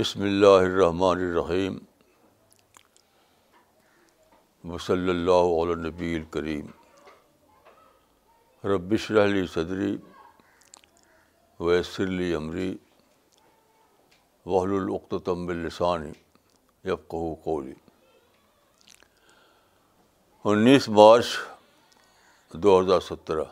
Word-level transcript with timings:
بسم 0.00 0.20
اللہ 0.22 0.54
الرحمن 0.66 1.18
الرحیم 1.22 1.74
وصلی 4.72 5.08
اللہ 5.10 5.48
علیہ 5.62 5.74
نبی 5.82 6.14
الکریم 6.16 6.70
ربش 8.72 9.10
رحلی 9.10 9.44
صدری 9.54 9.90
ویسرلی 11.68 12.32
عمری 12.34 12.70
وحل 14.46 14.72
العقتم 14.78 15.46
السانی 15.56 16.12
یقہو 16.90 17.34
قولی 17.44 17.74
انیس 20.54 20.88
مارچ 21.02 21.36
دو 22.62 22.80
ہزار 22.80 23.00
سترہ 23.10 23.44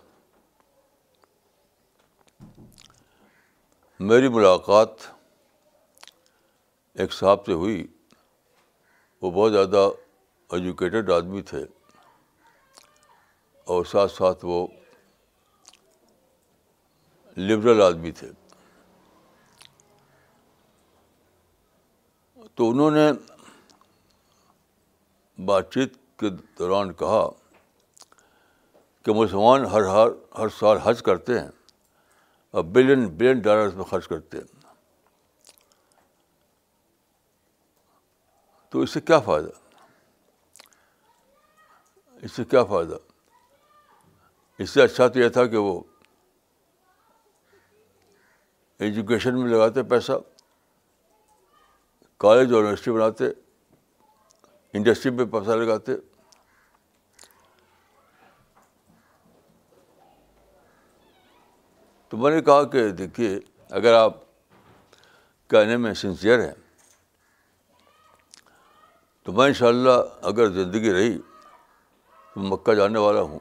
میری 4.11 4.29
ملاقات 4.41 5.09
ایک 7.01 7.13
صاحب 7.13 7.45
سے 7.47 7.53
ہوئی 7.59 7.87
وہ 9.23 9.31
بہت 9.31 9.53
زیادہ 9.53 9.89
ایجوکیٹڈ 10.57 11.11
آدمی 11.17 11.43
تھے 11.51 11.63
اور 13.75 13.85
ساتھ 13.91 14.13
ساتھ 14.13 14.45
وہ 14.51 14.67
لبرل 17.37 17.83
آدمی 17.83 18.11
تھے 18.21 18.31
تو 22.55 22.71
انہوں 22.71 22.91
نے 22.91 23.09
بات 25.51 25.73
چیت 25.75 25.93
کے 26.21 26.31
دوران 26.59 26.93
کہا 27.03 27.27
کہ 29.05 29.13
مسلمان 29.21 29.65
ہر 29.73 29.85
ہر 29.95 30.09
ہر 30.39 30.49
سال 30.59 30.79
حج 30.85 31.03
کرتے 31.11 31.39
ہیں 31.41 31.49
اور 32.57 32.65
بلین 32.75 33.07
بلین 33.19 33.41
ڈالرس 33.41 33.75
میں 33.75 33.85
خرچ 33.93 34.09
کرتے 34.09 34.39
ہیں 34.39 34.57
تو 38.71 38.81
اس 38.83 38.91
سے 38.95 39.01
کیا 39.01 39.19
فائدہ 39.29 39.49
اس 42.25 42.33
سے 42.33 42.45
کیا 42.51 42.65
فائدہ 42.73 42.97
اس 44.63 44.71
سے 44.71 44.83
اچھا 44.83 45.07
تو 45.15 45.19
یہ 45.19 45.29
تھا 45.37 45.45
کہ 45.53 45.57
وہ 45.57 45.81
ایجوکیشن 48.87 49.41
میں 49.41 49.49
لگاتے 49.51 49.83
پیسہ 49.93 50.13
کالج 52.25 52.53
اور 52.53 52.61
یونیورسٹی 52.61 52.91
بناتے 52.91 53.25
انڈسٹری 54.79 55.13
میں 55.17 55.25
پیسہ 55.33 55.57
لگاتے 55.61 55.93
تو 62.09 62.17
میں 62.17 62.31
نے 62.35 62.41
کہا 62.43 62.63
کہ 62.73 62.89
دیکھیے 63.01 63.39
اگر 63.81 63.95
آپ 63.95 64.17
کہنے 65.51 65.77
میں 65.85 65.93
سنسیئر 66.03 66.41
ہیں 66.47 66.53
تو 69.29 69.33
میں 69.35 69.45
انشاءاللہ 69.47 69.91
اگر 70.29 70.51
زندگی 70.51 70.93
رہی 70.93 71.17
تو 72.35 72.41
مکہ 72.41 72.75
جانے 72.75 72.99
والا 72.99 73.21
ہوں 73.31 73.39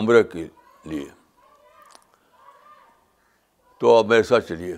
عمرہ 0.00 0.22
کے 0.32 0.46
لیے 0.92 1.04
تو 3.80 3.94
آپ 3.96 4.06
میرے 4.12 4.22
ساتھ 4.30 4.48
چلیے 4.48 4.74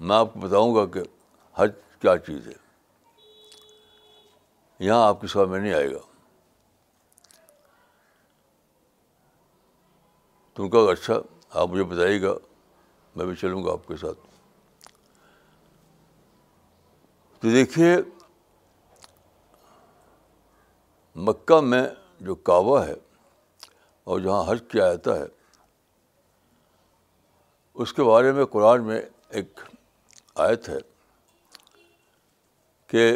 میں 0.00 0.16
آپ 0.16 0.32
کو 0.32 0.40
بتاؤں 0.46 0.74
گا 0.74 0.84
کہ 0.94 1.02
حج 1.58 1.70
کیا 2.00 2.16
چیز 2.26 2.48
ہے 2.48 2.54
یہاں 4.86 5.06
آپ 5.08 5.20
کے 5.20 5.26
سوا 5.34 5.44
میں 5.52 5.60
نہیں 5.60 5.72
آئے 5.74 5.90
گا 5.92 5.98
تم 10.54 10.70
کا 10.70 10.78
اچھا 10.92 11.20
آپ 11.60 11.68
مجھے 11.68 11.84
بتائیے 11.94 12.20
گا 12.22 12.34
میں 13.16 13.26
بھی 13.26 13.34
چلوں 13.42 13.64
گا 13.64 13.72
آپ 13.72 13.86
کے 13.88 13.96
ساتھ 14.06 14.28
تو 17.40 17.50
دیکھیے 17.50 17.94
مکہ 21.26 21.60
میں 21.68 21.82
جو 22.24 22.34
کعوہ 22.48 22.84
ہے 22.86 22.94
اور 24.08 24.20
جہاں 24.20 24.42
حج 24.50 24.60
کیا 24.70 24.88
جاتا 24.92 25.18
ہے 25.18 25.24
اس 27.82 27.92
کے 27.92 28.02
بارے 28.04 28.32
میں 28.38 28.44
قرآن 28.56 28.84
میں 28.86 29.00
ایک 29.40 29.60
آیت 30.46 30.68
ہے 30.68 30.76
کہ 32.90 33.08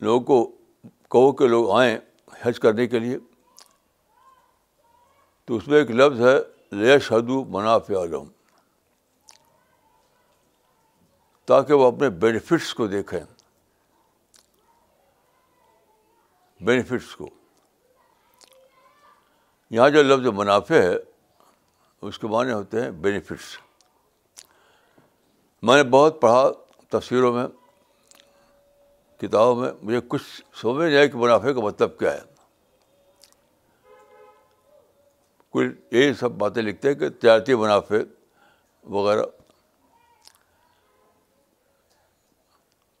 لوگوں 0.00 0.24
کو 0.26 0.44
کہو 1.18 1.32
کے 1.40 1.48
لوگ 1.48 1.70
آئیں 1.78 1.96
حج 2.42 2.60
کرنے 2.60 2.86
کے 2.94 2.98
لیے 2.98 3.18
تو 5.46 5.56
اس 5.56 5.68
میں 5.68 5.78
ایک 5.78 5.90
لفظ 5.90 6.20
ہے 6.26 6.36
لے 6.84 6.98
شدو 7.08 7.44
منافع 7.58 8.02
علم 8.02 8.28
تاکہ 11.48 11.74
وہ 11.74 11.86
اپنے 11.86 12.08
بینیفٹس 12.22 12.72
کو 12.74 12.86
دیکھیں 12.92 13.20
بینیفٹس 16.66 17.14
کو 17.16 17.28
یہاں 19.76 19.88
جو 19.90 20.02
لفظ 20.02 20.26
منافع 20.38 20.80
ہے 20.82 20.94
اس 22.08 22.18
کے 22.18 22.26
معنی 22.30 22.52
ہوتے 22.52 22.80
ہیں 22.82 22.90
بینیفٹس 23.04 23.44
میں 25.68 25.76
نے 25.76 25.82
بہت 25.90 26.20
پڑھا 26.20 26.42
تصویروں 26.98 27.32
میں 27.34 27.46
کتابوں 29.20 29.54
میں 29.62 29.70
مجھے 29.82 30.00
کچھ 30.08 30.22
سمجھ 30.60 30.84
نہیں 30.86 30.96
ہے 30.96 31.06
کہ 31.08 31.18
منافع 31.18 31.52
کا 31.52 31.60
مطلب 31.66 31.98
کیا 31.98 32.12
ہے 32.14 32.34
کوئی 35.56 35.68
یہی 35.92 36.12
سب 36.20 36.30
باتیں 36.38 36.62
لکھتے 36.62 36.88
ہیں 36.88 36.94
کہ 36.98 37.08
تجارتی 37.20 37.54
منافع 37.62 38.02
وغیرہ 38.96 39.22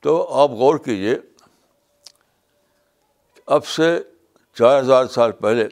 تو 0.06 0.12
آپ 0.40 0.50
غور 0.58 0.76
کیجیے 0.78 1.14
اب 3.54 3.64
سے 3.66 3.86
چار 4.58 4.78
ہزار 4.80 5.06
سال 5.14 5.32
پہلے 5.40 5.64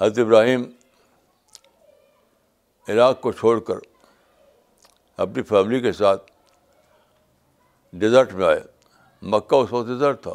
حضرت 0.00 0.18
ابراہیم 0.26 0.62
عراق 2.92 3.20
کو 3.20 3.32
چھوڑ 3.40 3.58
کر 3.70 3.78
اپنی 5.24 5.42
فیملی 5.48 5.80
کے 5.86 5.92
ساتھ 6.02 6.30
ڈیزرٹ 8.04 8.32
میں 8.38 8.46
آئے 8.48 8.60
مکہ 9.34 9.56
اس 9.64 9.72
وقت 9.72 9.86
ڈیزرٹ 9.88 10.22
تھا 10.22 10.34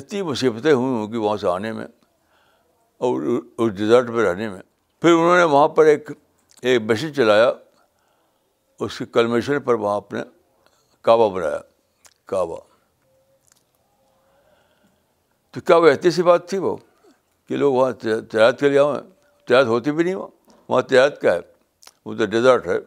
کتنی 0.00 0.22
مصیبتیں 0.30 0.72
ہوئی 0.72 0.92
ہوں 0.94 1.12
گی 1.12 1.16
وہاں 1.26 1.36
سے 1.44 1.48
آنے 1.58 1.72
میں 1.80 1.86
اور 3.10 3.22
اس 3.58 3.72
ڈیزرٹ 3.82 4.08
میں 4.16 4.24
رہنے 4.30 4.48
میں 4.48 4.60
پھر 5.00 5.12
انہوں 5.12 5.36
نے 5.38 5.44
وہاں 5.56 5.68
پر 5.76 5.92
ایک 5.94 6.10
ایک 6.70 6.82
مشین 6.90 7.14
چلایا 7.14 7.52
اس 8.84 9.00
کلمیشن 9.12 9.58
پر 9.64 9.74
وہاں 9.84 10.00
نے 10.12 10.20
کعبہ 11.04 11.28
بنایا 11.34 11.58
کعبہ 12.28 12.56
تو 15.52 15.60
کیا 15.66 15.76
وہ 15.76 15.88
ایتی 15.88 16.10
سی 16.16 16.22
بات 16.22 16.48
تھی 16.48 16.58
وہ 16.64 16.76
کہ 17.48 17.56
لوگ 17.56 17.72
وہاں 17.74 17.92
تجارت 18.02 18.60
کے 18.60 18.68
لیے 18.68 18.78
آؤں 18.78 18.96
تجارت 19.46 19.66
ہوتی 19.66 19.92
بھی 19.92 20.04
نہیں 20.04 20.14
وہاں 20.14 20.52
وہاں 20.68 20.82
تجارت 20.88 21.20
کیا 21.20 21.32
ہے 21.34 21.40
وہ 22.04 22.14
تو 22.18 22.26
ڈیزرٹ 22.34 22.66
ہے 22.66 22.78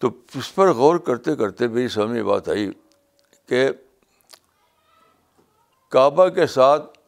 تو 0.00 0.08
اس 0.38 0.54
پر 0.54 0.72
غور 0.74 0.98
کرتے 1.06 1.36
کرتے 1.36 1.68
میری 1.68 1.88
سامنے 1.96 2.18
یہ 2.18 2.22
بات 2.24 2.48
آئی 2.48 2.70
کہ 3.48 3.68
کعبہ 5.96 6.28
کے 6.38 6.46
ساتھ 6.56 6.98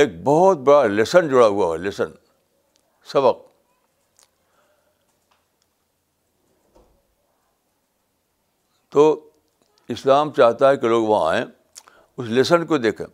ایک 0.00 0.22
بہت 0.24 0.58
بڑا 0.66 0.84
لیسن 0.86 1.28
جڑا 1.28 1.46
ہوا 1.46 1.72
ہے 1.72 1.78
لیسن 1.78 2.12
سبق 3.12 3.40
تو 8.92 9.04
اسلام 9.92 10.30
چاہتا 10.36 10.70
ہے 10.70 10.76
کہ 10.76 10.88
لوگ 10.88 11.04
وہاں 11.08 11.30
آئیں 11.34 11.44
اس 12.16 12.26
لیسن 12.28 12.66
کو 12.66 12.78
دیکھیں 12.78 13.06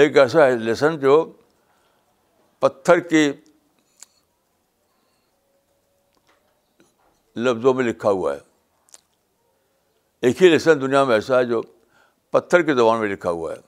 ایک 0.00 0.18
ایسا 0.18 0.46
ہے 0.46 0.56
لیسن 0.56 0.98
جو 1.00 1.14
پتھر 2.60 3.00
کی 3.08 3.24
لفظوں 7.46 7.72
میں 7.74 7.84
لکھا 7.84 8.10
ہوا 8.10 8.34
ہے 8.34 8.38
ایک 10.26 10.42
ہی 10.42 10.48
لیسن 10.48 10.80
دنیا 10.80 11.02
میں 11.04 11.14
ایسا 11.14 11.38
ہے 11.38 11.44
جو 11.44 11.60
پتھر 12.30 12.62
کی 12.62 12.72
زبان 12.74 13.00
میں 13.00 13.08
لکھا 13.08 13.30
ہوا 13.30 13.52
ہے 13.52 13.58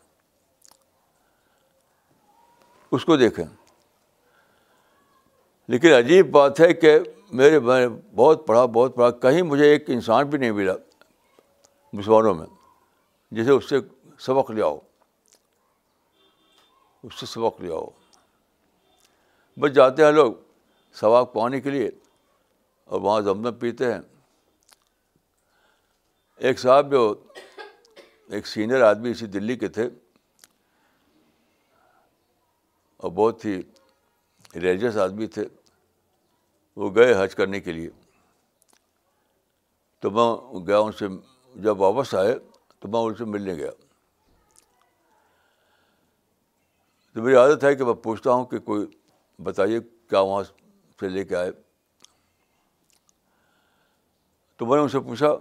اس 2.96 3.04
کو 3.04 3.16
دیکھیں 3.16 3.44
لیکن 5.72 5.92
عجیب 5.94 6.30
بات 6.30 6.60
ہے 6.60 6.72
کہ 6.74 6.98
میرے 7.40 7.58
میں 7.66 7.86
بہت 8.16 8.46
پڑھا 8.46 8.64
بہت 8.74 8.94
پڑھا 8.96 9.10
کہیں 9.24 9.42
مجھے 9.50 9.68
ایک 9.70 9.90
انسان 9.96 10.28
بھی 10.30 10.38
نہیں 10.38 10.50
ملا 10.52 10.72
مسلمانوں 11.92 12.34
میں 12.34 12.46
جسے 13.36 13.50
اس 13.50 13.68
سے 13.68 13.76
سبق 14.26 14.50
لے 14.50 14.62
آؤ 14.62 14.78
اس 17.04 17.20
سے 17.20 17.26
سبق 17.26 17.60
لے 17.60 17.72
آؤ 17.72 17.86
بس 19.60 19.74
جاتے 19.74 20.04
ہیں 20.04 20.10
لوگ 20.12 20.32
ثواب 21.00 21.32
پانی 21.32 21.60
کے 21.60 21.70
لیے 21.70 21.90
اور 22.92 23.00
وہاں 23.00 23.20
زمزم 23.20 23.54
پیتے 23.58 23.92
ہیں 23.92 24.00
ایک 26.48 26.58
صاحب 26.60 26.90
جو 26.90 27.00
ایک 28.35 28.47
سینئر 28.47 28.82
آدمی 28.85 29.11
اسی 29.11 29.27
دلی 29.27 29.56
کے 29.59 29.69
تھے 29.77 29.85
اور 32.97 33.11
بہت 33.12 33.44
ہی 33.44 33.61
ریلیجس 34.55 34.97
آدمی 35.05 35.27
تھے 35.37 35.44
وہ 36.77 36.91
گئے 36.94 37.15
حج 37.23 37.35
کرنے 37.35 37.61
کے 37.61 37.73
لیے 37.73 37.88
تو 40.00 40.11
میں 40.19 40.67
گیا 40.67 40.79
ان 40.79 40.93
سے 40.99 41.06
جب 41.62 41.81
واپس 41.81 42.15
آئے 42.21 42.35
تو 42.81 42.88
میں 42.88 43.00
ان 43.06 43.15
سے 43.15 43.25
ملنے 43.32 43.55
گیا 43.55 43.71
تو 47.15 47.23
میری 47.23 47.35
عادت 47.37 47.65
ہے 47.65 47.75
کہ 47.77 47.85
میں 47.85 47.94
پوچھتا 48.03 48.32
ہوں 48.32 48.44
کہ 48.53 48.59
کوئی 48.71 48.87
بتائیے 49.44 49.81
کیا 50.11 50.21
وہاں 50.31 50.43
سے 50.43 51.09
لے 51.09 51.25
کے 51.25 51.37
آئے 51.37 51.50
تو 54.59 54.67
میں 54.67 54.77
نے 54.77 54.82
ان 54.82 54.88
سے 54.88 55.00
پوچھا 55.09 55.32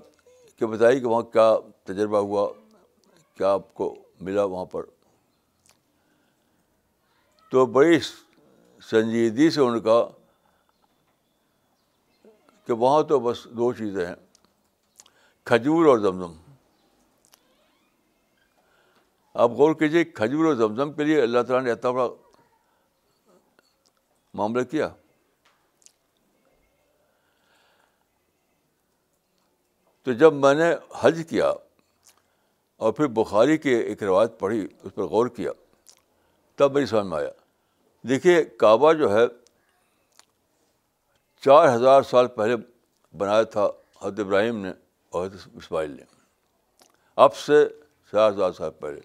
کہ 0.58 0.66
بتائیے 0.66 1.00
کہ 1.00 1.08
وہاں 1.08 1.22
کیا 1.34 1.54
تجربہ 1.92 2.18
ہوا 2.32 2.48
کیا 3.40 3.50
آپ 3.54 3.74
کو 3.74 3.86
ملا 4.28 4.44
وہاں 4.54 4.66
پر 4.72 4.84
تو 7.52 7.66
بڑی 7.76 8.00
سنجیدگی 8.90 9.50
سے 9.50 9.62
انہوں 9.62 9.76
نے 9.76 9.80
کہا 9.82 10.10
کہ 12.68 12.74
وہاں 12.82 13.02
تو 13.12 13.20
بس 13.28 13.44
دو 13.58 13.72
چیزیں 13.78 14.06
ہیں 14.06 14.16
کھجور 15.52 15.86
اور 15.90 16.00
زمزم 16.08 16.34
آپ 19.44 19.52
غور 19.60 19.74
کیجیے 19.80 20.04
کھجور 20.20 20.46
اور 20.46 20.56
زمزم 20.64 20.92
کے 20.94 21.04
لیے 21.04 21.22
اللہ 21.22 21.44
تعالیٰ 21.48 21.66
نے 21.66 21.72
اتنا 21.72 21.92
بڑا 21.92 22.08
معاملہ 24.42 24.64
کیا 24.74 24.90
تو 30.04 30.14
جب 30.24 30.34
میں 30.44 30.54
نے 30.62 30.72
حج 31.04 31.24
کیا 31.30 31.52
اور 32.80 32.92
پھر 32.94 33.08
بخاری 33.14 33.58
کے 33.58 33.76
ایک 33.78 34.04
روایت 34.04 34.38
پڑھی 34.40 34.60
اس 34.84 34.94
پر 34.96 35.04
غور 35.14 35.28
کیا 35.38 35.52
تب 36.58 36.72
میری 36.74 36.86
سمجھ 36.86 37.06
میں 37.06 37.18
آیا 37.18 37.30
دیکھیے 38.10 38.44
کعبہ 38.60 38.92
جو 39.02 39.12
ہے 39.14 39.26
چار 41.46 41.68
ہزار 41.76 42.02
سال 42.12 42.28
پہلے 42.38 42.56
بنایا 43.18 43.44
تھا 43.56 43.66
حضرت 44.04 44.20
ابراہیم 44.20 44.60
نے 44.66 44.72
اور 45.10 45.26
حضرت 45.26 45.48
اسماعیل 45.62 45.92
نے 45.96 46.04
اب 47.28 47.36
سے 47.36 47.64
چار 48.12 48.32
ہزار 48.32 48.52
سال 48.58 48.72
پہلے 48.80 49.00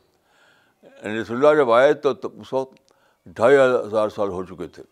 یعنی 0.83 1.21
رسول 1.21 1.45
جب 1.59 1.71
آئے 1.79 1.93
تو 2.07 2.13
اس 2.29 2.53
وقت 2.53 2.79
ڈھائی 3.37 3.57
ہزار 3.57 4.09
سال 4.17 4.29
ہو 4.29 4.43
چکے 4.55 4.67
تھے 4.79 4.83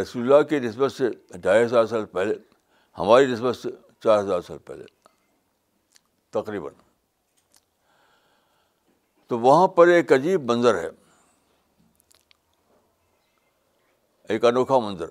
رسول 0.00 0.22
اللہ 0.32 0.46
کی 0.48 0.58
نسبت 0.68 0.92
سے 0.92 1.10
ڈھائی 1.42 1.64
ہزار 1.64 1.86
سال 1.96 2.04
پہلے 2.16 2.34
ہماری 2.98 3.26
نسبت 3.32 3.56
سے 3.56 3.68
چار 4.04 4.18
ہزار 4.22 4.40
سال 4.46 4.58
پہلے 4.66 4.84
تقریباً 6.36 6.70
تو 9.28 9.38
وہاں 9.38 9.66
پر 9.76 9.88
ایک 9.92 10.12
عجیب 10.12 10.50
منظر 10.50 10.78
ہے 10.82 10.88
ایک 14.34 14.44
انوکھا 14.44 14.78
منظر 14.86 15.08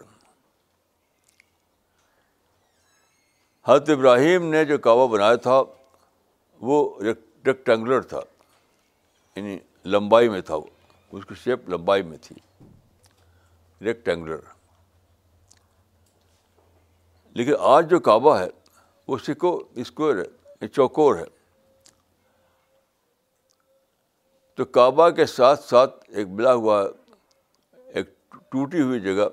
حضرت 3.68 3.90
ابراہیم 3.90 4.46
نے 4.52 4.64
جو 4.66 4.78
کعبہ 4.88 5.08
بنایا 5.16 5.36
تھا 5.46 5.60
وہ 6.69 6.78
ریکٹینگولر 7.04 8.02
تھا 8.12 8.19
یعنی 9.36 9.58
لمبائی 9.96 10.30
میں 10.30 10.42
تھا 10.50 10.56
وہ 10.56 10.68
اس 11.18 11.25
کی 11.25 11.36
شیپ 11.44 11.69
لمبائی 11.69 12.04
میں 12.04 12.18
تھی 12.22 12.36
ریکٹینگولر 13.86 14.42
لیکن 17.40 17.54
آج 17.74 17.90
جو 17.90 18.00
کعبہ 18.10 18.38
ہے 18.40 18.48
وہ 19.08 19.18
سکو 19.25 19.58
اسکوئر 19.81 20.18
ہے 20.24 20.30
چوکور 20.65 21.15
ہے 21.18 21.25
تو 24.56 24.65
کعبہ 24.65 25.09
کے 25.18 25.25
ساتھ 25.25 25.63
ساتھ 25.63 26.04
ایک 26.09 26.27
بلا 26.36 26.54
ہوا 26.54 26.81
ایک 27.94 28.09
ٹوٹی 28.51 28.81
ہوئی 28.81 29.00
جگہ 29.00 29.27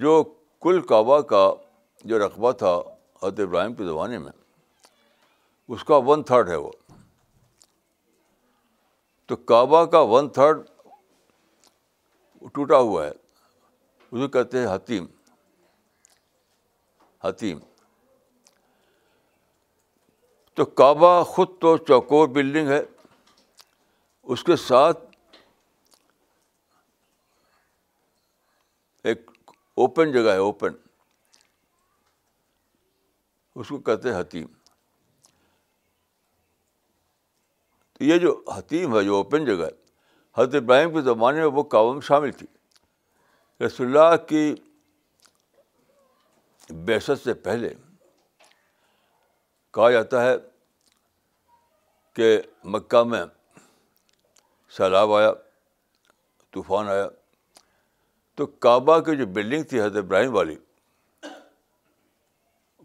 جو 0.00 0.22
کل 0.62 0.80
کعبہ 0.88 1.20
کا 1.32 1.48
جو 2.04 2.18
رقبہ 2.26 2.52
تھا 2.62 2.72
حضرت 3.22 3.40
ابراہیم 3.40 3.74
کے 3.74 3.84
زمانے 3.86 4.18
میں 4.18 4.32
اس 5.74 5.84
کا 5.84 5.96
ون 6.06 6.22
تھرڈ 6.30 6.48
ہے 6.50 6.56
وہ 6.56 6.70
تو 9.28 9.36
کعبہ 9.52 9.84
کا 9.90 10.00
ون 10.12 10.28
تھرڈ 10.38 10.62
ٹوٹا 12.54 12.78
ہوا 12.78 13.04
ہے 13.04 13.10
اسے 13.10 14.28
کہتے 14.28 14.58
ہیں 14.58 14.74
حتیم 14.74 15.06
حتیم 17.24 17.58
تو 20.54 20.64
کعبہ 20.80 21.22
خود 21.26 21.48
تو 21.60 21.76
چوکور 21.88 22.28
بلڈنگ 22.28 22.68
ہے 22.68 22.80
اس 24.32 24.42
کے 24.44 24.56
ساتھ 24.66 25.00
ایک 29.10 29.30
اوپن 29.84 30.10
جگہ 30.12 30.30
ہے 30.30 30.36
اوپن 30.38 30.72
اس 33.60 33.68
کو 33.68 33.78
کہتے 33.86 34.10
ہیں 34.12 34.20
حتیم 34.20 34.46
تو 37.92 38.04
یہ 38.04 38.18
جو 38.18 38.40
حتیم 38.56 38.96
ہے 38.96 39.02
جو 39.04 39.16
اوپن 39.16 39.44
جگہ 39.46 39.64
ہے 39.64 39.80
حضرت 40.38 40.54
ابراہیم 40.62 40.92
کے 40.94 41.00
زمانے 41.08 41.38
میں 41.38 41.46
وہ 41.56 41.62
کعبہ 41.74 41.92
میں 41.92 42.00
شامل 42.08 42.30
تھی 42.38 42.46
رسول 43.64 43.86
اللہ 43.96 44.16
کی 44.28 44.54
بحث 46.86 47.10
سے 47.24 47.34
پہلے 47.48 47.72
کہا 49.74 49.90
جاتا 49.90 50.24
ہے 50.24 50.34
کہ 52.16 52.26
مکہ 52.72 53.02
میں 53.10 53.24
سیلاب 54.76 55.12
آیا 55.14 55.32
طوفان 56.54 56.88
آیا 56.88 57.08
تو 58.36 58.46
کعبہ 58.66 58.98
کی 59.06 59.16
جو 59.16 59.26
بلڈنگ 59.38 59.62
تھی 59.70 59.80
حضرت 59.80 59.96
ابراہیم 60.04 60.34
والی 60.34 60.54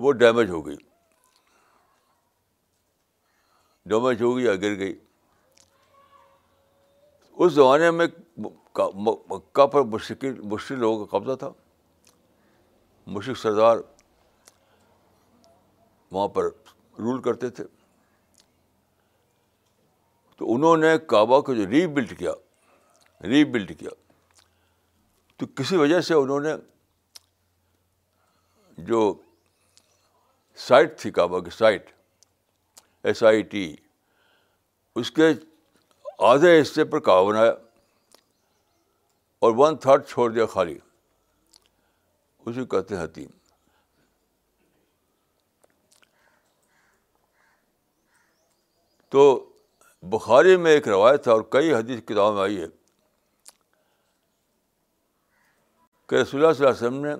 وہ 0.06 0.12
ڈیمیج 0.22 0.50
ہو 0.50 0.66
گئی 0.66 0.76
ڈیمیج 3.94 4.22
ہو 4.22 4.36
گئی 4.36 4.46
یا 4.46 4.54
گر 4.62 4.78
گئی 4.80 4.98
اس 7.46 7.52
زمانے 7.54 7.92
میں 7.92 8.08
مکہ 9.32 9.66
پر 9.74 9.82
مشکل 9.96 10.40
مشکل 10.52 10.80
لوگوں 10.80 11.06
کا 11.06 11.18
قبضہ 11.18 11.36
تھا 11.40 11.50
مشرق 13.16 13.38
سردار 13.38 13.78
وہاں 16.12 16.28
پر 16.36 16.50
رول 17.04 17.22
کرتے 17.22 17.50
تھے 17.58 17.64
تو 20.38 20.54
انہوں 20.54 20.78
نے 20.78 20.98
کعبہ 21.08 21.40
کو 21.42 21.54
جو 21.56 21.68
ری 21.70 21.86
بلڈ 21.94 22.18
کیا 22.18 22.32
ری 23.30 23.44
بلڈ 23.52 23.72
کیا 23.80 23.90
تو 25.38 25.46
کسی 25.56 25.78
وجہ 25.78 26.00
سے 26.10 26.14
انہوں 26.14 26.40
نے 26.40 26.54
جو 28.88 29.02
سائٹ 30.68 30.98
تھی 31.00 31.12
کعبہ 31.12 31.40
کی 31.44 31.50
سائٹ 31.58 31.90
ایس 33.10 33.24
آئی 33.24 33.42
ٹی 33.52 33.66
اس 35.00 35.12
کے 35.20 35.30
آدھے 36.32 36.60
حصے 36.62 36.84
پر 36.94 37.00
کعبہ 37.00 37.30
بنایا 37.30 37.52
اور 39.46 39.52
ون 39.58 39.78
تھرڈ 39.80 40.06
چھوڑ 40.10 40.30
دیا 40.32 40.46
خالی 40.54 40.78
اسے 42.46 42.66
کہتے 42.72 42.96
ہیں 42.96 43.04
حتیم 43.04 43.30
تو 49.12 49.22
بخاری 50.12 50.56
میں 50.64 50.72
ایک 50.74 50.88
روایت 50.88 51.28
ہے 51.28 51.32
اور 51.34 51.42
کئی 51.52 51.74
حدیث 51.74 52.00
کتابوں 52.06 52.34
میں 52.34 52.42
آئی 52.42 52.62
ہے 52.62 52.66
کہ 56.10 56.16
رسول 56.16 56.42
اللہ 56.46 56.54
صلی 56.54 56.66
اللہ 56.66 56.78
علیہ 56.78 56.88
وسلم 56.88 57.06
نے 57.06 57.14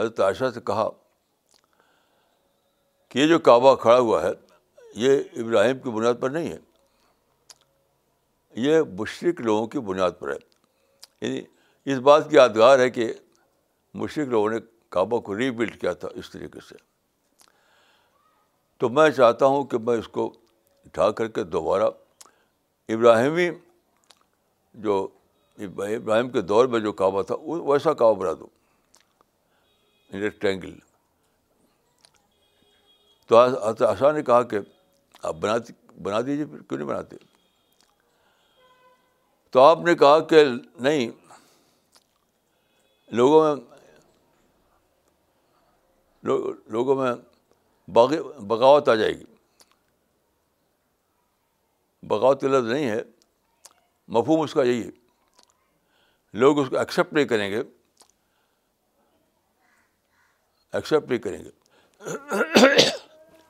حضرت 0.00 0.20
عائشہ 0.20 0.50
سے 0.54 0.60
کہا 0.66 0.88
کہ 3.10 3.18
یہ 3.18 3.26
جو 3.28 3.38
کعبہ 3.48 3.74
کھڑا 3.82 3.98
ہوا 3.98 4.22
ہے 4.22 4.30
یہ 5.04 5.20
ابراہیم 5.42 5.78
کی 5.78 5.90
بنیاد 5.90 6.14
پر 6.20 6.30
نہیں 6.30 6.48
ہے 6.52 6.56
یہ 8.66 8.80
مشرق 8.98 9.40
لوگوں 9.46 9.66
کی 9.74 9.78
بنیاد 9.88 10.10
پر 10.18 10.32
ہے 10.32 10.36
یعنی 11.26 11.40
اس 11.92 11.98
بات 12.08 12.28
کی 12.30 12.36
یادگار 12.36 12.78
ہے 12.78 12.88
کہ 12.90 13.12
مشرق 14.02 14.28
لوگوں 14.28 14.50
نے 14.50 14.56
کعبہ 14.96 15.20
کو 15.28 15.36
ری 15.38 15.50
بلڈ 15.60 15.80
کیا 15.80 15.92
تھا 16.02 16.08
اس 16.22 16.30
طریقے 16.30 16.60
سے 16.68 16.74
تو 18.78 18.88
میں 18.98 19.08
چاہتا 19.10 19.46
ہوں 19.52 19.64
کہ 19.70 19.78
میں 19.86 19.96
اس 19.98 20.08
کو 20.08 20.32
اٹھا 20.88 21.10
کر 21.16 21.28
کے 21.36 21.42
دوبارہ 21.54 21.86
ابراہیمی 22.94 23.48
جو 24.84 24.94
ابراہیم 25.66 26.30
کے 26.30 26.40
دور 26.52 26.66
میں 26.74 26.80
جو 26.80 26.92
کعبہ 27.00 27.22
تھا 27.30 27.34
ویسا 27.68 27.92
کعبہ 28.00 28.14
بنا 28.20 28.32
دو 28.40 28.46
ریکٹینگل 30.20 30.68
یعنی 30.70 30.86
تو 33.78 33.86
آشا 33.86 34.10
نے 34.12 34.22
کہا 34.30 34.42
کہ 34.52 34.58
آپ 35.30 35.34
بنا 35.40 35.56
بنا 36.02 36.20
دیجیے 36.26 36.44
پھر 36.46 36.60
کیوں 36.68 36.78
نہیں 36.78 36.88
بناتے 36.88 37.16
تو 39.52 39.60
آپ 39.62 39.78
نے 39.84 39.94
کہا 40.02 40.18
کہ 40.30 40.44
نہیں 40.86 41.08
لوگوں 43.18 43.44
میں 43.56 43.56
لوگوں 46.72 46.94
میں 47.02 47.12
بغاوت 48.48 48.88
آ 48.88 48.94
جائے 48.94 49.12
گی 49.18 49.24
لفظ 52.12 52.70
نہیں 52.72 52.88
ہے 52.90 53.00
مفہوم 54.16 54.40
اس 54.40 54.52
کا 54.54 54.62
یہی 54.62 54.82
ہے 54.84 54.90
لوگ 56.38 56.58
اس 56.60 56.68
کو 56.70 56.78
ایکسیپٹ 56.78 57.12
نہیں 57.12 57.24
کریں 57.24 57.50
گے 57.50 57.60
ایکسیپٹ 60.72 61.08
نہیں 61.10 61.18
کریں 61.26 61.44
گے 61.44 61.50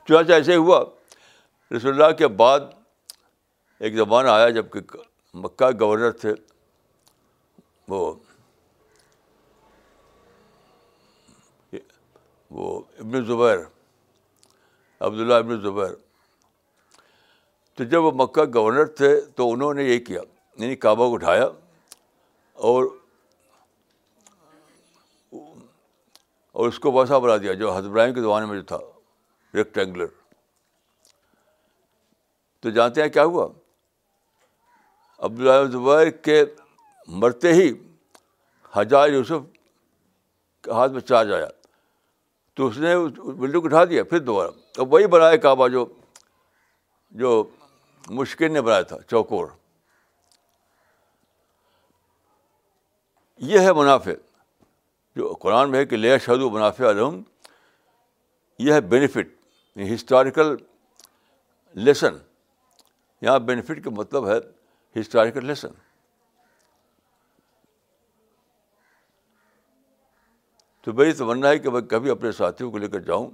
چنانچہ 0.07 0.31
ایسے 0.33 0.55
ہوا 0.55 0.79
رسول 1.75 1.91
اللہ 2.01 2.11
کے 2.17 2.27
بعد 2.41 2.59
ایک 3.87 3.95
زمانہ 3.97 4.29
آیا 4.29 4.49
جب 4.59 4.71
کہ 4.71 4.79
مکہ 5.43 5.65
گورنر 5.79 6.11
تھے 6.23 6.33
وہ 7.93 7.99
وہ 12.59 12.79
ابن 12.99 13.25
زبیر 13.25 13.57
عبداللہ 15.07 15.33
ابن 15.43 15.59
زبیر 15.61 15.93
تو 17.79 17.85
جب 17.91 18.03
وہ 18.03 18.11
مکہ 18.21 18.43
گورنر 18.53 18.85
تھے 18.99 19.07
تو 19.35 19.49
انہوں 19.51 19.73
نے 19.73 19.83
یہ 19.83 19.99
کیا 20.05 20.21
یعنی 20.61 20.75
کعبہ 20.85 21.07
کو 21.09 21.13
اٹھایا 21.13 21.43
اور 22.69 22.85
اور 26.51 26.67
اس 26.67 26.79
کو 26.85 26.91
ویسا 26.93 27.17
بنا 27.25 27.35
دیا 27.43 27.53
جو 27.61 27.71
حزبراہیم 27.73 28.13
کے 28.13 28.21
زمانے 28.21 28.45
میں 28.45 28.55
جو 28.59 28.65
تھا 28.71 28.77
ریکٹینگولر 29.57 30.07
تو 32.61 32.69
جانتے 32.79 33.01
ہیں 33.01 33.09
کیا 33.09 33.23
ہوا 33.25 33.47
عبداللہ 35.25 35.63
زبیر 35.77 36.09
کے 36.23 36.43
مرتے 37.21 37.53
ہی 37.53 37.69
حجار 38.73 39.09
یوسف 39.09 39.45
کے 40.63 40.71
ہاتھ 40.79 40.91
میں 40.93 41.01
چارج 41.01 41.31
آیا 41.33 41.47
تو 42.55 42.67
اس 42.67 42.77
نے 42.77 42.95
بلڈنگ 43.07 43.65
اٹھا 43.65 43.85
دیا 43.93 44.03
پھر 44.09 44.19
دوبارہ 44.31 44.49
اور 44.79 44.87
وہی 44.91 45.07
بنایا 45.17 45.35
کعبہ 45.47 45.67
جو 45.77 45.85
جو 47.23 47.31
مشکل 48.17 48.51
نے 48.51 48.61
بنایا 48.61 48.81
تھا 48.91 48.97
چوکور 49.09 49.47
یہ 53.49 53.59
ہے 53.65 53.73
منافع 53.73 54.11
جو 55.15 55.33
قرآن 55.41 55.71
میں 55.71 55.79
ہے 55.79 55.85
کہ 55.85 56.17
شہد 56.25 56.41
و 56.41 56.49
منافع 56.49 56.89
علوم 56.89 57.21
یہ 58.67 58.73
ہے 58.73 58.81
بینیفٹ 58.93 59.27
ہسٹوریکل 59.93 60.55
لیسن 61.85 62.17
یہاں 63.21 63.39
بینیفٹ 63.49 63.83
کا 63.83 63.89
مطلب 63.97 64.27
ہے 64.29 64.37
ہسٹوریکل 64.99 65.45
لیسن 65.45 65.71
تو 70.83 70.93
میری 70.97 71.11
تمنا 71.13 71.49
ہے 71.49 71.59
کہ 71.59 71.69
میں 71.69 71.81
کبھی 71.89 72.09
اپنے 72.11 72.31
ساتھیوں 72.31 72.71
کو 72.71 72.77
لے 72.77 72.87
کر 72.89 72.99
جاؤں 73.07 73.29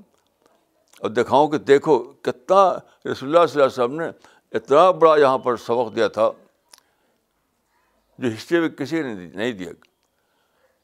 اور 1.03 1.09
دکھاؤں 1.09 1.47
کہ 1.49 1.57
دیکھو 1.69 1.97
کتنا 2.27 2.63
رسول 3.11 3.35
اللہ 3.35 3.45
صلی 3.45 3.61
اللہ 3.61 3.73
علیہ 3.73 3.83
وسلم 3.83 3.95
نے 3.99 4.05
اتنا 4.55 4.89
بڑا 4.99 5.15
یہاں 5.19 5.37
پر 5.45 5.55
سبق 5.65 5.95
دیا 5.95 6.07
تھا 6.17 6.29
جو 8.19 8.27
ہسٹری 8.33 8.59
میں 8.59 8.67
کسی 8.79 9.01
نے 9.03 9.13
نہیں 9.13 9.51
دیا 9.61 9.71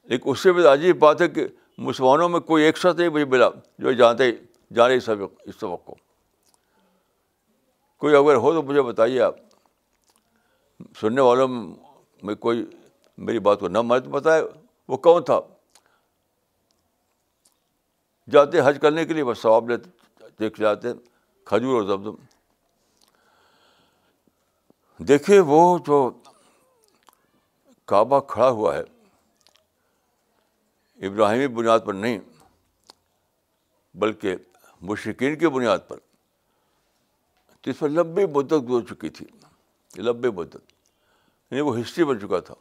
لیکن 0.10 0.30
اس 0.30 0.40
سے 0.44 0.52
بھی 0.54 0.66
عجیب 0.68 0.98
بات 1.00 1.22
ہے 1.22 1.28
کہ 1.36 1.46
مسلمانوں 1.90 2.28
میں 2.30 2.40
کوئی 2.50 2.64
ایک 2.66 2.78
شخص 2.78 2.96
نہیں 2.98 3.10
مجھے 3.18 3.26
ملا 3.34 3.48
جو 3.86 3.92
جانتے 4.02 4.32
جانے 4.32 4.42
جانے 4.76 5.00
سبق 5.06 5.40
اس 5.46 5.56
سبق 5.60 5.86
کو 5.88 5.96
کوئی 8.04 8.16
اگر 8.16 8.36
ہو 8.46 8.52
تو 8.54 8.62
مجھے 8.72 8.82
بتائیے 8.92 9.22
آپ 9.30 9.36
سننے 11.02 11.22
والوں 11.28 11.64
میں 12.30 12.36
کوئی 12.48 12.66
میری 13.30 13.40
بات 13.48 13.60
کو 13.60 13.68
نہ 13.78 13.82
مانے 13.90 14.04
تو 14.06 14.10
بتائے 14.18 14.42
وہ 14.92 14.98
کون 15.08 15.24
تھا 15.30 15.40
جاتے 18.32 18.62
حج 18.66 18.78
کرنے 18.82 19.06
کے 19.06 19.14
لیے 19.14 19.24
بس 19.32 19.42
ثواب 19.42 19.70
لیتے 19.70 20.26
دیکھ 20.40 20.60
جاتے 20.62 20.88
کھجور 21.52 21.76
اور 21.82 21.88
زمزم 21.96 22.16
دیکھیے 25.08 25.38
وہ 25.46 25.60
جو 25.86 25.98
کعبہ 27.88 28.20
کھڑا 28.32 28.50
ہوا 28.50 28.76
ہے 28.76 28.82
ابراہیمی 31.08 31.48
بنیاد 31.56 31.80
پر 31.86 31.94
نہیں 31.94 32.20
بلکہ 34.02 34.36
مشرقین 34.90 35.38
کی 35.40 35.48
بنیاد 35.56 35.80
پر 35.88 35.98
جس 37.66 37.80
پر 37.80 37.90
مدت 37.90 38.54
بدت 38.54 38.90
چکی 38.90 39.10
تھی 39.18 39.26
لمبی 40.02 40.30
بدت 40.30 40.72
یعنی 41.52 41.62
وہ 41.62 41.78
ہسٹری 41.80 42.04
بن 42.12 42.20
چکا 42.20 42.40
تھا 42.50 42.56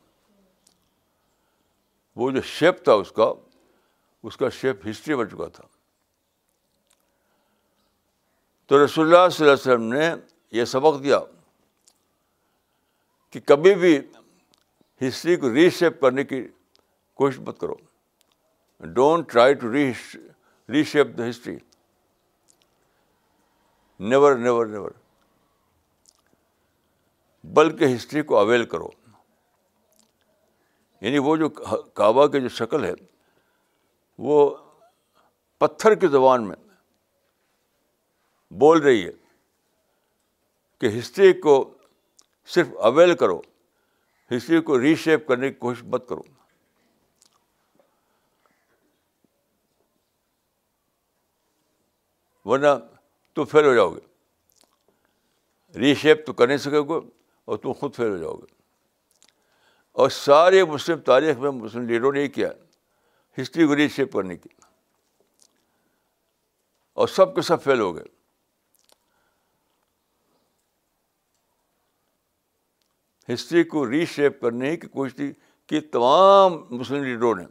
وہ 2.21 2.31
جو 2.31 2.41
شیپ 2.55 2.83
تھا 2.85 2.93
اس 3.03 3.11
کا 3.17 3.33
اس 4.29 4.37
کا 4.37 4.49
شیپ 4.61 4.87
ہسٹری 4.91 5.15
بن 5.17 5.29
چکا 5.31 5.49
تھا 5.59 5.65
تو 8.69 8.85
رسول 8.85 9.05
اللہ 9.07 9.29
صلی 9.35 9.49
اللہ 9.49 9.57
علیہ 9.61 9.73
وسلم 9.73 9.93
نے 9.93 10.11
یہ 10.61 10.65
سبق 10.73 11.03
دیا 11.03 11.19
کہ 13.31 13.41
کبھی 13.47 13.75
بھی 13.81 13.99
ہسٹری 15.07 15.37
کو 15.43 15.53
ریشیپ 15.55 16.01
کرنے 16.01 16.25
کی 16.25 16.43
کوشش 17.19 17.39
مت 17.47 17.59
کرو 17.61 17.75
don't 18.95 19.31
try 19.33 19.55
to 19.61 19.73
re 19.73 19.91
reshape 20.93 21.07
the 21.19 21.29
history 21.29 21.57
never 24.09 24.37
never 24.39 24.67
never 24.67 24.91
بلکہ 27.55 27.95
ہسٹری 27.95 28.23
کو 28.31 28.39
اویل 28.39 28.65
کرو 28.75 28.89
یعنی 31.01 31.19
وہ 31.27 31.37
جو 31.37 31.49
کعبہ 31.49 32.27
کی 32.33 32.41
جو 32.41 32.49
شکل 32.59 32.85
ہے 32.85 32.93
وہ 34.27 34.35
پتھر 35.59 35.95
کی 36.03 36.07
زبان 36.13 36.47
میں 36.49 36.57
بول 38.61 38.81
رہی 38.83 39.05
ہے 39.07 39.13
کہ 40.81 40.89
ہسٹری 40.99 41.33
کو 41.47 41.57
صرف 42.55 42.67
اویل 42.89 43.15
کرو 43.17 43.41
ہسٹری 44.31 44.61
کو 44.69 44.81
ریشیپ 44.81 45.27
کرنے 45.27 45.49
کی 45.51 45.55
کوشش 45.65 45.83
مت 45.93 46.09
کرو 46.09 46.23
ورنہ 52.49 52.73
تم 53.35 53.45
فیل 53.51 53.65
ہو 53.67 53.75
جاؤ 53.75 53.91
گے 53.95 54.01
ریشیپ 55.81 56.25
تو 56.27 56.33
کر 56.41 56.47
نہیں 56.49 56.59
سکے 56.65 56.81
گے 56.89 56.99
اور 57.51 57.57
تم 57.63 57.73
خود 57.81 57.95
فیل 57.97 58.11
ہو 58.11 58.17
جاؤ 58.25 58.35
گے 58.37 58.53
اور 60.03 60.11
سارے 60.21 60.65
مسلم 60.73 61.01
تاریخ 61.13 61.37
میں 61.45 61.51
مسلم 61.61 61.89
لیڈروں 61.89 62.13
نے 62.13 62.23
یہ 62.23 62.29
کیا 62.39 62.51
ہسٹری 63.43 63.67
کو 63.67 63.77
ریشیپ 63.77 64.13
کرنے 64.13 64.37
کی 64.37 64.49
اور 67.01 67.09
سب 67.19 67.35
کے 67.35 67.43
سب 67.53 67.63
فیل 67.63 67.81
ہو 67.81 67.95
گئے 67.97 68.19
ہسٹری 73.33 73.63
کو 73.73 73.89
ری 73.91 74.05
شیپ 74.15 74.41
کرنے 74.41 74.77
کی 74.77 74.87
کوشش 74.89 75.15
تھی 75.17 75.33
کہ 75.69 75.81
تمام 75.93 76.57
مسلم 76.79 77.03
لیڈروں 77.05 77.35
نے 77.35 77.45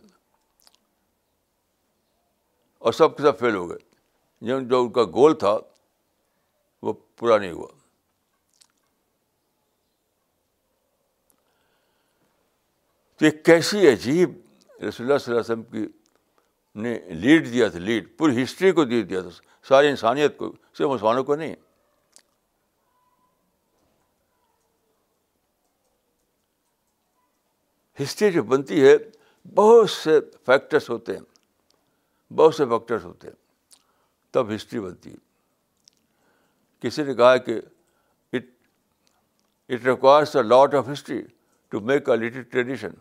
اور 2.88 2.94
سب 2.94 3.16
کے 3.18 3.24
سب 3.24 3.40
فیل 3.40 3.56
ہو 3.56 3.70
گئے 3.70 4.48
جو 4.68 4.80
ان 4.82 4.92
کا 4.94 5.04
گول 5.18 5.34
تھا 5.40 5.58
وہ 6.88 6.94
پورا 7.20 7.38
نہیں 7.38 7.52
ہوا 7.52 7.68
تو 13.20 13.26
ایک 13.26 13.44
کیسی 13.46 13.88
عجیب 13.92 14.38
رسول 14.88 15.08
اللہ 15.08 15.18
صلی 15.20 15.36
اللہ 15.36 15.42
علیہ 15.42 15.64
وسلم 15.64 15.64
کی 15.72 15.86
نے 16.82 16.98
لیڈ 17.22 17.52
دیا 17.52 17.68
تھا 17.70 17.80
لیڈ 17.80 18.08
پوری 18.18 18.44
ہسٹری 18.44 18.72
کو 18.72 18.84
دے 18.92 19.02
دیا 19.12 19.22
تھا 19.22 19.30
ساری 19.68 19.88
انسانیت 19.88 20.38
کو 20.38 20.52
صرف 20.78 20.88
مسلمانوں 20.90 21.24
کو 21.24 21.36
نہیں 21.36 21.56
ہسٹری 28.02 28.32
جو 28.32 28.44
بنتی 28.52 28.86
ہے 28.88 28.96
بہت 29.56 29.90
سے 29.90 30.20
فیکٹرس 30.46 30.90
ہوتے 30.90 31.16
ہیں 31.18 32.34
بہت 32.40 32.56
سے 32.56 32.66
فیکٹرس 32.70 33.04
ہوتے 33.06 33.28
ہیں 33.28 33.36
تب 34.34 34.54
ہسٹری 34.56 34.80
بنتی 34.80 35.10
ہے 35.12 35.28
کسی 36.88 37.04
نے 37.04 37.14
کہا 37.16 37.36
کہ 37.48 37.60
it 38.34 38.44
it 39.72 39.86
requires 39.86 40.36
a 40.36 40.44
lot 40.44 40.76
of 40.76 40.88
history 40.92 41.22
to 41.70 41.80
make 41.92 42.10
a 42.10 42.16
little 42.18 42.44
tradition 42.52 42.92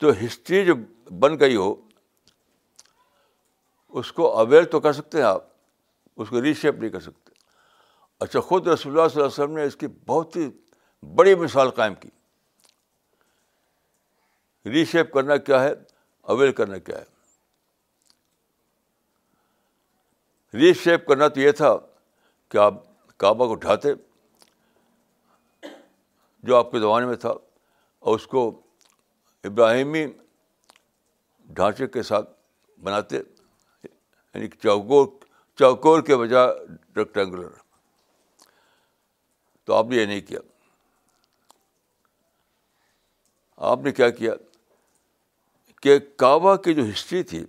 تو 0.00 0.10
ہسٹری 0.24 0.64
جو 0.64 0.74
بن 1.24 1.38
گئی 1.40 1.56
ہو 1.56 1.74
اس 3.98 4.12
کو 4.12 4.32
اویئر 4.38 4.64
تو 4.72 4.80
کر 4.80 4.92
سکتے 4.92 5.18
ہیں 5.18 5.24
آپ 5.24 5.44
اس 6.22 6.28
کو 6.28 6.42
ریشیپ 6.42 6.78
نہیں 6.78 6.90
کر 6.90 7.00
سکتے 7.00 7.32
اچھا 8.24 8.40
خود 8.40 8.66
رسول 8.68 8.92
اللہ 8.96 9.08
صلی 9.08 9.22
اللہ 9.22 9.32
علیہ 9.32 9.42
وسلم 9.42 9.56
نے 9.56 9.64
اس 9.64 9.76
کی 9.76 9.86
بہت 10.06 10.36
ہی 10.36 10.48
بڑی 11.16 11.34
مثال 11.42 11.70
قائم 11.78 11.94
کی 11.94 12.08
ریشیپ 14.72 15.12
کرنا 15.12 15.36
کیا 15.36 15.62
ہے 15.62 15.72
اویل 16.32 16.52
کرنا 16.52 16.78
کیا 16.78 16.98
ہے 16.98 17.04
ریشیپ 20.60 21.06
کرنا 21.06 21.28
تو 21.28 21.40
یہ 21.40 21.52
تھا 21.56 21.76
کہ 22.50 22.58
آپ 22.58 22.74
کعبہ 23.20 23.46
کو 23.46 23.52
اٹھاتے 23.52 23.88
جو 26.46 26.56
آپ 26.56 26.70
کے 26.70 26.80
زمانے 26.80 27.06
میں 27.06 27.16
تھا 27.24 27.30
اور 27.98 28.14
اس 28.18 28.26
کو 28.26 28.48
ابراہیمی 29.44 30.06
ڈھانچے 31.56 31.86
کے 31.86 32.02
ساتھ 32.02 32.30
بناتے 32.84 33.16
یعنی 33.16 34.48
چوکور 34.62 35.06
چوکور 35.58 36.02
کے 36.06 36.16
بجائے 36.16 36.48
ریکٹینگولر 36.96 37.48
تو 39.66 39.74
آپ 39.74 39.86
نے 39.88 39.96
یہ 39.96 40.06
نہیں 40.06 40.20
کیا 40.26 40.40
آپ 43.70 43.78
نے 43.84 43.92
کیا 43.92 44.08
کیا 44.20 44.32
کہ 45.82 45.98
کعبہ 46.18 46.54
کی 46.64 46.74
جو 46.74 46.84
ہسٹری 46.90 47.22
تھی 47.32 47.44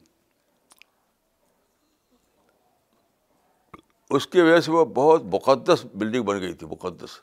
اس 4.18 4.26
کی 4.28 4.42
وجہ 4.42 4.60
سے 4.66 4.72
وہ 4.72 4.84
بہت 4.94 5.24
مقدس 5.34 5.86
بلڈنگ 5.94 6.24
بن 6.26 6.40
گئی 6.42 6.54
تھی 6.62 6.68
مقدس 6.68 7.20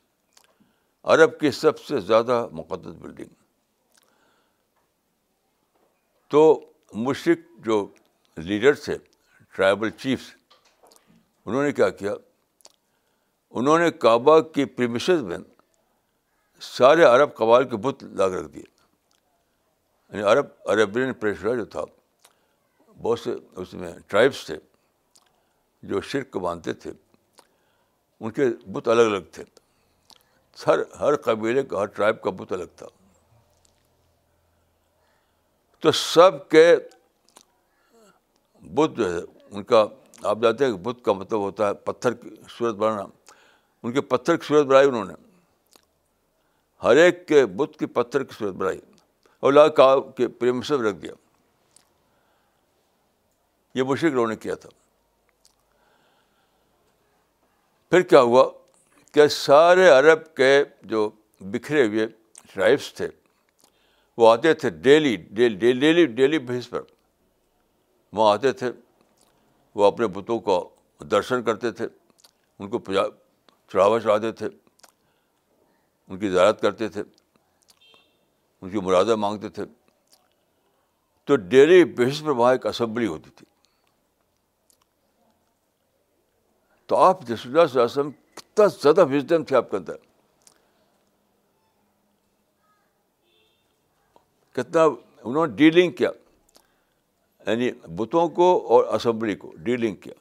عرب 1.15 1.39
کی 1.41 1.51
سب 1.61 1.79
سے 1.81 2.01
زیادہ 2.11 2.47
مقدس 2.53 2.95
بلڈنگ 3.03 3.29
تو 6.31 6.43
مشرق 7.07 7.39
جو 7.65 7.85
لیڈر 8.47 8.73
تھے 8.85 8.97
ٹرائبل 9.57 9.91
چیفس 10.03 10.25
انہوں 11.47 11.63
نے 11.63 11.73
کیا 11.73 11.89
کیا 12.01 12.15
انہوں 13.59 13.79
نے 13.79 13.91
کعبہ 14.05 14.39
کی 14.55 14.65
پریمیشز 14.79 15.23
میں 15.29 15.37
سارے 16.77 17.05
عرب 17.05 17.35
قبائل 17.37 17.69
کے 17.69 17.77
بت 17.87 18.03
لاگ 18.19 18.31
رکھ 18.31 18.49
دیے 18.55 18.75
یعنی 20.11 20.23
عرب 20.33 20.47
عربین 20.73 21.13
پریشرہ 21.21 21.55
جو 21.57 21.65
تھا 21.75 21.83
بہت 23.03 23.19
سے 23.21 23.35
اس 23.61 23.73
میں 23.75 23.93
ٹرائبس 24.07 24.45
تھے 24.47 24.57
جو 25.89 26.01
شرک 26.11 26.37
باندھتے 26.45 26.73
تھے 26.83 26.91
ان 28.21 28.31
کے 28.33 28.45
بت 28.73 28.89
الگ 28.89 29.11
الگ 29.13 29.25
تھے 29.33 29.45
ہر 30.67 30.79
ہر 31.01 31.17
قبیلے 31.25 31.63
کا 31.71 31.81
ہر 31.81 31.87
ٹرائب 31.97 32.21
کا 32.23 32.31
بت 32.37 32.53
الگ 32.53 32.77
تھا 32.77 32.87
تو 35.81 35.93
سب 35.93 36.49
کے 36.51 36.65
بت 38.75 38.97
جو 38.99 39.13
ہے 39.15 39.21
ان 39.51 39.63
کا 39.63 39.85
آپ 40.23 40.39
جانتے 40.43 40.65
ہیں 40.65 40.73
کہ 40.73 40.79
بت 40.83 41.05
کا 41.05 41.13
مطلب 41.13 41.41
ہوتا 41.41 41.69
ہے 41.69 41.75
پتھر 41.89 42.13
کی 42.23 42.31
صورت 42.57 42.75
بنانا 42.77 43.05
ان 43.83 43.93
کے 43.93 44.01
پتھر 44.13 44.37
کی 44.37 44.45
صورت 44.49 44.67
بنائی 44.67 44.89
انہوں 44.89 45.05
نے 45.05 45.15
ہر 46.83 46.97
ایک 47.03 47.27
کے 47.29 47.45
بت 47.57 47.79
کی 47.79 47.87
پتھر 47.99 48.23
کی 48.25 48.35
صورت 48.39 48.55
بنائی 48.55 48.81
اللہ 49.47 49.67
کا 49.77 49.87
پریم 50.41 50.61
سب 50.69 50.81
رکھ 50.83 50.97
دیا 51.03 51.13
یہ 53.79 53.83
مشرق 53.89 54.13
لوگوں 54.13 54.29
نے 54.29 54.37
کیا 54.45 54.55
تھا 54.63 54.69
پھر 57.91 58.03
کیا 58.13 58.21
ہوا 58.31 58.45
کہ 59.15 59.27
سارے 59.35 59.89
عرب 59.91 60.25
کے 60.37 60.51
جو 60.93 61.09
بکھرے 61.53 61.87
ہوئے 61.87 62.07
ٹرائبس 62.53 62.93
تھے 62.95 63.09
وہ 64.21 64.31
آتے 64.33 64.55
تھے 64.63 64.71
ڈیلی 64.87 65.15
ڈیلی 65.39 66.07
ڈیلی 66.19 66.39
بیس 66.49 66.69
پر 66.71 66.83
وہاں 68.19 68.33
آتے 68.35 68.53
تھے 68.63 68.71
وہ 69.79 69.85
اپنے 69.87 70.07
بتوں 70.19 70.39
کا 70.49 70.59
درشن 71.11 71.43
کرتے 71.49 71.71
تھے 71.81 71.87
ان 72.59 72.69
کو 72.71 72.79
پوجا 72.89 73.03
چڑھاوا 73.73 74.01
چڑھاتے 74.01 74.33
تھے 74.41 74.49
ان 76.09 76.19
کی 76.19 76.31
زیارت 76.31 76.61
کرتے 76.63 76.89
تھے 76.97 77.03
ان 78.63 78.71
کی 78.71 78.79
مرادہ 78.85 79.17
مانگتے 79.17 79.49
تھے 79.57 79.65
تو 81.27 81.37
ڈیلی 81.53 81.85
بیسس 81.97 82.23
پر 82.25 82.31
وہاں 82.31 82.53
ایک 82.53 82.67
اسمبلی 82.67 83.07
ہوتی 83.07 83.31
تھی 83.37 83.47
تو 86.89 86.97
آپ 87.05 87.23
اللہ 87.31 87.61
علیہ 87.61 87.81
وسلم 87.83 88.11
کتنا 88.35 88.67
زیادہ 88.81 89.05
وزڈم 89.13 89.45
تھے 89.45 89.57
آپ 89.57 89.71
کے 89.71 89.77
اندر 89.77 89.95
کتنا 94.57 94.85
انہوں 94.85 95.47
نے 95.47 95.55
ڈیلنگ 95.57 95.91
کیا 96.01 96.11
یعنی 97.47 97.71
بتوں 97.97 98.29
کو 98.39 98.47
اور 98.75 98.85
اسمبلی 98.95 99.35
کو 99.43 99.53
ڈیلنگ 99.65 99.95
کیا 100.05 100.15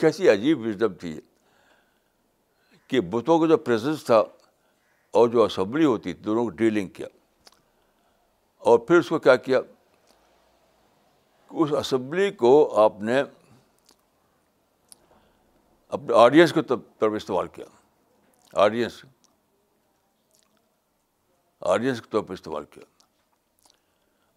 کیسی 0.00 0.28
عجیب 0.28 0.60
وزڈم 0.66 0.94
تھی 1.00 1.18
کہ 2.88 3.00
بتوں 3.10 3.38
کا 3.40 3.46
جو 3.46 3.56
پریزنس 3.66 4.04
تھا 4.04 4.22
اور 5.18 5.28
جو 5.28 5.44
اسمبلی 5.44 5.84
ہوتی 5.84 6.12
تھی 6.12 6.22
دونوں 6.22 6.42
کو 6.44 6.50
ڈیلنگ 6.58 6.88
کیا 6.98 7.06
اور 8.70 8.78
پھر 8.86 8.98
اس 8.98 9.08
کو 9.08 9.18
کیا 9.26 9.34
کیا 9.46 9.60
اس 11.62 11.72
اسمبلی 11.78 12.30
کو 12.42 12.52
آپ 12.82 13.00
نے 13.08 13.20
اپنے 15.96 16.14
آڈینس 16.18 16.52
کے 16.52 16.62
طور 16.68 16.78
پر 16.98 17.12
استعمال 17.16 17.48
کیا 17.54 17.64
آڈینس 18.62 19.04
آڈینس 21.74 22.00
کے 22.02 22.10
طور 22.10 22.22
پر 22.28 22.32
استعمال 22.34 22.64
کیا 22.70 22.84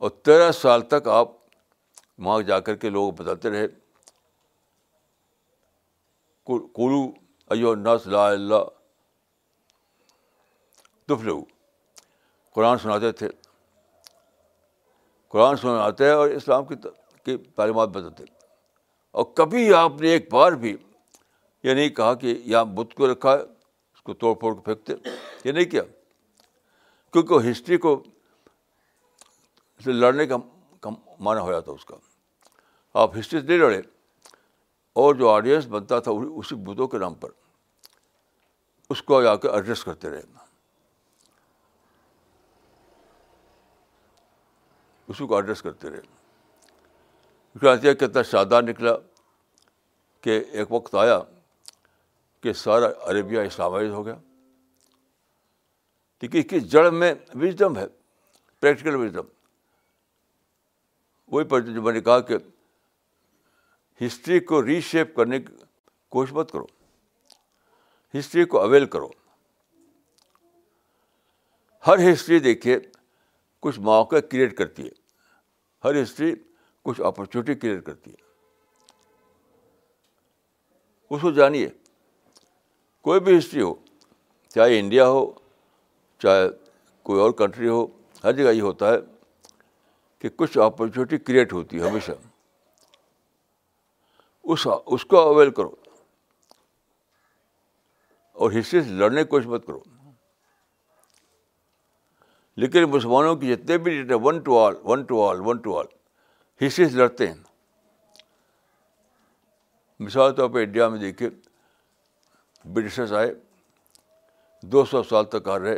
اور 0.03 0.09
تیرہ 0.25 0.51
سال 0.61 0.81
تک 0.93 1.07
آپ 1.11 1.29
وہاں 2.25 2.41
جا 2.47 2.59
کر 2.67 2.75
کے 2.81 2.89
لوگوں 2.89 3.11
کو 3.11 3.23
بتاتے 3.23 3.49
رہے 3.49 3.67
کولو 6.73 7.05
ایو 7.53 7.73
نس 7.75 8.05
لا 8.07 8.27
اللہ 8.29 8.74
تفلو 11.07 11.41
قرآن 12.55 12.77
سناتے 12.83 13.11
تھے 13.19 13.27
قرآن 15.31 15.55
سناتے 15.61 16.09
اور 16.09 16.29
اسلام 16.29 16.65
کی 16.65 16.75
کی 17.25 17.35
تعلیمات 17.55 17.89
بتاتے 17.89 18.23
اور 19.17 19.25
کبھی 19.35 19.73
آپ 19.73 20.01
نے 20.01 20.09
ایک 20.11 20.31
بار 20.33 20.51
بھی 20.63 20.75
یہ 21.63 21.73
نہیں 21.73 21.89
کہا 21.99 22.13
کہ 22.21 22.27
یہاں 22.53 22.63
بت 22.75 22.93
کو 22.95 23.11
رکھا 23.11 23.31
ہے 23.33 23.39
اس 23.41 24.01
کو 24.07 24.13
توڑ 24.23 24.33
پھوڑ 24.39 24.53
کے 24.55 24.61
پھینکتے 24.65 24.93
یہ 25.47 25.51
نہیں 25.51 25.65
کیا 25.71 25.81
کیونکہ 27.13 27.33
وہ 27.33 27.43
ہسٹری 27.49 27.77
کو 27.85 27.95
اسے 29.79 29.91
لڑنے 29.91 30.25
کا 30.27 30.37
مانا 31.25 31.41
ہو 31.41 31.51
جاتا 31.51 31.71
اس 31.71 31.85
کا 31.85 31.95
آپ 33.03 33.17
ہسٹری 33.17 33.39
سے 33.41 33.45
نہیں 33.47 33.57
لڑے 33.57 33.81
اور 35.03 35.15
جو 35.21 35.29
آڈینس 35.29 35.65
بنتا 35.69 35.99
تھا 36.07 36.11
اسی 36.41 36.55
بتوں 36.71 36.87
کے 36.87 36.97
نام 36.97 37.13
پر 37.23 37.29
اس 38.93 39.01
کو 39.03 39.19
آ 39.29 39.35
کے 39.35 39.49
ایڈریس 39.49 39.83
کرتے 39.83 40.09
رہے 40.09 40.21
اسی 45.07 45.25
کو 45.27 45.35
ایڈریس 45.35 45.61
کرتے 45.61 45.89
رہے 45.89 46.03
آتے 47.69 47.93
کتنا 47.95 48.21
شادار 48.29 48.63
نکلا 48.63 48.95
کہ 50.21 50.41
ایک 50.59 50.71
وقت 50.71 50.95
آیا 51.01 51.19
کہ 52.43 52.53
سارا 52.53 52.85
عربیہ 53.09 53.41
اسلام 53.47 53.71
ہو 53.91 54.05
گیا 54.05 54.15
کیونکہ 56.19 56.37
اس 56.37 56.45
کی 56.49 56.59
جڑ 56.67 56.89
میں 56.91 57.13
وزڈم 57.41 57.77
ہے 57.77 57.85
پریکٹیکل 58.59 58.95
وزڈم 58.95 59.25
وہی 61.31 61.45
پر 61.53 61.61
جو 61.61 61.81
میں 61.81 61.93
نے 61.93 62.01
کہا 62.01 62.19
کہ 62.29 62.37
ہسٹری 64.05 64.39
کو 64.49 64.65
ری 64.65 64.79
شیپ 64.89 65.15
کرنے 65.15 65.39
کی 65.41 65.53
کوشش 66.15 66.33
مت 66.33 66.51
کرو 66.51 66.65
ہسٹری 68.17 68.45
کو 68.51 68.61
اویل 68.61 68.85
کرو 68.95 69.09
ہر 71.87 72.11
ہسٹری 72.11 72.39
دیکھیے 72.39 72.79
کچھ 73.65 73.79
مواقع 73.79 74.15
کریٹ 74.31 74.55
کرتی 74.57 74.83
ہے 74.83 74.89
ہر 75.83 76.01
ہسٹری 76.01 76.31
کچھ 76.85 76.99
اپرچونیٹی 77.05 77.53
کریٹ 77.59 77.83
کرتی 77.85 78.11
ہے 78.11 78.23
اس 81.15 81.21
کو 81.21 81.31
جانیے 81.39 81.69
کوئی 83.07 83.19
بھی 83.29 83.37
ہسٹری 83.37 83.61
ہو 83.61 83.73
چاہے 84.55 84.77
انڈیا 84.79 85.07
ہو 85.09 85.23
چاہے 86.23 86.45
کوئی 87.09 87.21
اور 87.21 87.31
کنٹری 87.39 87.67
ہو 87.67 87.85
ہر 88.23 88.31
جگہ 88.41 88.51
یہ 88.53 88.61
ہوتا 88.69 88.93
ہے 88.93 88.97
کہ 90.19 90.29
کچھ 90.35 90.57
اپرچونیٹی 90.65 91.17
کریٹ 91.31 91.53
ہوتی 91.53 91.79
ہے 91.81 91.87
ہمیشہ 91.89 92.11
اس 94.53 94.67
اس 94.95 95.05
کو 95.13 95.19
اویل 95.29 95.51
کرو 95.61 95.75
اور 98.43 98.51
ہسٹری 98.59 98.83
سے 98.83 98.95
لڑنے 99.03 99.23
کی 99.23 99.29
کوشش 99.29 99.47
مت 99.55 99.65
کرو 99.67 99.79
لیکن 102.61 102.83
مسلمانوں 102.91 103.35
کی 103.35 103.53
جتنے 103.55 103.77
بھی 103.77 103.91
leader 103.95 104.15
one 104.23 104.39
two 104.43 104.57
all 104.59 104.75
one 104.83 105.03
two 105.05 105.23
all 105.29 105.39
one 105.45 105.57
two 105.61 105.77
all 105.79 105.85
حصے 106.65 106.87
سے 106.89 106.97
لڑتے 106.97 107.27
ہیں 107.27 107.33
مثال 110.03 110.33
طور 110.35 110.49
پہ 110.49 110.63
انڈیا 110.63 110.87
میں 110.89 110.99
دیکھیے 110.99 111.29
برٹشرس 112.73 113.11
آئے 113.21 113.33
دو 114.71 114.83
سو 114.91 115.01
سال 115.09 115.25
تک 115.33 115.47
آ 115.49 115.57
رہے 115.59 115.75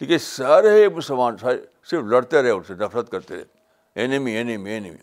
لیکن 0.00 0.18
سارے 0.26 0.88
مسلمان 0.96 1.36
سارے 1.38 1.58
صرف 1.90 2.04
لڑتے 2.10 2.42
رہے 2.42 2.50
ان 2.50 2.62
سے 2.66 2.74
نفرت 2.84 3.10
کرتے 3.10 3.36
رہے 3.36 3.44
اینیمی 4.00 4.30
اینیمی 4.36 4.70
اینیمی 4.70 4.96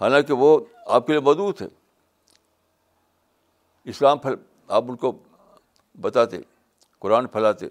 حالانکہ 0.00 0.32
وہ 0.40 0.58
آپ 0.96 1.06
کے 1.06 1.12
لیے 1.12 1.20
مدعو 1.30 1.52
تھے 1.60 1.66
اسلام 3.92 4.18
پھیل 4.18 4.34
آپ 4.78 4.84
ان 4.90 4.96
کو 5.04 5.12
بتاتے 6.00 6.40
قرآن 7.00 7.26
پھیلاتے 7.36 7.66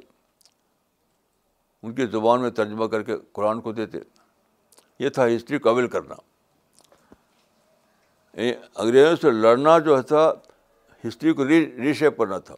ان 1.86 1.92
کی 1.94 2.06
زبان 2.12 2.42
میں 2.42 2.50
ترجمہ 2.58 2.86
کر 2.94 3.02
کے 3.08 3.16
قرآن 3.34 3.60
کو 3.62 3.72
دیتے 3.80 3.98
یہ 5.00 5.10
تھا 5.18 5.26
ہسٹری 5.28 5.58
قبل 5.66 5.88
کرنا 5.96 6.16
انگریزوں 8.44 9.16
سے 9.22 9.32
لڑنا 9.32 9.78
جو 9.88 10.02
تھا 10.12 10.22
ہسٹری 11.08 11.34
کو 11.42 11.48
ری 11.48 11.60
ریشیپ 11.82 12.18
کرنا 12.20 12.38
تھا 12.48 12.56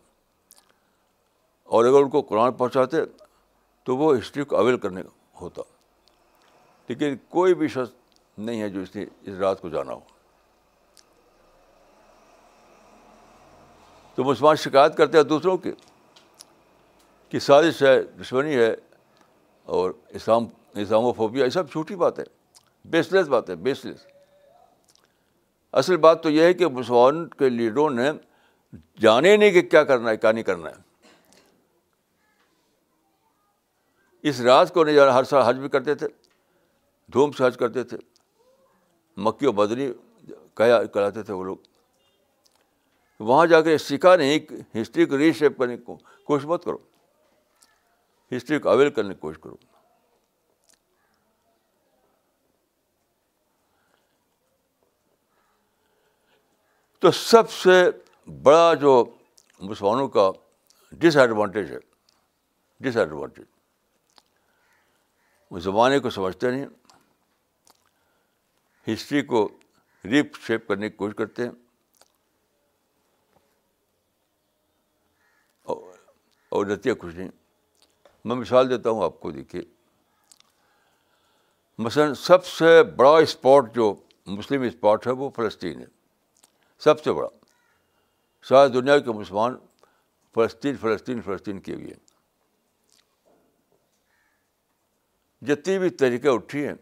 اور 1.76 1.86
اگر 1.86 2.02
ان 2.02 2.10
کو 2.16 2.22
قرآن 2.32 2.52
پہنچاتے 2.62 3.04
تو 3.86 3.98
وہ 3.98 4.16
ہسٹری 4.18 4.44
کو 4.54 4.58
اویل 4.60 4.78
کرنے 4.86 5.02
ہوتا 5.42 5.62
لیکن 6.88 7.16
کوئی 7.36 7.54
بھی 7.64 7.68
شخص 7.76 7.92
نہیں 8.46 8.62
ہے 8.62 8.70
جو 8.70 8.82
اس 8.82 8.96
نے 8.96 9.06
اس 9.06 9.38
رات 9.46 9.62
کو 9.62 9.70
جانا 9.76 9.94
ہو 9.94 10.00
تو 14.16 14.24
مسلمان 14.24 14.56
شکایت 14.66 14.98
کرتے 14.98 15.18
ہیں 15.18 15.26
دوسروں 15.36 15.58
کی 15.68 15.72
کہ 17.30 17.40
سازش 17.52 17.84
ہے 17.84 17.96
دشمنی 18.20 18.56
ہے 18.56 18.74
اور 19.76 19.92
اسلام 20.18 20.46
اسلام 20.82 21.06
و 21.06 21.12
فوبیا 21.14 21.46
یہ 21.46 21.50
سب 21.50 21.70
چھوٹی 21.72 21.96
بات 22.04 22.20
ہے 22.20 22.24
بیس 22.92 23.12
لیس 23.12 23.28
بات 23.30 23.50
ہے 23.50 23.56
بیس 23.66 23.84
لیس 23.86 24.06
اصل 25.82 25.98
بات 26.06 26.22
تو 26.24 26.30
یہ 26.30 26.44
ہے 26.48 26.54
کہ 26.62 26.68
مسلمان 26.76 27.28
کے 27.40 27.50
لیڈروں 27.50 27.90
نے 27.94 28.10
جانے 29.02 29.36
نہیں 29.38 29.52
کہ 29.52 29.62
کیا 29.72 29.84
کرنا 29.92 30.10
ہے 30.10 30.18
کیا 30.18 30.32
نہیں 30.32 30.44
کرنا 30.44 30.70
ہے 30.70 30.88
اس 34.30 34.40
راز 34.42 34.72
کو 34.74 34.84
نہیں 34.84 34.96
جانا 34.96 35.14
ہر 35.18 35.24
سال 35.34 35.42
حج 35.50 35.60
بھی 35.60 35.70
کرتے 35.70 35.96
تھے 35.96 36.08
دھوم 37.14 37.32
سے 37.38 37.46
حج 37.46 37.58
کرتے 37.58 37.84
تھے 37.92 37.98
مکی 39.26 39.46
و 39.46 39.52
بدری 39.60 39.92
کراتے 40.94 41.24
تھے 41.24 41.34
وہ 41.34 41.44
لوگ 41.44 41.58
وہاں 43.30 43.46
جا 43.52 43.62
کے 43.62 43.78
سیکھا 43.90 44.16
نہیں 44.16 44.62
ہسٹری 44.82 45.06
کو 45.12 45.18
ریشیپ 45.18 45.58
کرنے 45.58 45.78
کو 45.78 45.98
کوشش 46.28 46.46
مت 46.46 46.64
کرو 46.66 46.78
ہسٹری 48.36 48.60
کو 48.60 48.70
اویل 48.70 48.90
کرنے 48.94 49.14
کی 49.14 49.20
کوشش 49.20 49.40
کرو 49.44 49.56
تو 57.02 57.12
سب 57.12 57.52
سے 57.52 57.82
بڑا 58.44 58.74
جو 58.82 58.92
مسلمانوں 59.60 60.08
کا 60.16 60.30
ڈس 61.00 61.18
ایڈوانٹیج 61.18 61.72
ہے 61.72 61.80
ڈس 62.84 62.98
ایڈوانٹیج 62.98 63.46
وہ 65.52 65.60
زمانے 65.68 66.00
کو 66.00 66.10
سمجھتے 66.10 66.50
نہیں 66.52 66.66
ہسٹری 68.92 69.22
کو 69.26 69.48
ریپ 70.12 70.38
شیپ 70.48 70.68
کرنے 70.68 70.90
کی 70.90 70.96
کوشش 70.98 71.16
کرتے 71.18 71.44
ہیں 71.44 71.52
اور 76.50 76.66
نتیجہ 76.66 76.94
کچھ 77.02 77.16
نہیں 77.16 77.30
میں 78.28 78.36
مثال 78.36 78.70
دیتا 78.70 78.90
ہوں 78.96 79.04
آپ 79.04 79.20
کو 79.20 79.32
دیکھیے 79.32 79.62
مثلاً 81.86 82.14
سب 82.22 82.46
سے 82.46 82.70
بڑا 83.00 83.16
اسپاٹ 83.26 83.74
جو 83.76 83.94
مسلم 84.38 84.62
اسپاٹ 84.68 85.08
ہے 85.08 85.12
وہ 85.22 85.30
فلسطین 85.36 85.80
ہے 85.82 85.86
سب 86.84 87.04
سے 87.04 87.12
بڑا 87.20 87.28
ساری 88.50 88.72
دنیا 88.80 88.98
کے 89.08 89.12
مسلمان 89.20 89.56
فلسطین 90.36 90.76
فلسطین 90.82 91.22
فلسطین 91.26 91.60
کیے 91.68 91.76
ہوئے 91.76 91.88
ہیں 91.94 92.06
جتنی 95.48 95.78
بھی 95.80 95.90
طریقے 96.04 96.30
اٹھی 96.30 96.66
ہیں 96.68 96.76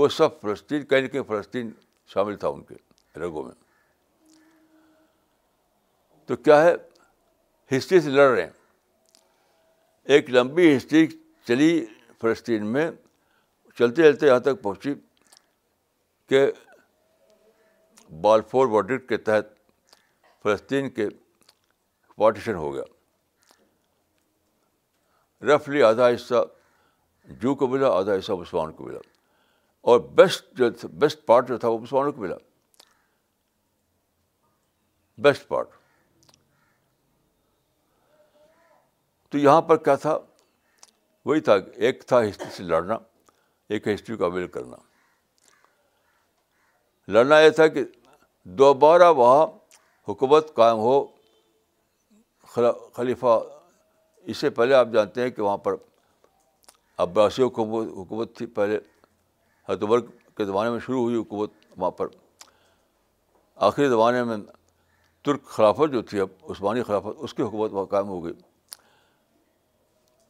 وہ 0.00 0.08
سب 0.20 0.40
فلسطین 0.40 0.82
نہ 0.92 1.06
کہیں 1.10 1.22
فلسطین 1.28 1.70
شامل 2.14 2.36
تھا 2.44 2.48
ان 2.56 2.62
کے 2.70 2.74
رگوں 3.20 3.42
میں 3.44 3.54
تو 6.26 6.36
کیا 6.46 6.62
ہے 6.62 6.74
ہسٹری 7.76 8.00
سے 8.06 8.10
لڑ 8.10 8.28
رہے 8.30 8.42
ہیں 8.42 8.60
ایک 10.08 10.30
لمبی 10.34 10.76
ہسٹری 10.76 11.06
چلی 11.48 11.84
فلسطین 12.20 12.66
میں 12.72 12.90
چلتے 13.78 14.02
چلتے 14.02 14.26
یہاں 14.26 14.38
تک 14.44 14.62
پہنچی 14.62 14.94
کہ 16.28 16.44
بالفور 18.20 18.66
واڈر 18.70 18.98
کے 19.10 19.16
تحت 19.28 19.46
فلسطین 20.42 20.90
کے 20.90 21.08
پارٹیشن 22.16 22.54
ہو 22.54 22.72
گیا 22.74 22.82
رفلی 25.54 25.82
آدھا 25.82 26.08
حصہ 26.08 26.42
جو 27.42 27.54
کو 27.54 27.66
ملا 27.68 27.88
آدھا 27.98 28.14
حصہ 28.18 28.32
مسلمان 28.32 28.72
کو 28.72 28.84
ملا 28.86 28.98
اور 29.90 30.00
بیسٹ 30.16 30.44
جو 30.58 30.68
بیسٹ 31.04 31.24
پارٹ 31.26 31.48
جو 31.48 31.58
تھا 31.58 31.68
وہ 31.68 31.78
مسلمانوں 31.78 32.12
کو 32.12 32.20
ملا 32.22 32.34
بیسٹ 35.22 35.48
پارٹ 35.48 35.74
تو 39.32 39.38
یہاں 39.38 39.60
پر 39.68 39.76
کیا 39.84 39.94
تھا 40.00 40.16
وہی 41.24 41.40
تھا 41.44 41.54
ایک 41.86 42.02
تھا 42.06 42.20
ہسٹری 42.22 42.48
سے 42.56 42.62
لڑنا 42.70 42.96
ایک 43.74 43.86
ہسٹری 43.88 44.16
کو 44.16 44.24
اویل 44.24 44.46
کرنا 44.56 44.76
لڑنا 47.12 47.38
یہ 47.40 47.50
تھا 47.60 47.66
کہ 47.76 47.84
دوبارہ 48.60 49.08
وہاں 49.20 49.46
حکومت 50.08 50.52
قائم 50.54 50.78
ہو 50.88 50.92
خلیفہ 52.54 53.38
اس 54.30 54.36
سے 54.38 54.50
پہلے 54.60 54.74
آپ 54.74 54.88
جانتے 54.92 55.22
ہیں 55.22 55.30
کہ 55.30 55.42
وہاں 55.42 55.56
پر 55.68 55.76
عباسی 57.06 57.42
حکومت 57.42 57.88
حکومت 57.96 58.36
تھی 58.36 58.46
پہلے 58.60 58.78
حتبر 59.68 60.00
کے 60.36 60.44
زمانے 60.44 60.70
میں 60.70 60.78
شروع 60.86 61.00
ہوئی 61.02 61.16
حکومت 61.20 61.52
وہاں 61.76 61.90
پر 62.02 62.08
آخری 63.70 63.88
زمانے 63.96 64.22
میں 64.30 64.36
ترک 65.26 65.44
خلافت 65.56 65.92
جو 65.92 66.02
تھی 66.10 66.20
اب 66.20 66.50
عثمانی 66.50 66.82
خلافت 66.82 67.18
اس 67.24 67.34
کی 67.34 67.42
حکومت 67.42 67.72
وہاں 67.72 67.86
قائم 67.96 68.08
ہو 68.08 68.24
گئی 68.24 68.32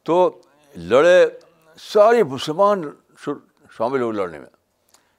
تو 0.04 0.28
لڑے 0.90 1.18
ساری 1.92 2.22
مسلمان 2.32 2.82
شامل 3.76 4.02
ہو 4.02 4.10
لڑنے 4.12 4.38
میں 4.38 4.48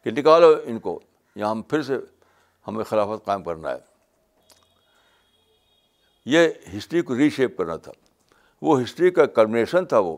کہ 0.03 0.11
نکالو 0.11 0.47
ان 0.65 0.79
کو 0.79 0.99
یہاں 1.35 1.55
پھر 1.69 1.81
سے 1.83 1.97
ہمیں 2.67 2.83
خلافت 2.89 3.25
قائم 3.25 3.43
کرنا 3.43 3.71
ہے 3.71 3.77
یہ 6.31 6.47
ہسٹری 6.77 7.01
کو 7.07 7.17
ری 7.17 7.29
شیپ 7.35 7.57
کرنا 7.57 7.75
تھا 7.85 7.91
وہ 8.61 8.81
ہسٹری 8.81 9.09
کا 9.11 9.25
کلمنیشن 9.37 9.85
تھا 9.93 9.97
وہ 10.07 10.15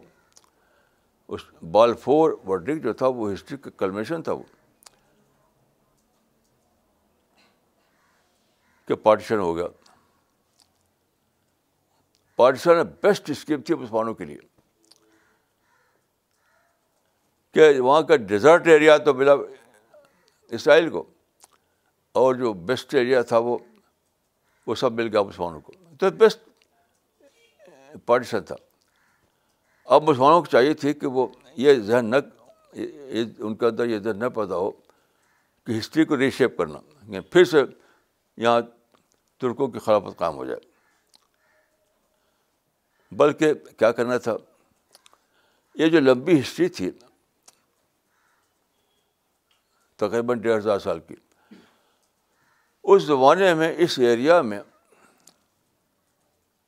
اس 1.36 1.42
بال 1.72 1.94
فور 2.04 2.32
ورڈک 2.48 2.84
جو 2.84 2.94
تھا 2.94 3.08
وہ 3.20 3.32
ہسٹری 3.34 3.58
کا 3.62 3.70
کلمنیشن 3.78 4.24
تھا 4.24 4.32
وہ 4.34 4.44
کہ 8.88 8.96
پارٹیشن 9.04 9.40
ہو 9.40 9.56
گیا 9.58 9.68
پارٹیشن 12.36 12.82
بیسٹ 13.04 13.30
اسکیم 13.30 13.62
تھی 13.66 13.76
مسلمانوں 13.76 14.14
کے 14.14 14.26
لیے 14.26 14.38
کہ 17.56 17.68
وہاں 17.80 18.02
کا 18.08 18.16
ڈیزرٹ 18.30 18.68
ایریا 18.68 18.96
تو 19.04 19.14
ملا 19.14 19.34
اسرائیل 20.58 20.90
کو 20.96 21.04
اور 22.22 22.34
جو 22.40 22.52
بیسٹ 22.72 22.96
ایریا 22.96 23.22
تھا 23.30 23.38
وہ 23.48 23.58
وہ 24.68 24.76
سب 24.82 24.94
مل 25.00 25.08
گیا 25.12 25.22
مسلمانوں 25.30 25.60
کو 25.68 25.72
تو 26.00 26.10
بیسٹ 26.24 26.40
پارٹیشن 28.06 28.44
تھا 28.50 28.56
اب 29.98 30.10
مسلمانوں 30.10 30.40
کو 30.42 30.52
چاہیے 30.56 30.74
تھی 30.84 30.94
کہ 31.04 31.08
وہ 31.18 31.28
یہ 31.66 31.80
ذہن 31.92 32.10
نہ 32.12 32.16
ان 32.76 33.56
کے 33.56 33.66
اندر 33.68 33.88
یہ 33.90 33.98
ذہن 34.08 34.20
نہ 34.24 34.30
پیدا 34.40 34.56
ہو 34.64 34.70
کہ 34.72 35.78
ہسٹری 35.80 36.06
کو 36.12 36.18
ریشیپ 36.20 36.58
کرنا 36.58 36.80
یعنی 37.06 37.20
پھر 37.36 37.44
سے 37.54 37.64
یہاں 38.48 38.60
ترکوں 39.46 39.68
کی 39.76 39.80
خلافت 39.86 40.18
قائم 40.20 40.36
ہو 40.38 40.46
جائے 40.46 40.60
بلکہ 43.24 43.54
کیا 43.78 43.92
کرنا 44.02 44.18
تھا 44.28 44.36
یہ 45.84 45.88
جو 45.90 46.00
لمبی 46.00 46.40
ہسٹری 46.42 46.70
تھی 46.80 46.92
تقریباً 50.00 50.34
ڈیڑھ 50.44 50.58
ہزار 50.58 50.80
سال 50.80 51.00
کی 51.08 51.16
اس 52.94 53.04
زمانے 53.04 53.54
میں 53.60 53.72
اس 53.84 53.98
ایریا 54.08 54.42
میں 54.50 54.60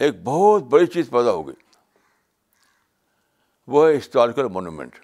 ایک 0.05 0.21
بہت 0.23 0.63
بڑی 0.71 0.85
چیز 0.93 1.09
پیدا 1.09 1.31
ہو 1.31 1.47
گئی 1.47 1.55
وہ 3.75 3.87
ہے 3.87 3.95
ہسٹوریکل 3.97 4.47
مونومنٹ 4.57 4.95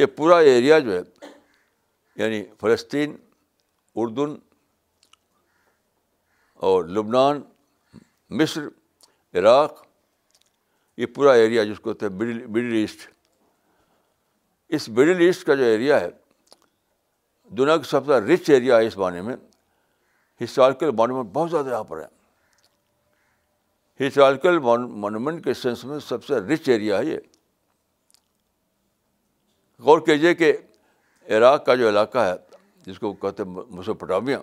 یہ 0.00 0.06
پورا 0.16 0.38
ایریا 0.52 0.78
جو 0.78 0.92
ہے 0.96 1.00
یعنی 2.22 2.42
فلسطین 2.60 3.16
اردن 4.00 4.34
اور 6.68 6.84
لبنان 6.96 7.40
مصر 8.38 8.66
عراق 9.38 9.82
یہ 10.98 11.06
پورا 11.14 11.32
ایریا 11.42 11.64
جس 11.64 11.80
کو 11.80 11.92
ہے 12.02 12.08
مڈل 12.08 12.72
ایسٹ 12.80 13.08
اس 14.78 14.88
مڈل 14.88 15.20
ایسٹ 15.26 15.44
کا 15.46 15.54
جو 15.60 15.64
ایریا 15.64 16.00
ہے 16.00 16.08
دنیا 17.56 17.76
کا 17.76 17.82
سب 17.90 18.06
سے 18.06 18.12
رچ 18.32 18.44
ایریا 18.50 18.74
ہے 18.76 18.84
اس 18.86 18.96
بانے 18.98 19.20
میں 19.22 19.36
ہسٹوریکل 20.42 20.90
مانومنٹ 20.96 21.28
بہت 21.32 21.50
زیادہ 21.50 21.68
یہاں 21.70 21.84
پر 21.84 21.98
ہے 22.02 22.08
ہسٹوریکل 24.06 24.58
مانومنٹ 24.58 25.44
کے 25.44 25.54
سینس 25.62 25.80
میں 25.84 25.98
سب 26.08 26.20
سے 26.24 26.34
رچ 26.52 26.68
ایریا 26.68 26.94
ہے 26.98 27.04
یہ 27.06 27.18
غور 29.84 30.00
کیجیے 30.06 30.34
کہ 30.34 30.48
عراق 31.36 31.64
کا 31.66 31.74
جو 31.74 31.88
علاقہ 31.88 32.18
ہے 32.28 32.34
جس 32.86 32.98
کو 32.98 33.12
کہتے 33.22 33.42
ہیں 33.42 33.50
موسو 33.76 33.94
پڈامیہ 33.94 34.36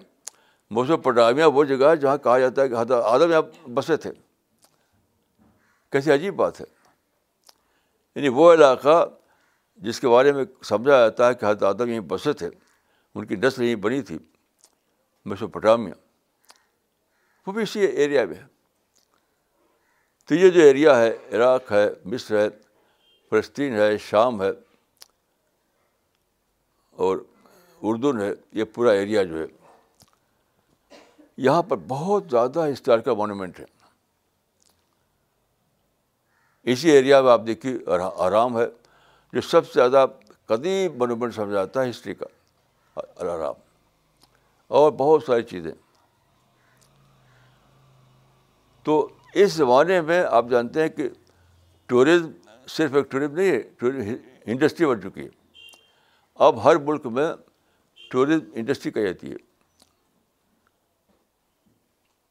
موسو 0.75 0.97
پڈامیہ 1.05 1.45
وہ 1.53 1.63
جگہ 1.63 1.87
ہے 1.89 1.95
جہاں 2.03 2.17
کہا 2.23 2.37
جاتا 2.39 2.61
ہے 2.61 2.67
کہ 2.69 2.73
حضرت 2.79 3.03
آدم 3.05 3.29
یہاں 3.31 3.41
بسے 3.73 3.97
تھے 4.05 4.11
کیسی 5.91 6.11
عجیب 6.11 6.35
بات 6.35 6.61
ہے 6.61 6.65
یعنی 8.15 8.29
وہ 8.37 8.45
علاقہ 8.53 8.95
جس 9.85 9.97
کے 9.99 10.07
بارے 10.07 10.31
میں 10.31 10.43
سمجھا 10.63 10.97
جاتا 10.99 11.27
ہے 11.29 11.33
کہ 11.33 11.45
حضرت 11.45 11.63
آدم 11.63 11.89
یہیں 11.89 11.99
بسے 12.09 12.33
تھے 12.41 12.49
ان 13.15 13.25
کی 13.25 13.35
نسل 13.43 13.63
یہیں 13.63 13.75
بنی 13.83 14.01
تھی 14.07 14.17
میسوپٹامیا 15.29 15.93
وہ 17.45 17.51
بھی 17.53 17.63
اسی 17.63 17.79
ایریا 17.85 18.25
میں 18.25 18.35
ہے 18.35 18.45
تو 20.27 20.35
یہ 20.35 20.49
جو 20.49 20.61
ایریا 20.61 20.97
ہے 21.01 21.09
عراق 21.35 21.71
ہے 21.71 21.87
مصر 22.13 22.37
ہے 22.39 22.47
فلسطین 23.29 23.73
ہے 23.79 23.97
شام 24.09 24.41
ہے 24.41 24.49
اور 27.05 27.17
اردن 27.87 28.19
ہے 28.21 28.31
یہ 28.59 28.63
پورا 28.73 28.91
ایریا 29.01 29.23
جو 29.31 29.39
ہے 29.41 29.45
یہاں 31.45 31.63
پر 31.69 31.77
بہت 31.87 32.23
زیادہ 32.31 32.67
ہسٹوریکل 32.71 33.15
مونومنٹ 33.15 33.59
ہے 33.59 33.65
اسی 36.71 36.89
ایریا 36.91 37.21
میں 37.21 37.31
آپ 37.31 37.41
دیکھیے 37.47 37.73
آرام 38.25 38.57
ہے 38.57 38.65
جو 39.33 39.41
سب 39.49 39.65
سے 39.67 39.73
زیادہ 39.79 40.05
قدیم 40.53 40.97
مونومنٹ 40.97 41.35
سمجھ 41.35 41.55
آتا 41.57 41.83
ہے 41.83 41.89
ہسٹری 41.89 42.13
کا 42.15 42.25
الحرام 42.99 43.53
اور 44.77 44.91
بہت 44.97 45.23
ساری 45.23 45.43
چیزیں 45.49 45.71
تو 48.83 49.07
اس 49.43 49.53
زمانے 49.53 49.99
میں 50.11 50.23
آپ 50.39 50.45
جانتے 50.49 50.81
ہیں 50.81 50.89
کہ 50.89 51.07
ٹورزم 51.89 52.31
صرف 52.75 52.95
ایک 52.95 53.09
ٹورزم 53.11 53.33
نہیں 53.35 53.51
ہے 53.51 53.59
ٹورزم 53.79 54.13
انڈسٹری 54.51 54.85
بن 54.87 55.01
چکی 55.01 55.21
ہے 55.23 55.29
اب 56.45 56.63
ہر 56.63 56.75
ملک 56.85 57.05
میں 57.17 57.31
ٹورزم 58.11 58.39
انڈسٹری 58.59 58.91
کہی 58.91 59.03
جاتی 59.03 59.31
ہے 59.31 59.35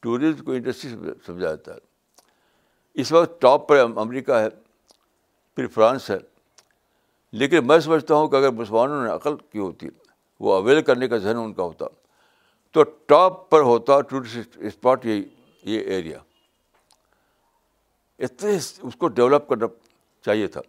ٹورزم 0.02 0.44
کو 0.44 0.52
انڈسٹری 0.52 0.90
سمجھا 1.26 1.48
جاتا 1.48 1.74
ہے 1.74 1.78
اس 3.00 3.12
وقت 3.12 3.40
ٹاپ 3.42 3.68
پر 3.68 3.78
امریکہ 3.78 4.32
ہے 4.40 4.48
پھر 5.56 5.66
فرانس 5.74 6.10
ہے 6.10 6.16
لیکن 7.42 7.66
میں 7.66 7.78
سمجھتا 7.80 8.14
ہوں 8.14 8.28
کہ 8.28 8.36
اگر 8.36 8.50
مسلمانوں 8.52 9.04
نے 9.04 9.10
عقل 9.10 9.36
کی 9.36 9.58
ہوتی 9.58 9.86
ہے 9.86 10.02
وہ 10.40 10.54
اویل 10.56 10.80
کرنے 10.82 11.08
کا 11.08 11.16
ذہن 11.18 11.36
ان 11.38 11.52
کا 11.54 11.62
ہوتا 11.62 11.86
تو 12.72 12.82
ٹاپ 13.06 13.48
پر 13.50 13.60
ہوتا 13.62 14.00
ٹورسٹ 14.10 14.56
اسپاٹ 14.68 15.04
یہ 15.06 15.22
یہ 15.74 15.80
ایریا 15.94 16.18
اتنے 18.26 18.54
اس 18.56 18.94
کو 18.98 19.08
ڈیولپ 19.08 19.48
کرنا 19.48 19.66
چاہیے 20.24 20.46
تھا 20.56 20.60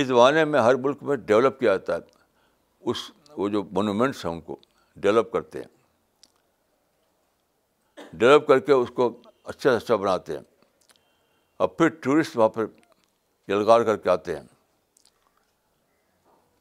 اس 0.00 0.06
زمانے 0.06 0.44
میں 0.44 0.60
ہر 0.60 0.74
ملک 0.86 1.02
میں 1.08 1.16
ڈیولپ 1.26 1.58
کیا 1.58 1.76
جاتا 1.76 1.94
ہے 1.96 2.90
اس 2.90 3.10
وہ 3.36 3.48
جو 3.48 3.62
مونومنٹس 3.72 4.24
ہیں 4.24 4.32
ان 4.32 4.40
کو 4.40 4.56
ڈیولپ 5.02 5.30
کرتے 5.32 5.60
ہیں 5.62 5.68
ڈیولپ 8.18 8.46
کر 8.46 8.58
کے 8.60 8.72
اس 8.72 8.90
کو 8.94 9.08
اچھا 9.44 9.70
سے 9.70 9.76
اچھا 9.76 9.96
بناتے 9.96 10.36
ہیں 10.36 10.42
اور 11.62 11.68
پھر 11.68 11.88
ٹورسٹ 12.02 12.36
وہاں 12.36 12.48
پر 12.48 12.66
یلگار 13.48 13.80
کر 13.84 13.96
کے 14.06 14.10
آتے 14.10 14.36
ہیں 14.36 14.42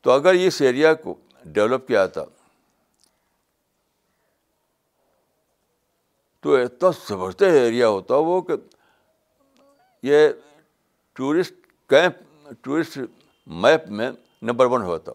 تو 0.04 0.12
اگر 0.12 0.34
اس 0.46 0.62
ایریا 0.62 0.94
کو 1.04 1.16
ڈیولپ 1.54 1.88
کیا 1.88 2.06
تھا 2.14 2.24
تو 6.42 6.56
اتنا 6.56 6.92
سبھرتے 7.08 7.50
ایریا 7.60 7.88
ہوتا 7.88 8.16
وہ 8.28 8.40
کہ 8.42 8.54
یہ 10.04 10.28
ٹورسٹ 11.16 11.56
کیمپ 11.90 12.54
ٹورسٹ 12.64 12.98
میپ 13.62 13.90
میں 13.98 14.12
نمبر 14.50 14.66
ون 14.72 14.82
ہوتا 14.84 15.12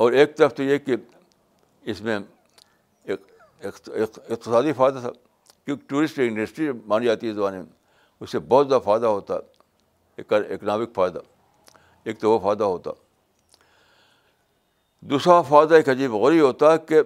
اور 0.00 0.12
ایک 0.20 0.36
طرف 0.36 0.54
تو 0.54 0.62
یہ 0.62 0.78
کہ 0.78 0.96
اس 1.90 2.00
میں 2.02 2.18
اقتصادی 3.62 4.72
فائدہ 4.76 4.98
تھا 5.00 5.10
کیونکہ 5.64 5.86
ٹورسٹ 5.88 6.18
انڈسٹری 6.22 6.70
مانی 6.88 7.06
جاتی 7.06 7.28
ہے 7.28 7.32
زبان 7.32 7.54
میں 7.54 7.62
اس 8.20 8.30
سے 8.32 8.38
بہت 8.48 8.68
زیادہ 8.68 8.82
فائدہ 8.84 9.06
ہوتا 9.06 9.34
ایک 10.18 10.32
اکنامک 10.32 10.94
فائدہ 10.94 11.18
ایک 12.04 12.20
تو 12.20 12.30
وہ 12.32 12.38
فائدہ 12.44 12.64
ہوتا 12.64 12.90
دوسرا 15.08 15.40
فائدہ 15.48 15.74
ایک 15.74 15.88
عجیب 15.88 16.12
غوری 16.14 16.40
ہوتا 16.40 16.72
ہے 16.72 16.78
کہ 16.88 17.00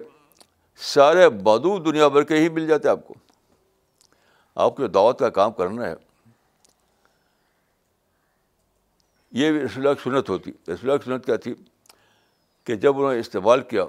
سارے 0.93 1.29
بادو 1.43 1.77
دنیا 1.83 2.07
بھر 2.07 2.23
کے 2.31 2.35
ہی 2.39 2.49
مل 2.53 2.67
جاتے 2.67 2.87
آپ 2.89 3.05
کو 3.07 3.13
آپ 4.63 4.75
کو 4.75 4.87
دعوت 4.87 5.19
کا 5.19 5.29
کام 5.37 5.51
کرنا 5.53 5.85
ہے 5.87 5.93
یہ 9.39 9.51
بھی 9.51 9.59
رسول 9.59 9.93
کی 9.93 9.99
سنت 10.09 10.29
ہوتی 10.29 10.51
رسول 10.67 10.97
کی 10.97 11.05
سنت 11.09 11.25
کیا 11.25 11.35
تھی 11.43 11.53
کہ 12.65 12.75
جب 12.83 12.97
انہوں 12.97 13.13
نے 13.13 13.19
استعمال 13.19 13.61
کیا 13.69 13.85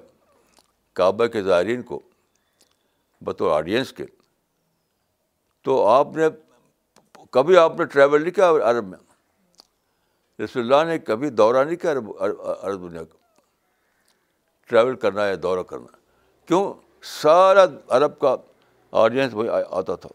کعبہ 1.00 1.26
کے 1.32 1.42
زائرین 1.42 1.82
کو 1.90 2.00
بطور 3.24 3.50
آڈینس 3.56 3.92
کے 3.92 4.06
تو 5.64 5.86
آپ 5.88 6.16
نے 6.16 6.24
کبھی 7.32 7.56
آپ 7.58 7.78
نے 7.78 7.84
ٹریول 7.92 8.22
نہیں 8.22 8.34
کیا 8.34 8.50
عرب 8.70 8.86
میں 8.88 8.98
رسول 10.42 10.62
اللہ 10.72 10.90
نے 10.90 10.98
کبھی 10.98 11.30
دورہ 11.30 11.64
نہیں 11.64 11.76
کیا 11.76 11.92
عرب 11.92 12.10
عرب 12.24 12.90
دنیا 12.90 13.04
کا 13.04 13.14
ٹریول 14.68 14.94
کرنا 15.00 15.26
یا 15.26 15.35
دورہ 15.42 15.62
کرنا 15.70 15.96
کیوں 16.46 16.72
سارا 17.22 17.64
عرب 17.96 18.18
کا 18.18 18.35
آڈینس 19.05 19.35
وہی 19.35 19.48
آتا 19.68 19.96
تھا 20.05 20.09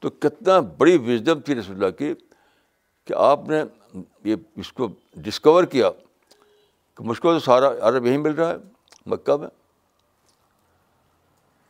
تو 0.00 0.10
کتنا 0.24 0.58
بڑی 0.78 0.96
وزڈم 1.06 1.40
تھی 1.46 1.54
رسول 1.54 1.76
اللہ 1.82 1.96
کی 1.98 2.12
کہ 3.06 3.14
آپ 3.28 3.48
نے 3.48 3.62
یہ 4.30 4.36
اس 4.60 4.72
کو 4.72 4.88
ڈسکور 5.26 5.64
کیا 5.72 5.90
کہ 6.96 7.04
مجھ 7.08 7.20
کو 7.20 7.32
تو 7.32 7.38
سارا 7.44 7.70
عرب 7.88 8.06
یہیں 8.06 8.18
مل 8.18 8.34
رہا 8.34 8.48
ہے 8.50 8.56
مکہ 9.12 9.36
میں 9.40 9.48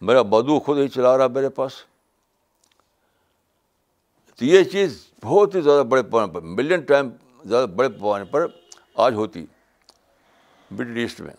میرا 0.08 0.22
بدو 0.32 0.58
خود 0.66 0.78
ہی 0.78 0.88
چلا 0.94 1.16
رہا 1.16 1.24
ہے 1.24 1.28
میرے 1.34 1.48
پاس 1.60 1.74
تو 4.36 4.44
یہ 4.44 4.64
چیز 4.72 5.02
بہت 5.24 5.54
ہی 5.54 5.60
زیادہ 5.60 5.82
بڑے 5.92 6.02
پیمانے 6.02 6.32
پر 6.32 6.40
ملین 6.58 6.80
ٹائم 6.90 7.08
زیادہ 7.44 7.66
بڑے 7.76 7.88
پیمانے 7.88 8.24
پر 8.32 8.46
آج 9.06 9.14
ہوتی 9.14 9.40
ہے 9.40 9.56
مڈل 10.70 10.96
ایسٹ 11.00 11.20
میں 11.20 11.34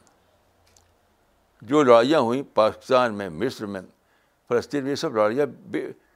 جو 1.69 1.83
لڑائیاں 1.83 2.19
ہوئیں 2.19 2.43
پاکستان 2.55 3.13
میں 3.17 3.29
مصر 3.29 3.65
میں 3.73 3.81
فلسطین 4.49 4.83
میں 4.83 4.91
یہ 4.91 4.95
سب 4.95 5.15
لڑائیاں 5.15 5.45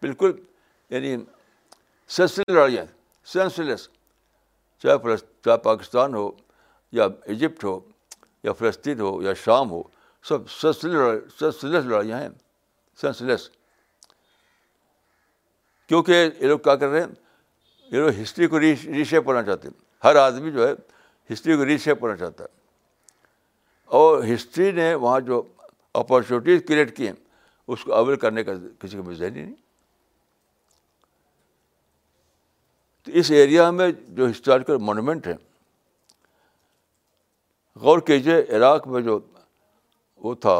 بالکل 0.01 0.31
یعنی 0.89 1.15
سنسل 2.15 2.53
لڑائیاں 2.53 2.85
سینسلیس 3.33 3.87
چاہے 4.83 4.97
چاہے 5.03 5.15
چاہے 5.45 5.57
پاکستان 5.63 6.13
ہو 6.13 6.29
یا 6.97 7.07
ایجپٹ 7.25 7.63
ہو 7.63 7.79
یا 8.43 8.53
فلسطین 8.53 8.99
ہو 8.99 9.21
یا 9.23 9.33
شام 9.43 9.71
ہو 9.71 9.81
سب 10.29 10.49
سلسلے 10.49 11.81
لڑائیاں 11.81 12.19
ہیں 12.19 12.29
سینسلیس 13.01 13.49
کیونکہ 15.87 16.29
یہ 16.39 16.47
لوگ 16.47 16.59
کیا 16.67 16.75
کر 16.75 16.87
رہے 16.87 17.01
ہیں 17.01 17.07
یہ 17.91 17.97
لوگ 17.99 18.09
ہسٹری 18.21 18.47
کو 18.47 18.59
ریشیپ 18.59 19.25
کرنا 19.27 19.41
چاہتے 19.43 19.67
ہیں 19.67 19.81
ہر 20.03 20.15
آدمی 20.15 20.51
جو 20.51 20.67
ہے 20.67 20.73
ہسٹری 21.33 21.55
کو 21.57 21.65
ریشیپ 21.65 21.99
کرنا 22.01 22.15
چاہتا 22.17 22.43
ہے 22.43 22.61
اور 23.97 24.23
ہسٹری 24.33 24.71
نے 24.71 24.93
وہاں 25.01 25.19
جو 25.25 25.41
اپارچونیٹیز 26.01 26.61
کریٹ 26.67 26.95
کی 26.97 27.07
ہیں 27.07 27.13
اس 27.73 27.83
کو 27.85 27.93
اویل 27.95 28.15
کرنے 28.19 28.43
کا 28.43 28.51
کسی 28.79 28.97
کا 28.97 29.11
ذہن 29.13 29.35
ہی 29.35 29.41
نہیں 29.43 29.53
تو 33.05 33.11
اس 33.19 33.29
ایریا 33.41 33.69
میں 33.79 33.89
جو 34.19 34.29
ہسٹوریکل 34.29 34.77
مونومنٹ 34.87 35.27
ہیں 35.27 35.35
غور 37.81 37.99
کیجیے 38.07 38.35
عراق 38.57 38.87
میں 38.95 39.01
جو 39.09 39.19
وہ 40.23 40.33
تھا 40.45 40.55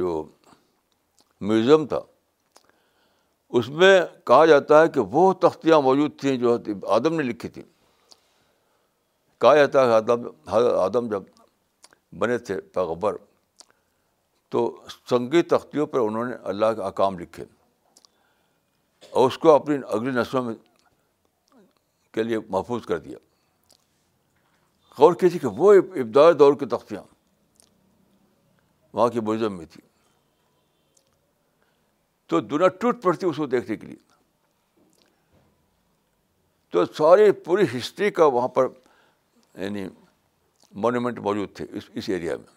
جو 0.00 0.12
میوزیم 1.52 1.86
تھا 1.92 2.00
اس 3.58 3.68
میں 3.80 3.94
کہا 4.26 4.44
جاتا 4.52 4.82
ہے 4.82 4.88
کہ 4.94 5.00
وہ 5.14 5.32
تختیاں 5.46 5.80
موجود 5.88 6.18
تھیں 6.20 6.36
جو 6.44 6.56
آدم 6.98 7.14
نے 7.16 7.22
لکھی 7.30 7.48
تھیں 7.56 7.64
کہا 9.42 9.54
جاتا 9.64 9.86
ہے 9.92 10.68
آدم 10.84 11.08
جب 11.10 11.22
بنے 12.18 12.38
تھے 12.48 12.60
پیغبر 12.74 13.16
تو 14.50 14.60
سنگی 15.10 15.42
تختیوں 15.52 15.86
پر 15.94 15.98
انہوں 16.00 16.24
نے 16.28 16.34
اللہ 16.52 16.72
کے 16.76 16.82
اکام 16.84 17.18
لکھے 17.18 17.44
اور 19.10 19.26
اس 19.30 19.38
کو 19.38 19.54
اپنی 19.54 19.76
اگلی 19.96 20.10
نسلوں 20.20 20.42
میں 20.44 20.54
کے 22.14 22.22
لیے 22.22 22.38
محفوظ 22.50 22.86
کر 22.86 22.98
دیا 23.06 23.18
غور 24.98 25.14
کیجیے 25.20 25.38
کہ 25.38 25.46
وہ 25.56 25.72
ابدار 25.74 26.32
دور 26.42 26.54
کی 26.60 26.66
تختیاں 26.76 27.02
وہاں 28.92 29.08
کی 29.16 29.20
مزہ 29.28 29.48
میں 29.56 29.66
تھی 29.72 29.80
تو 32.30 32.40
دنیا 32.52 32.68
ٹوٹ 32.80 33.02
پڑتی 33.02 33.26
اس 33.26 33.36
کو 33.36 33.46
دیکھنے 33.56 33.76
کے 33.82 33.86
لیے 33.86 34.04
تو 36.74 36.84
ساری 36.96 37.30
پوری 37.48 37.64
ہسٹری 37.76 38.10
کا 38.20 38.24
وہاں 38.36 38.48
پر 38.56 38.68
یعنی 39.64 39.84
مونومینٹ 40.82 41.18
موجود 41.26 41.52
تھے 41.56 41.64
اس 41.78 41.88
اس 41.96 42.08
ایریا 42.12 42.36
میں 42.36 42.54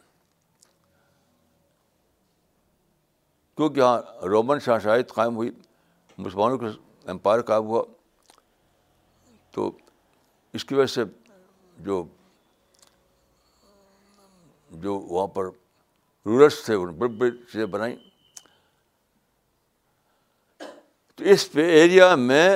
کیونکہ 3.58 3.79
یہاں 3.79 4.25
رومن 4.32 4.60
شاہ 4.65 4.77
شاہد 4.84 5.12
قائم 5.13 5.36
ہوئی 5.36 5.51
مسلمانوں 6.17 6.58
کا 6.58 6.67
امپائر 7.12 7.41
قائم 7.51 7.65
ہوا 7.67 7.84
تو 9.55 9.71
اس 10.58 10.65
کی 10.65 10.75
وجہ 10.75 10.86
سے 10.93 11.03
جو 11.86 12.03
جو 14.84 14.95
وہاں 14.99 15.27
پر 15.36 15.45
رورس 16.25 16.63
تھے 16.65 16.73
انہوں 16.75 17.08
نے 17.58 17.65
بنائیں 17.77 17.95
تو 21.15 21.23
اس 21.32 21.51
پہ 21.51 21.69
ایریا 21.82 22.13
میں 22.15 22.49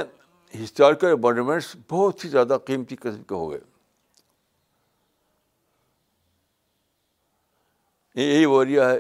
ہسٹوریکل 0.64 1.16
مانومنٹس 1.22 1.76
بہت 1.92 2.24
ہی 2.26 2.30
زیادہ 2.30 2.58
قیمتی 2.66 2.96
قسم 2.96 3.24
کے 3.30 3.36
ہو 3.36 3.50
گئے 3.52 3.60
یہی 8.22 8.46
وہ 8.46 8.62
ایریا 8.62 8.90
ہے 8.90 8.98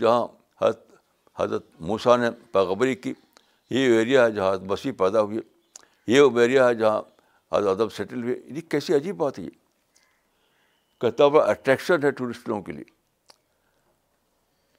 جہاں 0.00 0.26
حضرت 0.62 0.86
حضرت 1.38 1.66
موسا 1.90 2.16
نے 2.16 2.30
پیغبری 2.52 2.94
کی 2.94 3.12
یہ 3.70 3.98
ایریا 3.98 4.24
ہے 4.24 4.30
جہاں 4.32 4.54
بسی 4.68 4.92
پیدا 5.02 5.20
ہوئی 5.22 5.38
یہ 6.06 6.20
وہ 6.20 6.40
ایریا 6.40 6.68
ہے 6.68 6.74
جہاں 6.74 7.00
حضرت 7.54 7.68
ادب 7.80 7.92
سیٹل 7.92 8.22
ہوئے 8.22 8.34
یہ 8.56 8.60
کیسی 8.70 8.94
عجیب 8.94 9.16
بات 9.16 9.38
ہے 9.38 9.44
یہ 9.44 11.20
ہوا 11.22 11.44
اٹریکشن 11.50 12.04
ہے 12.04 12.10
ٹورسٹوں 12.18 12.60
کے 12.62 12.72
لیے 12.72 12.84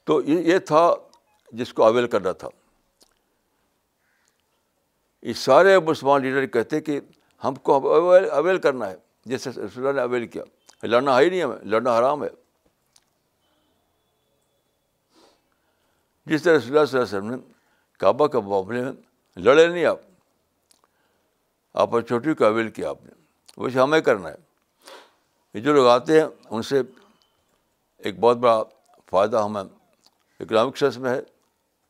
تو 0.08 0.22
یہ 0.26 0.58
تھا 0.68 0.90
جس 1.58 1.74
کو 1.74 1.84
اویل 1.86 2.08
کرنا 2.10 2.32
تھا 2.44 2.48
یہ 5.28 5.34
سارے 5.42 5.78
مسلمان 5.88 6.22
لیڈر 6.22 6.46
کہتے 6.54 6.80
کہ 6.82 7.00
ہم 7.44 7.56
کو 7.68 7.76
اویل 8.38 8.58
کرنا 8.64 8.90
ہے 8.90 8.96
جسے 9.34 9.50
نے 9.96 10.02
اویل 10.02 10.26
کیا 10.28 10.44
لڑنا 10.86 11.18
ہے 11.18 11.24
ہی 11.24 11.30
نہیں 11.30 11.44
ہمیں 11.44 11.58
لڑنا 11.72 11.98
حرام 11.98 12.24
ہے 12.24 12.30
جس 16.26 16.44
طرح 16.44 16.60
صلی 16.60 16.78
اللہ 16.78 16.80
علیہ 16.90 17.00
وسلم 17.00 17.30
نے 17.30 17.36
کعبہ 18.00 18.28
کے 18.36 18.40
معاملے 18.48 18.82
میں 18.84 18.92
لڑے 19.44 19.68
نہیں 19.68 19.86
آپ 19.86 20.00
آپ 21.82 21.92
پر 21.92 22.02
چھوٹی 22.08 22.34
قابل 22.42 22.70
کیا 22.72 22.90
آپ 22.90 23.04
نے 23.06 23.12
ویسے 23.64 23.80
ہمیں 23.80 24.00
کرنا 24.02 24.30
ہے 24.30 24.36
یہ 25.54 25.60
جو 25.62 25.74
لوگ 25.74 25.88
آتے 25.88 26.20
ہیں 26.20 26.28
ان 26.50 26.62
سے 26.70 26.82
ایک 28.06 28.20
بہت 28.20 28.38
بڑا 28.38 28.62
فائدہ 29.12 29.44
ہمیں 29.44 29.62
اکنامک 29.62 30.78
سنس 30.78 30.98
میں 30.98 31.10
ہے 31.10 31.20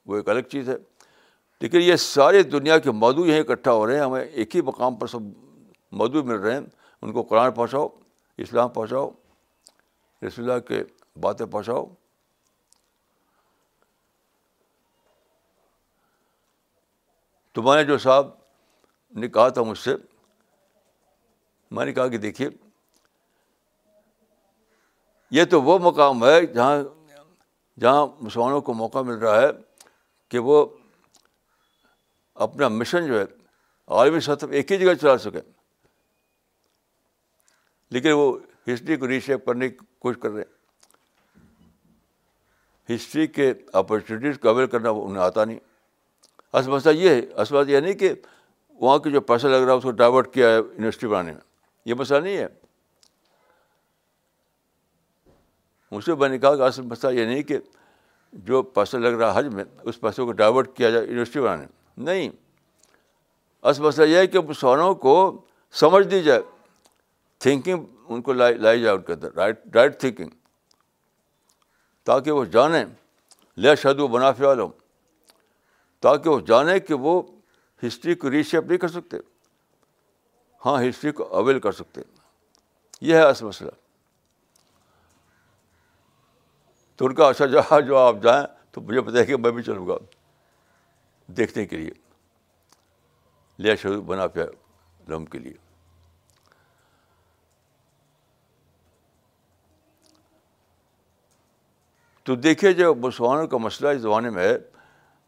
وہ 0.06 0.16
ایک 0.16 0.30
الگ 0.30 0.48
چیز 0.52 0.70
ہے 0.70 0.76
لیکن 1.62 1.82
یہ 1.82 1.96
سارے 2.06 2.44
دنیا 2.44 2.78
کے 2.86 2.92
مدعو 2.92 3.26
یہیں 3.26 3.40
اکٹھا 3.40 3.72
ہو 3.74 3.86
رہے 3.88 3.98
ہیں 3.98 4.04
ہمیں 4.04 4.22
ایک 4.22 4.56
ہی 4.56 4.62
مقام 4.72 4.96
پر 5.00 5.08
سب 5.08 5.22
مدعو 6.02 6.24
مل 6.24 6.40
رہے 6.40 6.54
ہیں 6.54 6.60
ان 7.02 7.14
کو 7.14 7.24
قرآن 7.30 7.52
پہنچاؤ 7.52 7.88
اسلام 8.46 8.70
پہنچاؤ 8.70 9.10
رسول 10.28 10.50
اللہ 10.50 10.60
کے 10.68 10.84
باتیں 11.22 11.46
پہنچاؤ 11.46 11.86
تو 17.54 17.62
میں 17.62 17.76
نے 17.76 17.84
جو 17.86 17.98
صاحب 18.06 18.26
نے 19.20 19.28
کہا 19.28 19.50
تھا 19.56 19.62
مجھ 19.64 19.78
سے 19.78 19.94
میں 21.78 21.86
نے 21.86 21.92
کہا 21.94 22.08
کہ 22.08 22.18
دیکھیے 22.18 22.50
یہ 25.38 25.44
تو 25.52 25.62
وہ 25.64 25.78
مقام 25.82 26.24
ہے 26.26 26.46
جہاں 26.46 26.82
جہاں 27.82 28.06
مسلمانوں 28.22 28.62
کو 28.62 28.74
موقع 28.74 29.00
مل 29.06 29.18
رہا 29.20 29.42
ہے 29.42 29.48
کہ 30.30 30.40
وہ 30.48 30.66
اپنا 32.48 32.68
مشن 32.68 33.06
جو 33.08 33.20
ہے 33.20 33.26
عالمی 33.98 34.20
سطح 34.28 34.46
ایک 34.58 34.72
ہی 34.72 34.78
جگہ 34.78 34.94
چلا 35.02 35.18
سکیں 35.24 35.42
لیکن 37.94 38.12
وہ 38.18 38.26
ہسٹری 38.74 38.96
کو 38.98 39.06
ریشیپ 39.08 39.46
کرنے 39.46 39.70
کی 39.70 39.76
کوشش 40.02 40.20
کر 40.22 40.30
رہے 40.32 40.44
ہیں 40.44 40.52
ہسٹری 42.96 43.28
کے 43.38 43.54
اپرچونیٹیز 43.82 44.40
کو 44.42 44.50
اویل 44.50 44.68
کرنا 44.70 44.90
وہ 44.98 45.06
انہیں 45.08 45.24
آتا 45.24 45.46
نہیں 45.46 45.60
اصل 46.58 46.70
مسئلہ 46.70 46.94
یہ 46.98 47.10
ہے 47.10 47.20
اصل 47.42 47.54
بات 47.56 47.70
یہ 47.70 47.80
نہیں 47.80 47.94
کہ 48.02 48.14
وہاں 48.82 48.98
کے 49.00 49.10
جو 49.10 49.22
پیسہ 49.30 49.48
لگ 49.48 49.64
رہا 49.64 49.72
ہے 49.72 49.78
اس 49.78 49.84
کو 49.84 49.92
ڈائیورٹ 50.02 50.34
کیا 50.34 50.50
ہے 50.50 50.56
یونیورسٹی 50.58 51.08
بنانے 51.08 51.32
میں 51.32 51.42
یہ 51.86 51.94
مسئلہ 52.00 52.20
نہیں 52.24 52.38
ہے 52.38 52.48
مجھ 55.92 56.04
سے 56.06 56.16
میں 56.20 56.30
نے 56.30 56.38
کہا 56.40 56.56
کہ 56.56 56.62
اصل 56.62 56.82
مسئلہ 56.92 57.14
یہ 57.20 57.26
نہیں 57.26 57.42
کہ 57.50 57.58
جو 58.50 58.62
پیسہ 58.78 58.98
لگ 58.98 59.18
رہا 59.20 59.30
ہے 59.34 59.40
حج 59.40 59.54
میں 59.56 59.64
اس 59.90 60.00
پیسے 60.02 60.24
کو 60.26 60.32
ڈائیورٹ 60.42 60.76
کیا 60.78 60.90
جائے 60.90 61.06
یونیورسٹی 61.06 61.40
بنانے 61.40 61.66
میں 61.66 62.06
نہیں 62.06 62.30
اصل 63.72 63.84
مسئلہ 63.84 64.06
یہ 64.12 64.18
ہے 64.18 64.28
کہ 64.28 64.40
مسلمانوں 64.50 64.94
کو 65.06 65.14
سمجھ 65.82 66.06
دی 66.08 66.22
جائے 66.24 66.42
تھنکنگ 67.44 67.84
ان 68.10 68.22
کو 68.22 68.34
لائی 68.34 68.56
لائی 68.58 68.82
جائے 68.82 68.96
ان 68.96 69.02
کے 69.02 69.14
اندر 69.14 69.34
رائٹ 69.36 69.76
رائٹ 69.76 70.00
تھنکنگ 70.00 70.30
تاکہ 72.06 72.32
وہ 72.32 72.46
جانیں 72.56 72.84
لے 73.64 73.76
شد 73.84 74.00
و 74.00 74.08
منافع 74.08 74.46
والوں 74.46 74.70
تاکہ 76.04 76.30
وہ 76.30 76.40
جانے 76.48 76.80
کہ 76.88 76.94
وہ 77.04 77.12
ہسٹری 77.86 78.14
کو 78.22 78.30
ریشیپ 78.32 78.64
نہیں 78.68 78.78
کر 78.78 78.88
سکتے 78.98 79.18
ہاں 80.66 80.78
ہسٹری 80.88 81.12
کو 81.20 81.28
اویل 81.38 81.60
کر 81.66 81.72
سکتے 81.80 82.02
یہ 83.10 83.16
ہے 83.16 83.22
اصل 83.28 83.46
مسئلہ 83.46 83.70
تو 86.98 87.06
ان 87.06 87.14
کا 87.16 87.28
اچھا 87.28 87.46
جہاں 87.54 87.80
جو 87.92 87.98
آپ 87.98 88.16
جائیں 88.24 88.46
تو 88.74 88.82
مجھے 88.82 89.02
پتا 89.02 89.20
ہے 89.20 89.26
کہ 89.26 89.38
میں 89.46 89.52
بھی 89.52 89.64
چلوں 89.64 89.88
گا 89.88 89.98
دیکھنے 91.38 91.66
کے 91.66 91.78
لیے 91.78 91.94
لیا 93.64 93.76
شروع 93.82 94.02
بنا 94.12 94.28
پیا 94.36 94.46
لم 95.08 95.26
کے 95.34 95.40
لیے 95.40 95.54
تو 102.28 102.36
دیکھیے 102.50 102.74
جو 102.74 102.94
مسلمانوں 103.08 103.48
کا 103.54 103.58
مسئلہ 103.70 103.90
اس 103.96 104.02
زمانے 104.02 104.30
میں 104.36 104.48
ہے 104.50 104.56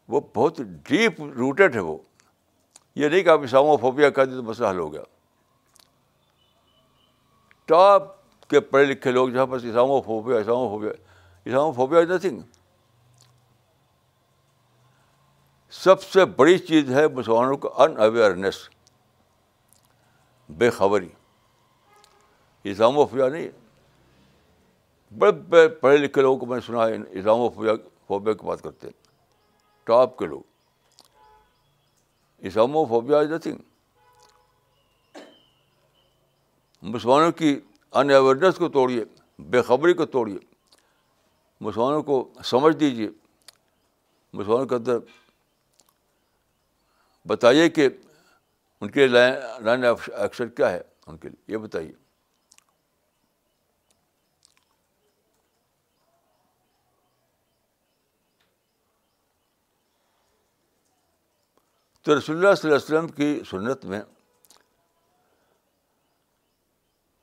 وہ 0.08 0.20
بہت 0.36 0.58
ڈیپ 0.88 1.20
روٹیڈ 1.36 1.74
ہے 1.74 1.80
وہ 1.80 1.96
یہ 2.96 3.08
نہیں 3.08 3.22
کہ 3.22 3.28
آپ 3.28 3.40
اسلام 3.44 3.66
و 3.66 3.76
فوبیا 3.80 4.10
کر 4.18 4.26
دیں 4.26 4.34
تو 4.36 4.42
مسئلہ 4.42 4.68
حل 4.68 4.78
ہو 4.78 4.92
گیا 4.92 5.02
ٹاپ 7.68 8.14
کے 8.50 8.60
پڑھے 8.70 8.84
لکھے 8.84 9.10
لوگ 9.12 9.28
جہاں 9.28 9.46
بس 9.50 9.64
اسلام 9.64 9.90
و 9.90 10.00
فوبیا 10.06 10.36
و 10.52 10.68
فوبیا 10.68 10.90
اسلام 11.44 11.66
و 11.68 11.72
فوبیا 11.76 12.00
از 12.00 12.10
نتھنگ 12.10 12.40
سب 15.82 16.02
سے 16.02 16.24
بڑی 16.36 16.58
چیز 16.58 16.90
ہے 16.94 17.06
مسلمانوں 17.14 17.56
کو 17.64 17.72
ان 17.82 17.96
اویئرنیس 18.02 18.68
بے 20.58 20.68
خبری 20.70 21.08
اسلام 22.70 22.96
و 22.98 23.06
فیا 23.06 23.28
نہیں 23.28 23.48
بڑے 25.18 25.32
بڑے 25.50 25.68
پڑھے 25.80 25.96
لکھے 25.96 26.22
لوگوں 26.22 26.38
کو 26.38 26.46
میں 26.46 26.56
نے 26.56 26.66
سنا 26.66 26.86
ہے 26.86 26.94
اسلام 27.18 27.40
و 27.40 27.48
فیا 27.56 27.72
فوبیا 28.08 28.32
کی 28.34 28.46
بات 28.46 28.62
کرتے 28.62 28.86
ہیں 28.86 29.04
ٹاپ 29.86 30.16
کے 30.18 30.26
لوگ 30.26 30.42
اسامو 32.46 32.84
فوبیا 32.88 33.18
از 33.18 33.30
نتھنگ 33.32 33.58
مسلمانوں 36.94 37.30
کی 37.40 37.58
ان 37.98 38.10
اویئرنیس 38.10 38.56
کو 38.58 38.68
توڑیے 38.76 39.04
بے 39.50 39.60
خبری 39.68 39.92
کو 40.00 40.06
توڑیے 40.16 40.38
مسلمانوں 41.66 42.02
کو 42.08 42.16
سمجھ 42.52 42.76
دیجیے 42.80 43.08
مسلمانوں 44.32 44.66
کے 44.66 44.74
اندر 44.74 44.98
بتائیے 47.28 47.68
کہ 47.78 47.88
ان 48.80 48.90
کے 48.96 49.06
لائن 49.06 49.84
آف 49.90 50.08
ایکشن 50.14 50.48
کیا 50.56 50.70
ہے 50.72 50.80
ان 51.06 51.16
کے 51.18 51.28
لیے 51.28 51.52
یہ 51.52 51.58
بتائیے 51.66 51.92
تو 62.06 62.14
رسول 62.16 62.36
اللہ 62.36 62.54
صلی 62.54 62.70
اللہ 62.70 62.76
علیہ 62.80 62.96
وسلم 62.96 63.06
کی 63.14 63.40
سنت 63.50 63.84
میں 63.92 64.00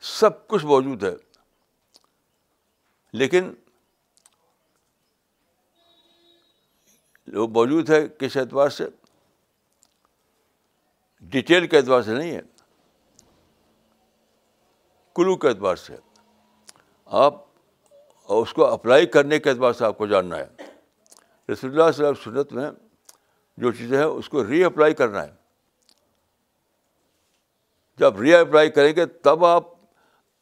سب 0.10 0.46
کچھ 0.54 0.66
موجود 0.72 1.04
ہے 1.04 1.14
لیکن 3.20 3.52
وہ 7.36 7.48
موجود 7.60 7.90
ہے 7.90 8.02
کس 8.20 8.36
اعتبار 8.38 8.70
سے 8.80 8.88
ڈیٹیل 11.38 11.68
کے 11.68 11.78
اعتبار 11.78 12.02
سے 12.10 12.16
نہیں 12.18 12.36
ہے 12.36 12.42
کلو 15.16 15.36
کے 15.38 15.48
اعتبار 15.50 15.76
سے 15.86 15.96
آپ 17.24 17.42
اس 18.42 18.54
کو 18.54 18.66
اپلائی 18.74 19.06
کرنے 19.16 19.40
کے 19.40 19.50
اعتبار 19.50 19.74
سے 19.80 19.86
آپ 19.86 19.98
کو 19.98 20.08
جاننا 20.16 20.38
ہے 20.38 20.48
رسول 21.52 21.72
اللہ 21.72 21.92
صلی 21.92 22.06
اللہ 22.06 22.20
علیہ 22.20 22.28
وسلم 22.28 22.32
سنت 22.34 22.54
میں 22.62 22.70
جو 23.62 23.72
چیزیں 23.78 23.98
ہیں 23.98 24.06
اس 24.06 24.30
کو 24.30 24.46
ری 24.48 24.64
اپلائی 24.64 24.94
کرنا 25.02 25.24
ہے 25.24 25.32
جب 28.00 28.20
ری 28.22 28.34
اپلائی 28.36 28.70
کریں 28.78 28.96
گے 28.96 29.06
تب 29.28 29.46
آپ 29.46 29.68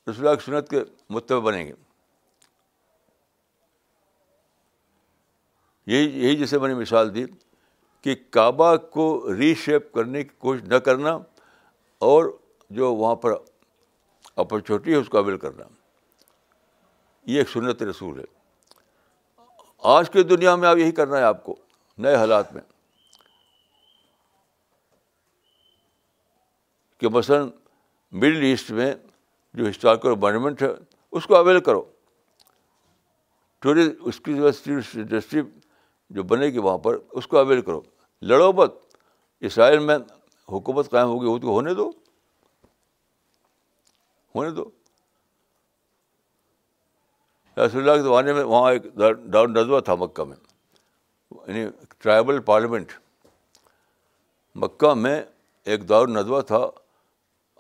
رسول 0.10 0.36
کی 0.36 0.46
سنت 0.46 0.70
کے 0.70 0.84
متبع 1.14 1.40
بنیں 1.50 1.66
گے 1.66 1.74
یہی 5.94 6.22
یہی 6.24 6.36
جیسے 6.38 6.58
میں 6.60 6.68
نے 6.70 6.76
مثال 6.76 7.14
دی 7.16 7.26
کہ 8.04 8.16
کعبہ 8.32 8.76
کو 8.94 9.06
ری 9.38 9.54
شیپ 9.64 9.92
کرنے 9.94 10.24
کی 10.24 10.30
کوشش 10.46 10.64
نہ 10.70 10.76
کرنا 10.86 11.18
اور 12.10 12.26
جو 12.80 12.94
وہاں 12.96 13.16
پر 13.26 13.34
اپرچونیٹی 14.44 14.92
ہے 14.92 14.98
اس 14.98 15.10
کو 15.10 15.18
قابل 15.18 15.38
کرنا 15.38 15.64
یہ 17.32 17.38
ایک 17.40 17.50
سنت 17.50 17.82
رسول 17.84 18.20
ہے 18.20 18.24
آج 19.98 20.10
کی 20.10 20.24
دنیا 20.24 20.56
میں 20.56 20.68
آپ 20.68 20.78
یہی 20.78 20.92
کرنا 21.02 21.18
ہے 21.18 21.24
آپ 21.24 21.44
کو 21.44 21.56
نئے 22.06 22.16
حالات 22.16 22.54
میں 22.54 22.62
کہ 27.02 27.10
مثلاً 27.10 27.48
مڈل 28.14 28.42
ایسٹ 28.46 28.70
میں 28.80 28.94
جو 29.60 29.68
ہسٹوریکل 29.70 30.16
مانومنٹ 30.22 30.62
ہے 30.62 30.68
اس 31.20 31.26
کو 31.28 31.36
اویل 31.36 31.60
کرو 31.68 31.82
ٹورسٹ 33.66 34.02
اس 34.10 34.20
کی 34.26 34.34
جو 34.38 34.46
انڈسٹری 34.48 35.42
جو 36.16 36.24
بنے 36.34 36.48
گی 36.54 36.58
وہاں 36.66 36.78
پر 36.86 36.98
اس 37.20 37.28
کو 37.28 37.38
اویل 37.38 37.62
کرو 37.70 37.82
لڑو 38.32 38.52
مت 38.60 38.76
اسرائیل 39.50 39.80
میں 39.86 39.96
حکومت 40.52 40.90
قائم 40.92 41.08
ہوگی 41.08 41.28
وہ 41.28 41.38
تو 41.46 41.50
ہونے 41.52 41.74
دو 41.74 41.90
ہونے 44.36 44.50
دو 44.60 44.64
رسول 47.66 47.82
اللہ 47.82 47.96
کے 47.96 48.04
زمانے 48.10 48.34
میں 48.34 48.44
وہاں 48.54 48.72
ایک 48.74 48.84
دار 49.00 49.44
النظوہ 49.48 49.80
تھا 49.88 49.96
مکہ 50.04 50.24
میں 50.26 50.36
یعنی 51.32 51.66
ٹرائبل 51.98 52.42
پارلیمنٹ 52.52 52.92
مکہ 54.64 54.94
میں 55.06 55.20
ایک 55.72 55.90
دار 55.90 56.02
النظوہ 56.08 56.42
تھا 56.54 56.66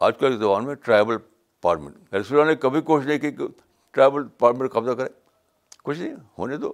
آج 0.06 0.18
کل 0.20 0.32
کے 0.32 0.38
زبان 0.38 0.66
میں 0.66 0.74
ٹرائبل 0.86 1.18
پارلیمنٹ 1.62 2.14
رسول 2.14 2.38
یعنی 2.38 2.50
نے 2.50 2.56
کبھی 2.62 2.80
کوشش 2.82 3.06
نہیں 3.08 3.18
کی 3.20 3.32
کہ 3.32 3.48
ٹرائبل 3.94 4.28
پارلیمنٹ 4.44 4.72
قبضہ 4.74 4.92
کرے 5.02 5.10
کچھ 5.84 6.00
نہیں 6.00 6.14
ہونے 6.38 6.58
دو 6.58 6.72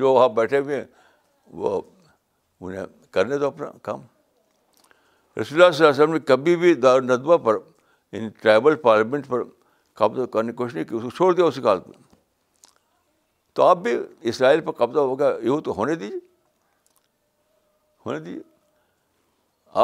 جو 0.00 0.12
وہاں 0.14 0.28
بیٹھے 0.36 0.58
ہوئے 0.58 0.76
ہیں 0.76 0.84
وہ 1.62 1.80
انہیں 2.60 2.84
کرنے 3.14 3.38
دو 3.38 3.46
اپنا 3.46 3.70
کام 3.88 4.00
رسول 5.40 5.58
اللہ 5.58 5.64
اللہ 5.64 5.76
صلی 5.76 5.86
علیہ 5.86 6.00
وسلم 6.02 6.12
نے 6.14 6.20
کبھی 6.26 6.54
بھی 6.56 6.74
دار 6.86 7.00
ندوہ 7.02 7.38
پر 7.48 7.54
ان 7.54 8.18
یعنی 8.20 8.28
ٹرائبل 8.42 8.74
پارلیمنٹ 8.86 9.26
پر 9.28 9.42
قبضہ 10.02 10.26
کرنے 10.36 10.52
کی 10.52 10.56
کوشش 10.56 10.74
نہیں 10.74 10.84
کی 10.88 10.96
اس 10.96 11.02
کو 11.02 11.10
چھوڑ 11.16 11.32
دیا 11.34 11.44
اسی 11.44 11.62
کال 11.62 11.80
میں 11.86 11.96
تو 13.54 13.62
آپ 13.66 13.78
بھی 13.88 13.96
اسرائیل 14.30 14.60
پر 14.66 14.72
قبضہ 14.84 14.98
ہو 15.12 15.18
گیا 15.18 15.32
یوں 15.46 15.60
تو 15.68 15.76
ہونے 15.76 15.94
دیجیے 16.04 16.18
ہونے 18.06 18.18
دیجیے 18.28 18.42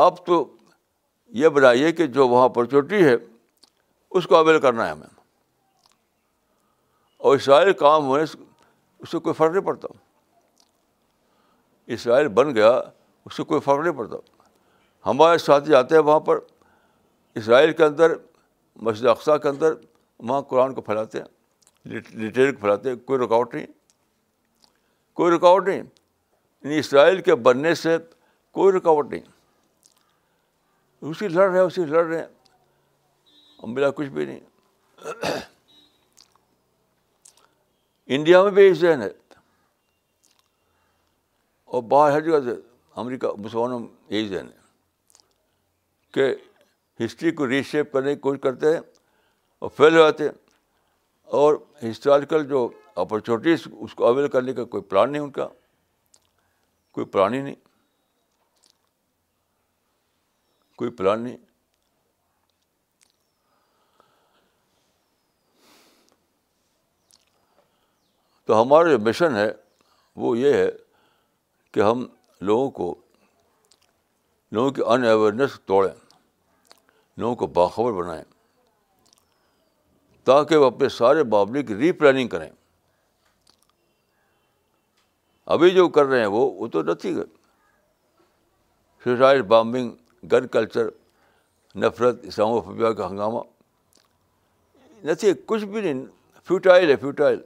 آپ 0.04 0.24
تو 0.26 0.44
یہ 1.40 1.48
بنائیے 1.56 1.90
کہ 1.92 2.06
جو 2.16 2.26
وہاں 2.28 2.44
اپرچونیٹی 2.44 3.02
ہے 3.04 3.14
اس 4.18 4.26
کو 4.26 4.36
اویل 4.36 4.58
کرنا 4.60 4.84
ہے 4.84 4.90
ہمیں 4.90 5.12
اور 7.28 7.36
اسرائیل 7.36 7.72
کام 7.82 8.06
ہونے 8.06 8.22
اس 8.22 8.34
سے 9.10 9.18
کوئی 9.26 9.34
فرق 9.38 9.50
نہیں 9.52 9.64
پڑتا 9.66 9.88
اسرائیل 11.96 12.28
بن 12.38 12.54
گیا 12.54 12.70
اس 13.24 13.36
سے 13.36 13.42
کوئی 13.52 13.60
فرق 13.68 13.80
نہیں 13.82 13.96
پڑتا 13.98 14.16
ہمارے 15.10 15.36
ساتھی 15.48 15.70
جاتے 15.72 15.94
ہیں 15.94 16.02
وہاں 16.08 16.20
پر 16.30 16.38
اسرائیل 17.42 17.72
کے 17.80 17.84
اندر 17.84 18.14
مسجد 18.88 19.06
اقسا 19.14 19.36
کے 19.44 19.48
اندر 19.48 19.74
وہاں 20.28 20.40
قرآن 20.54 20.74
کو 20.74 20.80
پھیلاتے 20.88 21.18
ہیں 21.20 21.96
لٹریچر 21.96 22.52
کو 22.52 22.60
پھیلاتے 22.60 22.88
ہیں 22.90 22.96
کوئی 23.10 23.24
رکاوٹ 23.24 23.54
نہیں 23.54 23.66
کوئی 25.20 25.36
رکاوٹ 25.36 25.68
نہیں 25.68 25.82
یعنی 25.82 26.78
اسرائیل 26.78 27.20
کے 27.28 27.34
بننے 27.48 27.74
سے 27.86 27.96
کوئی 28.58 28.76
رکاوٹ 28.76 29.10
نہیں 29.10 29.34
اسی 31.00 31.28
لڑ 31.28 31.48
رہے 31.50 31.58
ہیں 31.58 31.64
اسی 31.66 31.84
لڑ 31.86 32.04
رہے 32.04 32.18
ہیں 32.18 33.66
ملا 33.74 33.90
کچھ 33.96 34.08
بھی 34.10 34.24
نہیں 34.26 34.40
انڈیا 38.16 38.42
میں 38.42 38.50
بھی 38.50 38.64
یہی 38.64 38.74
ذہن 38.80 39.02
ہے 39.02 39.08
اور 41.64 41.82
باہر 41.90 42.12
ہر 42.12 42.20
جگہ 42.26 42.40
سے 42.44 42.54
امریکہ 43.00 43.28
مسلمانوں 43.44 43.78
میں 43.78 43.88
یہی 44.14 44.28
ذہن 44.28 44.48
ہے 44.48 44.64
کہ 46.14 46.34
ہسٹری 47.04 47.30
کو 47.38 47.48
ریشیپ 47.48 47.92
کرنے 47.92 48.14
کی 48.14 48.20
کوشش 48.20 48.40
کرتے 48.42 48.72
ہیں 48.74 48.80
اور 49.58 49.70
فیل 49.76 49.96
ہو 49.96 50.02
جاتے 50.02 50.24
ہیں 50.24 50.32
اور 51.42 51.54
ہسٹوریکل 51.88 52.46
جو 52.48 52.68
اپرچونیٹیز 53.02 53.66
اس 53.78 53.94
کو 53.94 54.06
اویل 54.06 54.28
کرنے 54.30 54.52
کا 54.54 54.64
کوئی 54.74 54.82
پلان 54.90 55.12
نہیں 55.12 55.22
ان 55.22 55.30
کا 55.38 55.48
کوئی 56.94 57.06
پلان 57.06 57.34
ہی 57.34 57.40
نہیں 57.40 57.54
کوئی 60.78 60.90
پلان 60.96 61.22
نہیں 61.22 61.36
تو 68.46 68.60
ہمارا 68.62 68.90
جو 68.90 68.98
مشن 69.04 69.36
ہے 69.36 69.50
وہ 70.24 70.36
یہ 70.38 70.52
ہے 70.54 70.68
کہ 71.72 71.80
ہم 71.82 72.06
لوگوں 72.48 72.70
کو 72.78 72.94
لوگوں 74.56 74.70
کی 74.70 74.82
ان 74.86 75.04
اویئرنیس 75.06 75.58
توڑیں 75.66 75.94
لوگوں 77.20 77.34
کو 77.42 77.46
باخبر 77.58 77.92
بنائیں 78.02 78.22
تاکہ 80.24 80.56
وہ 80.56 80.64
اپنے 80.66 80.88
سارے 80.88 81.22
معاملے 81.32 81.62
کی 81.62 81.74
ری 81.76 81.90
پلاننگ 81.98 82.28
کریں 82.28 82.48
ابھی 85.54 85.70
جو 85.70 85.88
کر 85.96 86.04
رہے 86.04 86.18
ہیں 86.20 86.26
وہ 86.36 86.50
وہ 86.60 86.66
تو 86.76 86.82
نتی 86.82 87.12
سوسائڈ 89.04 89.44
بامبنگ 89.50 89.90
گن 90.30 90.46
کلچر 90.52 90.86
نفرت 91.80 92.24
اسلام 92.26 92.50
و 92.54 92.60
فبیا 92.60 92.92
کا 92.92 93.08
ہنگامہ 93.10 93.38
نتیجے 95.06 95.32
کچھ 95.46 95.64
بھی 95.64 95.80
نہیں 95.80 96.04
فیوٹائل 96.48 96.90
ہے 96.90 96.96
فیوٹائل 97.00 97.40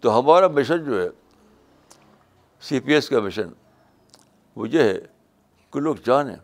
تو 0.00 0.18
ہمارا 0.18 0.48
مشن 0.48 0.84
جو 0.84 1.00
ہے 1.02 1.08
سی 2.68 2.80
پی 2.80 2.94
ایس 2.94 3.08
کا 3.08 3.20
مشن 3.20 3.48
وہ 4.56 4.68
یہ 4.68 4.82
ہے 4.82 4.98
کہ 5.72 5.80
لوگ 5.80 5.96
جانیں 6.06 6.36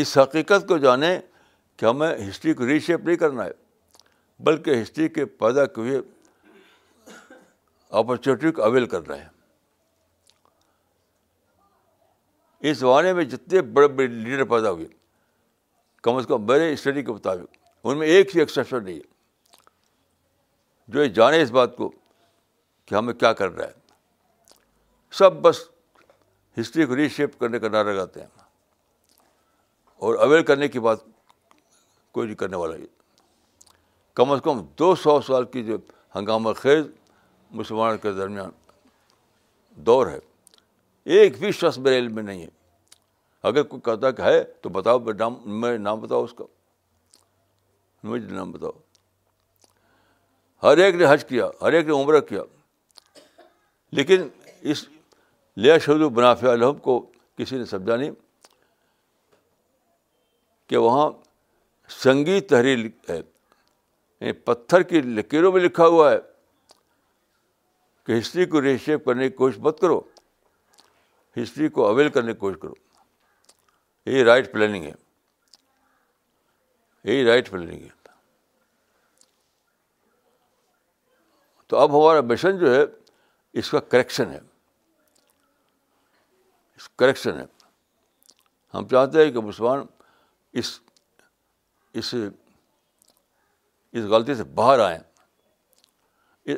اس 0.00 0.16
حقیقت 0.18 0.66
کو 0.68 0.78
جانیں 0.78 1.18
کہ 1.76 1.86
ہمیں 1.86 2.08
ہسٹری 2.28 2.54
کو 2.54 2.66
ریشیپ 2.66 3.06
نہیں 3.06 3.16
کرنا 3.16 3.44
ہے 3.44 3.50
بلکہ 4.44 4.82
ہسٹری 4.82 5.08
کے 5.08 5.24
پیدا 5.42 5.64
کے 5.66 5.80
ہوئے 5.80 6.00
اپرچونیٹی 7.98 8.50
کو 8.52 8.62
اویل 8.64 8.86
کر 8.86 9.06
رہے 9.08 9.18
ہیں 9.20 9.30
اس 12.70 12.76
زمانے 12.78 13.12
میں 13.14 13.24
جتنے 13.24 13.60
بڑے 13.72 13.88
بڑے 13.88 14.06
لیڈر 14.06 14.44
پیدا 14.50 14.70
ہوئے 14.70 14.86
کم 16.02 16.16
از 16.16 16.26
کم 16.28 16.46
میرے 16.46 16.72
اسٹڈی 16.72 17.02
کے 17.02 17.12
مطابق 17.12 17.56
ان 17.86 17.98
میں 17.98 18.06
ایک 18.06 18.34
ہی 18.34 18.40
ایکسپشن 18.40 18.84
نہیں 18.84 18.96
ہے 18.96 19.14
جو 20.92 21.02
یہ 21.02 21.08
جانے 21.18 21.40
اس 21.42 21.50
بات 21.50 21.76
کو 21.76 21.90
کہ 22.86 22.94
ہمیں 22.94 23.14
کیا 23.14 23.32
کر 23.42 23.50
رہا 23.52 23.66
ہے 23.66 23.84
سب 25.18 25.40
بس 25.42 25.60
ہسٹری 26.60 26.86
کو 26.86 26.96
ریشیپ 26.96 27.38
کرنے 27.40 27.58
کا 27.60 27.68
نعرہ 27.68 27.92
لگاتے 27.92 28.20
ہیں 28.20 28.26
اور 30.06 30.14
اویل 30.26 30.42
کرنے 30.44 30.68
کی 30.68 30.80
بات 30.80 30.98
کوئی 32.12 32.26
نہیں 32.26 32.36
کرنے 32.36 32.56
والا 32.56 32.76
بھی 32.76 32.86
کم 34.16 34.30
از 34.32 34.40
کم 34.44 34.60
دو 34.78 34.94
سو 35.04 35.20
سال 35.26 35.44
کی 35.52 35.62
جو 35.64 35.76
ہنگامہ 36.16 36.52
خیز 36.56 36.84
مسلمانوں 37.58 37.98
کے 38.04 38.12
درمیان 38.18 38.50
دور 39.86 40.06
ہے 40.06 40.18
ایک 41.16 41.38
بھی 41.38 41.50
شخص 41.58 41.78
میرے 41.78 41.98
علم 41.98 42.14
میں 42.14 42.22
نہیں 42.22 42.42
ہے 42.42 42.48
اگر 43.48 43.62
کوئی 43.72 44.12
کہ 44.16 44.22
ہے 44.22 44.42
تو 44.62 44.68
بتاؤ 44.76 44.98
میں 45.08 45.12
نام 45.18 45.34
میں 45.60 45.76
نام 45.78 46.00
بتاؤ 46.00 46.24
اس 46.24 46.32
کا 46.38 46.44
مجھے 48.10 48.26
نام 48.34 48.50
بتاؤ 48.52 48.70
ہر 50.62 50.78
ایک 50.84 50.94
نے 51.00 51.06
حج 51.10 51.24
کیا 51.28 51.48
ہر 51.62 51.72
ایک 51.72 51.86
نے 51.86 51.92
عمرہ 52.02 52.20
کیا 52.30 52.42
لیکن 53.98 54.28
اس 54.72 54.84
لیا 55.62 55.76
شہد 55.84 56.00
و 56.02 56.10
منافع 56.10 56.48
الحب 56.50 56.82
کو 56.82 56.98
کسی 57.38 57.58
نے 57.58 57.64
سمجھا 57.66 57.96
نہیں 57.96 58.10
کہ 60.68 60.76
وہاں 60.86 61.08
سنگی 62.02 62.40
تحریر 62.52 62.86
ہے 63.08 63.20
پتھر 64.44 64.82
کی 64.90 65.00
لکیروں 65.02 65.52
میں 65.52 65.60
لکھا 65.62 65.86
ہوا 65.86 66.10
ہے 66.10 66.18
کہ 68.06 68.18
ہسٹری 68.18 68.44
کو 68.54 68.62
ریشیپ 68.62 69.04
کرنے 69.04 69.28
کی 69.28 69.34
کوشش 69.36 69.58
مت 69.62 69.80
کرو 69.80 70.00
ہسٹری 71.36 71.68
کو 71.68 71.86
اویل 71.88 72.08
کرنے 72.10 72.32
کی 72.32 72.38
کوشش 72.38 72.56
کرو 72.62 72.72
یہ 74.10 74.24
رائٹ 74.24 74.52
پلاننگ 74.52 74.84
ہے 74.84 74.92
یہی 77.04 77.24
رائٹ 77.28 77.50
پلاننگ 77.50 77.82
ہے 77.84 77.94
تو 81.68 81.76
اب 81.80 81.96
ہمارا 81.96 82.20
مشن 82.30 82.58
جو 82.58 82.74
ہے 82.74 82.82
اس 83.60 83.70
کا 83.70 83.80
کریکشن 83.94 84.30
ہے 84.32 84.38
کریکشن 86.98 87.38
ہے 87.40 87.44
ہم 88.74 88.86
چاہتے 88.88 89.24
ہیں 89.24 89.30
کہ 89.32 89.40
مسلمان 89.40 89.84
اس 90.62 90.78
اس 92.00 92.14
اس 93.98 94.04
غلطی 94.10 94.34
سے 94.34 94.44
باہر 94.54 94.78
آئیں 94.86 94.98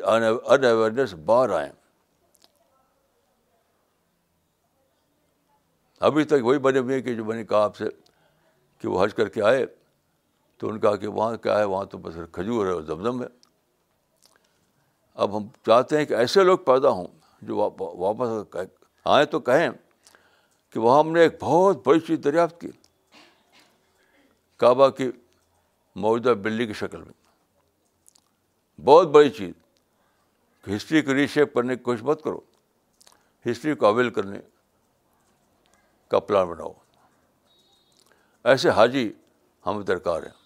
اویئرنیس 0.02 1.10
سے 1.10 1.16
باہر 1.26 1.50
آئیں 1.58 1.70
ابھی 6.08 6.24
تک 6.32 6.44
وہی 6.44 6.58
بنے 6.64 6.80
ہیں 6.94 7.00
کہ 7.02 7.14
جو 7.16 7.24
میں 7.24 7.36
نے 7.36 7.44
کہا 7.44 7.62
آپ 7.64 7.76
سے 7.76 7.84
کہ 8.80 8.88
وہ 8.88 9.04
حج 9.04 9.14
کر 9.14 9.28
کے 9.36 9.42
آئے 9.50 9.64
تو 10.58 10.68
ان 10.68 10.78
کہا 10.80 10.96
کہ 10.96 11.06
وہاں 11.18 11.36
کیا 11.46 11.58
ہے 11.58 11.64
وہاں 11.74 11.84
تو 11.94 11.98
بس 12.04 12.14
کھجور 12.32 12.66
ہے 12.66 12.72
اور 12.72 12.82
زمزم 12.90 13.22
ہے 13.22 13.26
اب 15.24 15.36
ہم 15.36 15.46
چاہتے 15.66 15.98
ہیں 15.98 16.04
کہ 16.06 16.14
ایسے 16.14 16.44
لوگ 16.44 16.58
پیدا 16.66 16.88
ہوں 16.98 17.06
جو 17.48 17.56
واپس 17.78 18.56
آئیں 19.16 19.24
تو 19.34 19.40
کہیں 19.48 19.68
کہ 20.72 20.80
وہاں 20.80 20.98
ہم 20.98 21.12
نے 21.12 21.20
ایک 21.22 21.42
بہت 21.42 21.86
بڑی 21.86 22.00
چیز 22.08 22.18
دریافت 22.24 22.60
کی 22.60 22.68
کعبہ 24.62 24.88
کی 25.00 25.10
موجودہ 26.04 26.34
بلی 26.42 26.66
کی 26.66 26.72
شکل 26.84 27.02
میں 27.04 27.12
بہت 28.84 29.08
بڑی 29.12 29.30
چیز 29.38 29.52
ہسٹری 30.74 31.00
کو 31.02 31.14
ریشیپ 31.14 31.54
کرنے 31.54 31.76
کی 31.76 31.82
کوشش 31.82 32.02
مت 32.04 32.22
کرو 32.22 32.40
ہسٹری 33.50 33.74
کو 33.74 33.86
اویل 33.86 34.10
کرنے 34.14 34.38
کا 36.10 36.18
پلان 36.28 36.46
بناؤ 36.48 36.72
ایسے 38.50 38.70
حاجی 38.76 39.10
ہمیں 39.66 39.82
درکار 39.84 40.22
ہیں 40.22 40.36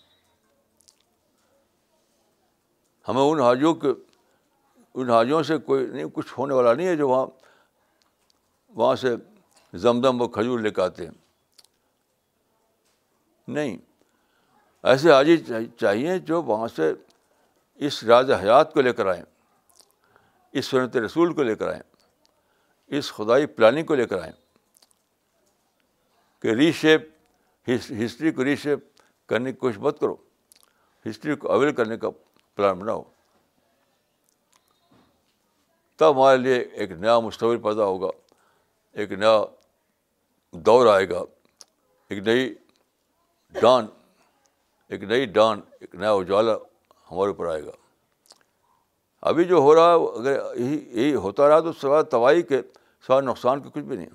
ہمیں 3.08 3.22
ان 3.22 3.40
حاجیوں 3.40 3.74
کے 3.84 3.88
ان 5.00 5.10
حاجیوں 5.10 5.42
سے 5.42 5.56
کوئی 5.66 5.86
نہیں 5.86 6.04
کچھ 6.14 6.32
ہونے 6.38 6.54
والا 6.54 6.72
نہیں 6.74 6.86
ہے 6.86 6.96
جو 6.96 7.08
وہاں 7.08 7.26
وہاں 8.80 8.94
سے 8.96 9.14
زم 9.82 10.00
دم 10.00 10.20
و 10.22 10.28
کھجور 10.28 10.58
لے 10.60 10.70
کے 10.70 10.82
آتے 10.82 11.04
ہیں 11.06 11.12
نہیں 13.54 13.76
ایسے 14.90 15.12
حاجی 15.12 15.36
چاہیے 15.80 16.18
جو 16.26 16.42
وہاں 16.42 16.68
سے 16.76 16.92
اس 17.86 18.02
راز 18.04 18.30
حیات 18.42 18.72
کو 18.72 18.80
لے 18.80 18.92
کر 18.92 19.06
آئیں 19.10 19.22
اس 20.58 20.66
سنت 20.66 20.96
رسول 21.04 21.32
کو 21.34 21.42
لے 21.42 21.54
کر 21.54 21.68
آئیں 21.72 21.80
اس 22.98 23.12
خدائی 23.12 23.46
پلاننگ 23.56 23.86
کو 23.86 23.94
لے 23.94 24.06
کر 24.06 24.20
آئیں 24.22 24.32
کہ 26.42 26.54
ری 26.54 26.70
شیپ 26.80 27.08
ہسٹری 28.04 28.32
کو 28.32 28.44
ری 28.44 28.56
شیپ 28.62 28.80
کرنے 29.28 29.52
کی 29.52 29.58
کوشش 29.58 29.78
مت 29.80 29.98
کرو 30.00 30.14
ہسٹری 31.08 31.36
کو 31.36 31.52
اویل 31.52 31.72
کرنے 31.74 31.96
کا 31.98 32.08
پلان 32.54 32.78
بناؤ 32.78 33.02
تب 35.96 36.12
ہمارے 36.16 36.36
لیے 36.36 36.56
ایک 36.58 36.90
نیا 37.00 37.18
مستور 37.20 37.56
پیدا 37.64 37.84
ہوگا 37.84 38.08
ایک 39.00 39.12
نیا 39.12 39.40
دور 40.66 40.86
آئے 40.94 41.08
گا 41.08 41.22
ایک 42.12 42.18
نئی 42.26 42.54
ڈان 43.60 43.86
ایک 44.90 45.02
نئی 45.04 45.26
ڈان 45.38 45.60
ایک 45.80 45.94
نیا 45.94 46.10
اجالا 46.12 46.56
ہمارے 47.12 47.28
اوپر 47.30 47.46
آئے 47.50 47.64
گا 47.64 47.70
ابھی 49.30 49.44
جو 49.44 49.56
ہو 49.62 49.74
رہا 49.74 49.88
ہے 49.94 50.18
اگر 50.18 50.38
یہی 50.58 50.76
یہی 51.00 51.14
ہوتا 51.24 51.48
رہا 51.48 51.60
تو 51.66 51.72
سوائے 51.80 52.02
تباہی 52.14 52.42
کے 52.42 52.60
سوائے 53.06 53.22
نقصان 53.26 53.60
کے 53.62 53.68
کچھ 53.74 53.84
بھی 53.84 53.96
نہیں 53.96 54.08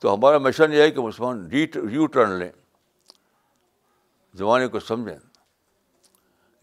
تو 0.00 0.14
ہمارا 0.14 0.38
مشن 0.48 0.72
یہ 0.72 0.82
ہے 0.82 0.90
کہ 0.90 1.00
مسلمان 1.00 1.46
ریو 1.88 2.06
ٹرن 2.16 2.32
لیں 2.38 2.50
زمانے 4.38 4.66
کو 4.74 4.80
سمجھیں 4.80 5.16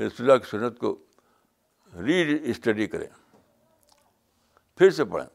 رس 0.01 0.19
اللہ 0.21 0.37
کی 0.43 0.49
سنت 0.49 0.79
کو 0.79 0.95
ری 2.05 2.21
اسٹڈی 2.51 2.87
کریں 2.87 3.07
پھر 4.77 4.89
سے 4.99 5.05
پڑھیں 5.13 5.27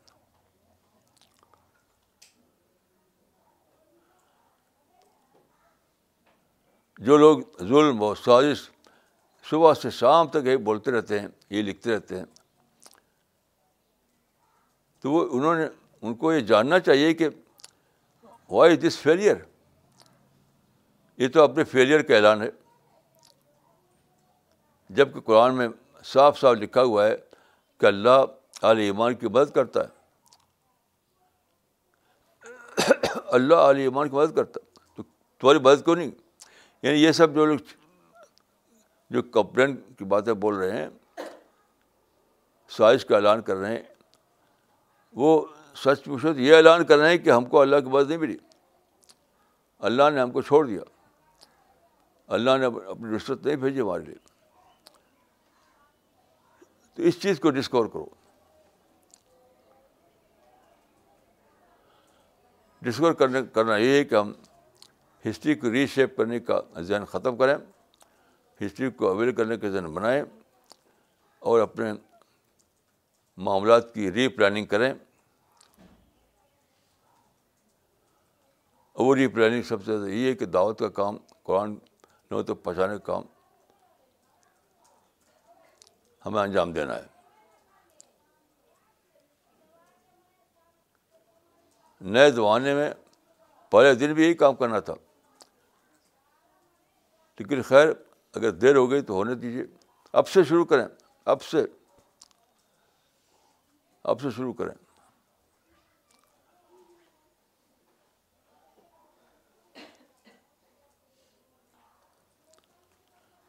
جو 7.06 7.16
لوگ 7.18 7.38
ظلم 7.68 8.02
و 8.02 8.14
سازش 8.14 8.68
صبح 9.50 9.72
سے 9.82 9.90
شام 9.90 10.26
تک 10.30 10.46
یہ 10.46 10.56
بولتے 10.68 10.90
رہتے 10.92 11.18
ہیں 11.20 11.28
یہ 11.50 11.62
لکھتے 11.62 11.94
رہتے 11.94 12.18
ہیں 12.18 12.24
تو 15.00 15.12
وہ 15.12 15.26
انہوں 15.36 15.54
نے 15.54 15.64
ان 16.06 16.14
کو 16.16 16.32
یہ 16.32 16.40
جاننا 16.50 16.78
چاہیے 16.80 17.12
کہ 17.14 17.28
وائی 18.50 18.76
دس 18.76 18.98
فیلئر 19.02 19.34
یہ 21.18 21.28
تو 21.34 21.42
اپنے 21.42 21.64
فیلئر 21.64 22.02
کا 22.02 22.14
اعلان 22.16 22.42
ہے 22.42 22.48
جب 24.96 25.12
کہ 25.14 25.20
قرآن 25.26 25.54
میں 25.56 25.68
صاف 26.04 26.38
صاف 26.40 26.56
لکھا 26.60 26.82
ہوا 26.82 27.06
ہے 27.06 27.14
کہ 27.80 27.86
اللہ 27.86 28.22
عال 28.62 28.78
ایمان 28.78 29.14
کی 29.14 29.26
مدد 29.28 29.54
کرتا 29.54 29.80
ہے 29.84 29.92
اللہ 33.36 33.54
علی 33.70 33.82
ایمان 33.82 34.08
کی 34.08 34.16
مدد 34.16 34.34
کرتا 34.36 34.60
ہے 34.64 34.72
تو 34.96 35.02
تمہاری 35.40 35.58
مدد 35.64 35.84
کیوں 35.84 35.96
نہیں 35.96 36.10
یعنی 36.84 37.02
یہ 37.02 37.12
سب 37.16 37.34
جو 37.34 37.44
لوگ 37.46 37.58
جو 39.14 39.20
کمپلین 39.36 39.76
کی 39.98 40.04
باتیں 40.14 40.32
بول 40.44 40.56
رہے 40.56 40.80
ہیں 40.82 41.22
سوائش 42.76 43.04
کا 43.06 43.16
اعلان 43.16 43.42
کر 43.42 43.56
رہے 43.56 43.70
ہیں 43.74 43.82
وہ 45.22 45.28
سچ 45.84 46.08
مچ 46.08 46.26
یہ 46.38 46.56
اعلان 46.56 46.84
کر 46.86 46.98
رہے 46.98 47.10
ہیں 47.10 47.18
کہ 47.24 47.30
ہم 47.30 47.44
کو 47.54 47.60
اللہ 47.60 47.80
کی 47.84 47.90
مدد 47.96 48.08
نہیں 48.08 48.18
ملی 48.20 48.36
اللہ 49.90 50.10
نے 50.14 50.20
ہم 50.20 50.30
کو 50.32 50.42
چھوڑ 50.50 50.64
دیا 50.66 50.82
اللہ 52.38 52.56
نے 52.60 52.66
اپنی 52.66 53.14
رشوت 53.16 53.44
نہیں 53.46 53.56
بھیجی 53.66 53.80
ہمارے 53.80 54.02
لیے 54.04 54.24
تو 56.94 57.02
اس 57.10 57.20
چیز 57.22 57.40
کو 57.46 57.50
ڈسکور 57.60 57.86
کرو 57.92 58.06
ڈسکور 62.84 63.12
کرنے 63.22 63.40
کرنا 63.54 63.76
یہ 63.76 63.98
ہے 63.98 64.04
کہ 64.04 64.14
ہم 64.14 64.32
ہسٹری 65.28 65.54
کو 65.54 65.70
ری 65.72 65.86
شیپ 65.94 66.16
کرنے 66.16 66.38
کا 66.48 66.60
ذہن 66.80 67.04
ختم 67.08 67.36
کریں 67.36 67.54
ہسٹری 68.64 68.90
کو 68.96 69.08
اویل 69.10 69.32
کرنے 69.34 69.56
کا 69.58 69.68
ذہن 69.70 69.92
بنائیں 69.94 70.22
اور 71.50 71.60
اپنے 71.60 71.92
معاملات 73.46 73.92
کی 73.94 74.10
ری 74.12 74.26
پلاننگ 74.36 74.66
کریں 74.72 74.92
اور 78.92 79.06
وہ 79.06 79.14
ری 79.16 79.26
پلاننگ 79.28 79.62
سب 79.68 79.84
سے 79.84 79.96
زیادہ 79.98 80.10
یہ 80.10 80.28
ہے 80.28 80.34
کہ 80.42 80.46
دعوت 80.56 80.78
کا 80.78 80.88
کام 80.98 81.16
قرآن 81.46 81.74
نو 82.30 82.42
تک 82.50 82.62
پہنچانے 82.64 82.98
کا 82.98 83.04
کام 83.12 83.22
ہمیں 86.26 86.40
انجام 86.42 86.72
دینا 86.72 86.96
ہے 86.96 87.12
نئے 92.12 92.30
زمانے 92.30 92.74
میں 92.74 92.90
پہلے 93.72 93.94
دن 94.04 94.14
بھی 94.14 94.24
یہی 94.24 94.34
کام 94.44 94.54
کرنا 94.56 94.80
تھا 94.88 94.94
لیکن 97.38 97.62
خیر 97.68 97.88
اگر 98.34 98.50
دیر 98.62 98.76
ہو 98.76 98.90
گئی 98.90 99.00
تو 99.08 99.14
ہونے 99.14 99.34
دیجیے 99.34 99.64
اب 100.20 100.28
سے 100.28 100.42
شروع 100.48 100.64
کریں 100.72 100.86
اب 101.32 101.42
سے 101.42 101.64
اب 104.12 104.20
سے 104.20 104.30
شروع 104.36 104.52
کریں 104.52 104.74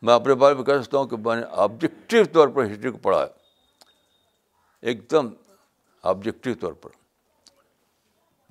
میں 0.05 0.13
اپنے 0.13 0.33
بارے 0.41 0.55
میں 0.55 0.63
کہہ 0.63 0.81
سکتا 0.81 0.97
ہوں 0.97 1.07
کہ 1.09 1.17
میں 1.25 1.36
نے 1.36 1.43
آبجیکٹو 1.63 2.23
طور 2.33 2.47
پر 2.55 2.65
ہسٹری 2.71 2.91
کو 2.91 2.97
پڑھا 3.03 3.21
ہے 3.21 3.27
ایک 4.89 5.09
دم 5.11 5.29
آبجیکٹو 6.11 6.53
طور 6.61 6.73
پر 6.81 6.89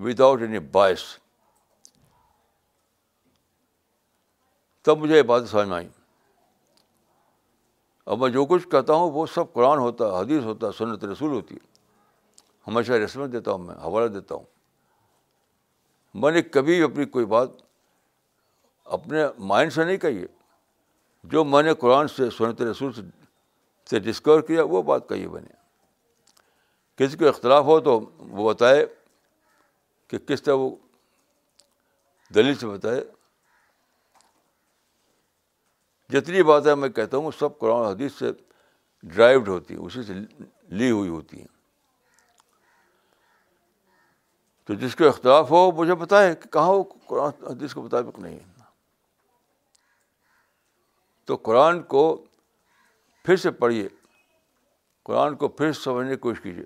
وداؤٹ 0.05 0.41
اینی 0.43 0.59
بائس 0.73 1.03
تب 4.85 4.99
مجھے 5.03 5.17
یہ 5.17 5.23
بات 5.29 5.45
سمجھ 5.51 5.69
میں 5.69 5.77
آئی 5.77 5.87
اب 8.13 8.19
میں 8.23 8.29
جو 8.31 8.45
کچھ 8.47 8.67
کہتا 8.71 8.93
ہوں 8.95 9.11
وہ 9.11 9.25
سب 9.35 9.53
قرآن 9.53 9.79
ہوتا 9.79 10.05
ہے 10.11 10.19
حدیث 10.21 10.43
ہوتا 10.45 10.67
ہے 10.67 10.73
سنت 10.79 11.05
رسول 11.05 11.31
ہوتی 11.33 11.55
ہے 11.55 11.73
ہمیشہ 12.69 12.93
رسمت 13.05 13.33
دیتا 13.33 13.53
ہوں 13.53 13.65
میں 13.67 13.75
حوالہ 13.85 14.09
دیتا 14.17 14.35
ہوں 14.35 14.43
میں 16.23 16.31
نے 16.33 16.43
کبھی 16.57 16.83
اپنی 16.83 17.05
کوئی 17.15 17.25
بات 17.37 17.49
اپنے 18.97 19.25
مائنڈ 19.53 19.73
سے 19.73 19.85
نہیں 19.85 19.97
کہی 20.05 20.21
ہے 20.21 20.27
جو 21.35 21.45
میں 21.55 21.63
نے 21.63 21.75
قرآن 21.85 22.09
سے 22.17 22.29
سنت 22.39 22.63
رسول 22.63 22.93
سے 23.91 23.99
ڈسکور 24.01 24.41
کیا 24.51 24.63
وہ 24.75 24.83
بات 24.93 25.09
کہی 25.09 25.23
ہے 25.23 25.29
میں 25.29 25.41
نے 25.41 25.53
کسی 26.97 27.17
کو 27.19 27.29
اختلاف 27.29 27.65
ہو 27.65 27.79
تو 27.89 27.99
وہ 28.41 28.53
بتائے 28.53 28.87
کہ 30.09 30.19
کس 30.29 30.43
طرح 30.43 30.55
وہ 30.65 30.71
دلیل 32.35 32.55
سے 32.59 32.67
بتائے 32.67 33.01
جتنی 36.13 36.43
باتیں 36.43 36.75
میں 36.77 36.89
کہتا 36.89 37.17
ہوں 37.17 37.31
سب 37.39 37.59
قرآن 37.59 37.85
حدیث 37.87 38.13
سے 38.19 38.31
ڈرائیوڈ 39.13 39.49
ہوتی 39.49 39.75
ہیں 39.75 39.85
اسی 39.85 40.03
سے 40.03 40.13
لی 40.79 40.91
ہوئی 40.91 41.09
ہوتی 41.11 41.39
ہیں 41.41 41.47
تو 44.67 44.75
جس 44.83 44.95
کو 44.97 45.09
اختلاف 45.09 45.51
ہو 45.51 45.71
مجھے 45.77 45.95
پتا 46.05 46.23
ہے 46.25 46.35
کہ 46.43 46.49
کہاں 46.53 46.73
وہ 46.73 46.83
قرآن 47.07 47.43
حدیث 47.51 47.75
کے 47.75 47.81
مطابق 47.81 48.19
نہیں 48.19 48.39
تو 51.27 51.37
قرآن 51.49 51.83
کو 51.95 52.03
پھر 53.25 53.37
سے 53.43 53.51
پڑھیے 53.65 53.89
قرآن 55.07 55.35
کو 55.37 55.49
پھر 55.49 55.73
سمجھنے 55.73 56.15
کی 56.15 56.21
کوشش 56.21 56.41
کیجیے 56.43 56.65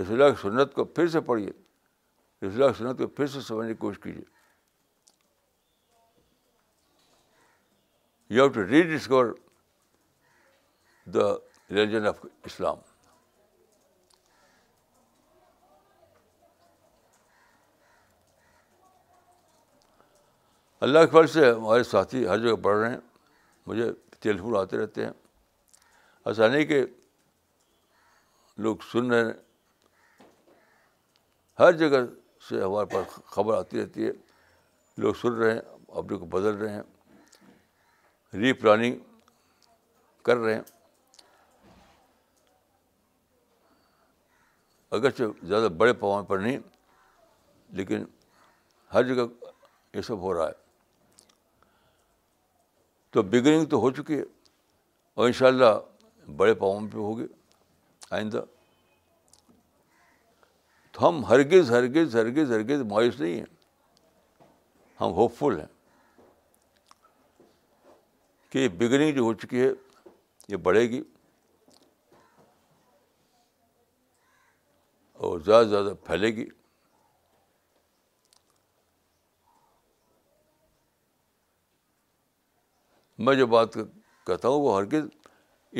اضلاع 0.00 0.28
سنت 0.40 0.74
کو 0.74 0.84
پھر 0.84 1.08
سے 1.08 1.20
پڑھیے 1.30 1.50
اضلاع 2.46 2.68
سنت 2.78 2.98
کو 2.98 3.06
پھر 3.06 3.26
سے 3.26 3.40
سمجھنے 3.40 3.72
کی 3.74 3.78
کوشش 3.80 3.98
کیجیے 4.02 4.24
you 8.30 8.42
have 8.42 8.52
to 8.52 8.62
rediscover 8.96 9.26
the 11.14 11.24
religion 11.74 12.06
of 12.06 12.18
Islam 12.46 12.76
اللہ 20.86 21.04
کے 21.04 21.10
فرض 21.10 21.30
سے 21.32 21.50
ہمارے 21.50 21.82
ساتھی 21.84 22.26
ہر 22.28 22.38
جگہ 22.38 22.56
پڑھ 22.64 22.76
رہے 22.78 22.90
ہیں 22.90 23.00
مجھے 23.66 23.90
تیل 24.20 24.38
پھول 24.38 24.56
آتے 24.56 24.78
رہتے 24.82 25.04
ہیں 25.04 25.12
ایسا 26.28 26.48
نہیں 26.48 26.64
کہ 26.72 26.84
لوگ 28.64 28.76
سن 28.90 29.10
رہے 29.12 29.24
ہیں 29.24 29.32
ہر 31.58 31.72
جگہ 31.78 32.04
سے 32.48 32.62
ہمارے 32.62 32.94
پاس 32.94 33.18
خبر 33.34 33.56
آتی 33.58 33.82
رہتی 33.82 34.06
ہے 34.06 34.12
لوگ 35.02 35.14
سن 35.22 35.34
رہے 35.42 35.52
ہیں 35.54 35.60
اپنے 35.98 36.16
کو 36.18 36.24
بدل 36.38 36.56
رہے 36.62 36.72
ہیں 36.74 36.82
ری 38.34 38.52
پلاننگ 38.52 38.96
کر 40.24 40.36
رہے 40.36 40.54
ہیں 40.54 40.62
اگرچہ 44.96 45.40
زیادہ 45.48 45.68
بڑے 45.78 45.92
پیمانے 45.92 46.26
پر 46.26 46.38
نہیں 46.38 46.58
لیکن 47.76 48.04
ہر 48.94 49.02
جگہ 49.14 49.24
یہ 49.96 50.00
سب 50.02 50.20
ہو 50.20 50.32
رہا 50.34 50.46
ہے 50.46 50.52
تو 53.12 53.22
بگننگ 53.22 53.64
تو 53.70 53.78
ہو 53.80 53.90
چکی 53.96 54.18
ہے 54.18 54.22
اور 55.14 55.26
ان 55.26 55.32
شاء 55.32 55.46
اللہ 55.46 55.78
بڑے 56.36 56.54
پاؤں 56.54 56.88
پہ 56.92 56.98
ہوگی 56.98 57.26
آئندہ 58.16 58.42
تو 60.92 61.08
ہم 61.08 61.24
ہرگز 61.28 61.70
ہرگز 61.72 62.16
ہرگز 62.16 62.52
ہرگز 62.52 62.82
مایوس 62.92 63.20
نہیں 63.20 63.34
ہیں 63.34 63.56
ہم 65.00 65.12
ہوپ 65.16 65.34
فل 65.38 65.58
ہیں 65.60 65.66
کہ 68.52 68.68
بگننگ 68.78 69.14
جو 69.14 69.22
ہو 69.22 69.32
چکی 69.40 69.60
ہے 69.60 69.68
یہ 70.48 70.56
بڑھے 70.66 70.80
گی 70.90 71.02
اور 75.26 75.40
زیادہ 75.46 75.62
سے 75.64 75.68
زیادہ 75.70 75.92
پھیلے 76.04 76.28
گی 76.36 76.44
میں 83.26 83.34
جو 83.36 83.46
بات 83.54 83.74
کہتا 84.26 84.48
ہوں 84.48 84.60
وہ 84.62 84.76
ہرگز 84.76 85.08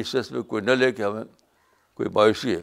اس 0.01 0.09
سے 0.13 0.19
میں 0.31 0.43
کوئی 0.53 0.63
نہ 0.65 0.71
لے 0.79 0.91
کے 0.93 1.05
ہمیں 1.05 1.25
کوئی 1.97 2.09
مایوسی 2.15 2.55
ہے 2.57 2.61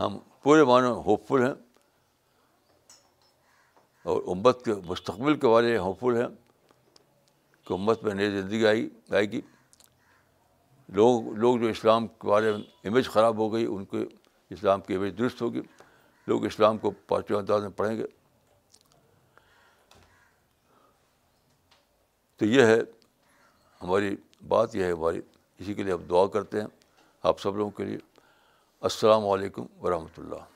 ہم 0.00 0.18
پورے 0.42 0.64
معنی 0.64 1.16
فل 1.28 1.42
ہیں 1.42 1.54
اور 4.10 4.22
امت 4.36 4.64
کے 4.64 4.74
مستقبل 4.88 5.36
کے 5.40 5.46
بارے 5.54 5.70
میں 5.72 5.78
ہوپ 5.78 6.00
فل 6.00 6.16
ہیں 6.20 6.26
امت 7.74 8.02
میں 8.04 8.14
نئی 8.14 8.30
زندگی 8.40 8.66
آئی 8.66 8.88
آئے 9.14 9.30
گی 9.32 9.40
لوگ 10.98 11.28
لوگ 11.38 11.56
جو 11.58 11.66
اسلام 11.68 12.06
کے 12.06 12.28
بارے 12.28 12.52
میں 12.52 12.62
امیج 12.88 13.08
خراب 13.10 13.36
ہو 13.38 13.52
گئی 13.52 13.64
ان 13.64 13.84
کے 13.92 14.04
اسلام 14.54 14.80
کی 14.80 14.94
امیج 14.94 15.16
درست 15.18 15.42
ہوگی 15.42 15.60
لوگ 16.26 16.44
اسلام 16.46 16.78
کو 16.78 16.90
پانچویں 17.08 17.38
انداز 17.38 17.62
میں 17.62 17.70
پڑھیں 17.76 17.96
گے 17.98 18.06
تو 22.38 22.46
یہ 22.46 22.62
ہے 22.66 22.78
ہماری 23.82 24.14
بات 24.48 24.74
یہ 24.76 24.84
ہے 24.84 24.92
ہماری 24.92 25.20
اسی 25.58 25.74
کے 25.74 25.82
لیے 25.82 25.92
ہم 25.92 26.02
دعا 26.10 26.26
کرتے 26.34 26.60
ہیں 26.60 26.66
آپ 27.30 27.40
سب 27.40 27.56
لوگوں 27.56 27.70
کے 27.76 27.84
لیے 27.84 27.98
السلام 28.90 29.28
علیکم 29.28 29.64
ورحمۃ 29.82 30.18
اللہ 30.18 30.48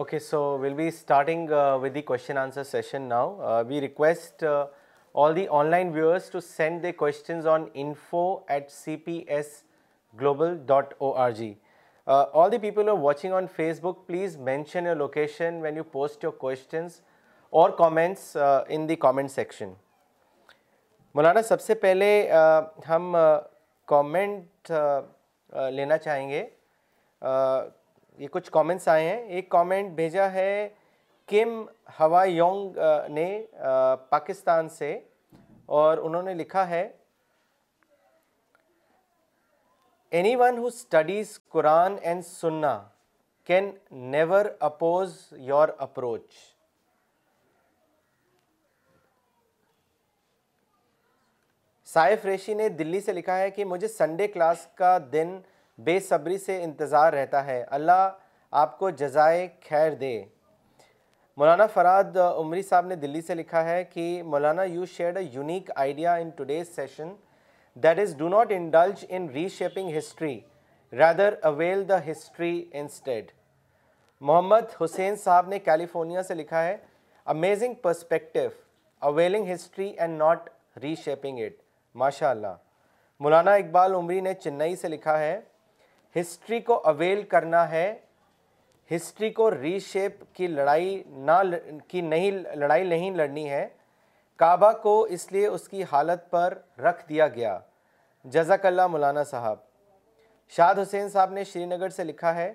okay 0.00 0.18
so 0.24 0.38
will 0.60 0.74
be 0.74 0.86
starting 0.88 1.48
with 1.80 1.94
the 1.94 2.00
question 2.08 2.38
answer 2.38 2.64
session 2.64 3.02
now 3.08 3.62
we 3.68 3.80
request 3.80 4.44
all 5.24 5.34
the 5.36 5.46
online 5.70 5.88
viewers 5.94 6.28
to 6.32 6.40
send 6.40 6.82
the 6.82 6.92
questions 7.02 7.46
on 7.54 7.64
info 7.82 8.20
at 8.54 8.70
C 8.72 8.96
P 9.04 9.16
S 9.36 9.50
global 10.20 10.56
dot 10.66 10.94
O 10.98 11.12
R 11.24 11.30
G 11.40 11.52
all 12.16 12.52
the 12.52 12.58
people 12.58 12.88
are 12.88 12.96
watching 13.00 13.32
on 13.40 13.46
Facebook 13.82 14.06
please 14.06 14.36
mention 14.48 14.86
you 14.86 14.94
location 14.98 15.60
when 15.62 15.76
you 15.76 15.84
post 15.98 16.24
your 16.24 16.32
questions 16.46 17.00
اور 17.62 17.70
comments 17.78 18.36
in 18.68 18.88
the 18.88 18.96
comment 19.06 19.30
section 19.30 19.72
Maulana 21.14 21.42
سب 21.48 21.60
سے 21.62 21.74
پہلے 21.86 22.10
ہم 22.88 23.16
comment 23.92 24.72
لینا 25.76 25.98
چاہیں 25.98 26.28
گے 26.30 26.42
یہ 28.18 28.28
کچھ 28.32 28.50
comments 28.52 28.88
آئے 28.88 29.08
ہیں 29.08 29.16
ایک 29.24 29.48
کامنٹ 29.48 29.90
بھیجا 29.96 30.30
ہے 30.32 30.68
کم 31.30 31.62
ہوا 31.98 32.24
یونگ 32.24 32.78
نے 33.14 33.26
پاکستان 34.08 34.68
سے 34.78 34.98
اور 35.80 35.98
انہوں 35.98 36.22
نے 36.22 36.34
لکھا 36.34 36.68
ہے 36.68 36.88
anyone 40.36 40.56
who 40.58 40.66
studies 40.66 41.38
Quran 41.48 41.96
and 42.02 42.24
sunnah 42.26 42.80
can 43.46 43.70
never 44.10 44.46
oppose 44.68 45.18
your 45.38 45.68
approach 45.86 46.32
Saif 51.92 52.24
Rishi 52.24 52.54
نے 52.54 52.68
دلی 52.68 53.00
سے 53.00 53.12
لکھا 53.12 53.38
ہے 53.38 53.50
کہ 53.50 53.64
مجھے 53.64 53.88
سنڈے 53.88 54.26
کلاس 54.28 54.66
کا 54.78 54.98
دن 55.12 55.38
بے 55.84 55.98
صبری 56.08 56.36
سے 56.38 56.62
انتظار 56.62 57.12
رہتا 57.12 57.44
ہے 57.46 57.62
اللہ 57.76 58.02
آپ 58.62 58.78
کو 58.78 58.90
جزائے 59.02 59.46
خیر 59.68 59.94
دے 60.00 60.14
مولانا 61.36 61.66
فراد 61.74 62.16
عمری 62.16 62.62
صاحب 62.70 62.86
نے 62.86 62.94
دلی 63.04 63.20
سے 63.26 63.34
لکھا 63.34 63.64
ہے 63.68 63.82
کہ 63.92 64.04
Maulana 64.32 64.62
you 64.62 64.86
shared 64.96 65.16
a 65.16 65.22
unique 65.32 65.70
idea 65.84 66.14
in 66.24 66.30
today's 66.36 66.74
session 66.76 67.14
that 67.84 67.98
is 68.00 68.14
do 68.18 68.28
not 68.28 68.50
indulge 68.56 69.04
in 69.18 69.28
reshaping 69.58 69.96
history 69.96 70.38
rather 71.04 71.34
avail 71.52 71.88
the 71.88 71.98
history 72.10 72.54
instead 72.82 73.30
Mohammad 74.30 74.80
Hussain 74.84 75.16
Sahab 75.24 75.48
نے 75.48 75.58
کیلیفورنیا 75.70 76.22
سے 76.22 76.34
لکھا 76.40 76.64
ہے 76.66 76.76
amazing 77.34 77.74
perspective 77.82 78.48
availing 79.10 79.52
history 79.54 79.88
and 79.98 80.18
not 80.18 80.48
reshaping 81.04 81.38
it 81.44 81.62
ماشاء 82.04 82.30
اللہ 82.30 82.54
مولانا 83.24 83.52
اقبال 83.62 83.94
عمری 83.94 84.20
نے 84.26 84.34
چنئی 84.44 84.76
سے 84.82 84.88
لکھا 84.88 85.18
ہے 85.20 85.38
ہسٹری 86.18 86.58
کو 86.60 86.80
اویل 86.88 87.22
کرنا 87.32 87.68
ہے 87.70 87.92
ہسٹری 88.94 89.30
کو 89.32 89.50
ری 89.50 89.78
شیپ 89.80 90.22
کی 90.34 90.46
لڑائی 90.46 91.02
نہ 91.26 91.32
کی 91.88 92.00
نہیں 92.00 92.38
لڑائی 92.58 92.84
نہیں 92.88 93.10
لڑنی 93.16 93.48
ہے 93.50 93.66
کعبہ 94.38 94.70
کو 94.82 95.00
اس 95.16 95.30
لیے 95.32 95.46
اس 95.46 95.68
کی 95.68 95.82
حالت 95.92 96.30
پر 96.30 96.54
رکھ 96.82 97.08
دیا 97.08 97.28
گیا 97.36 97.58
جزاک 98.34 98.66
اللہ 98.66 98.86
مولانا 98.86 99.22
صاحب 99.24 99.58
شاد 100.56 100.78
حسین 100.82 101.08
صاحب 101.08 101.32
نے 101.32 101.44
شری 101.52 101.64
نگر 101.64 101.88
سے 101.96 102.04
لکھا 102.04 102.34
ہے 102.34 102.52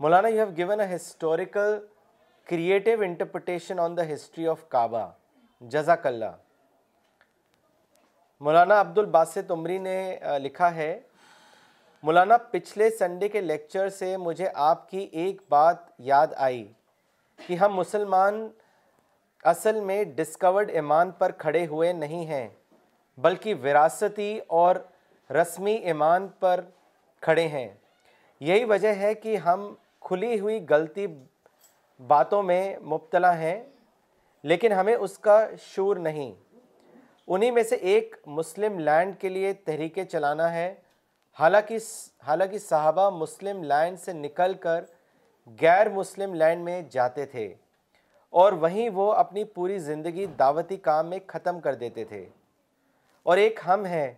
Maulana 0.00 0.28
you 0.28 0.44
have 0.44 0.54
given 0.56 0.80
a 0.80 0.94
historical 0.94 1.78
creative 2.50 3.00
interpretation 3.04 3.78
on 3.80 3.96
the 3.96 4.12
history 4.14 4.46
of 4.48 4.68
Kaaba 4.70 5.06
جزاک 5.74 6.06
اللہ 6.06 6.30
مولانا 8.46 8.80
عبد 8.80 8.98
الباسط 8.98 9.50
عمری 9.52 9.78
نے 9.78 9.96
لکھا 10.42 10.74
ہے 10.74 10.98
مولانا 12.06 12.36
پچھلے 12.50 12.88
سنڈے 12.98 13.28
کے 13.28 13.40
لیکچر 13.40 13.88
سے 13.98 14.16
مجھے 14.18 14.46
آپ 14.68 14.88
کی 14.90 14.98
ایک 15.22 15.40
بات 15.50 15.76
یاد 16.06 16.26
آئی 16.46 16.64
کہ 17.46 17.54
ہم 17.56 17.74
مسلمان 17.76 18.40
اصل 19.52 19.78
میں 19.84 20.02
ڈسکورڈ 20.16 20.70
ایمان 20.74 21.10
پر 21.18 21.32
کھڑے 21.38 21.64
ہوئے 21.66 21.92
نہیں 21.92 22.26
ہیں 22.26 22.48
بلکہ 23.26 23.54
وراثتی 23.62 24.36
اور 24.62 24.76
رسمی 25.40 25.74
ایمان 25.92 26.26
پر 26.40 26.60
کھڑے 27.26 27.46
ہیں 27.48 27.66
یہی 28.50 28.64
وجہ 28.74 28.94
ہے 29.00 29.14
کہ 29.14 29.36
ہم 29.46 29.72
کھلی 30.08 30.38
ہوئی 30.40 30.60
غلطی 30.70 31.06
باتوں 32.08 32.42
میں 32.42 32.62
مبتلا 32.92 33.36
ہیں 33.38 33.58
لیکن 34.52 34.72
ہمیں 34.72 34.94
اس 34.94 35.18
کا 35.26 35.40
شعور 35.70 35.96
نہیں 36.08 36.32
انہی 37.28 37.50
میں 37.50 37.62
سے 37.62 37.76
ایک 37.92 38.14
مسلم 38.38 38.78
لینڈ 38.88 39.16
کے 39.20 39.28
لیے 39.28 39.52
تحریکیں 39.64 40.04
چلانا 40.04 40.52
ہے 40.54 40.72
حالانکہ 41.38 41.76
حالانکہ 42.26 42.58
صحابہ 42.58 43.08
مسلم 43.18 43.62
لائن 43.64 43.96
سے 43.96 44.12
نکل 44.12 44.54
کر 44.60 44.84
غیر 45.60 45.88
مسلم 45.90 46.34
لائن 46.34 46.58
میں 46.64 46.80
جاتے 46.90 47.24
تھے 47.26 47.52
اور 48.40 48.52
وہیں 48.64 48.88
وہ 48.94 49.12
اپنی 49.12 49.44
پوری 49.54 49.78
زندگی 49.78 50.26
دعوتی 50.38 50.76
کام 50.88 51.08
میں 51.10 51.18
ختم 51.28 51.60
کر 51.60 51.74
دیتے 51.84 52.04
تھے 52.08 52.24
اور 53.30 53.38
ایک 53.38 53.60
ہم 53.66 53.84
ہیں 53.86 54.10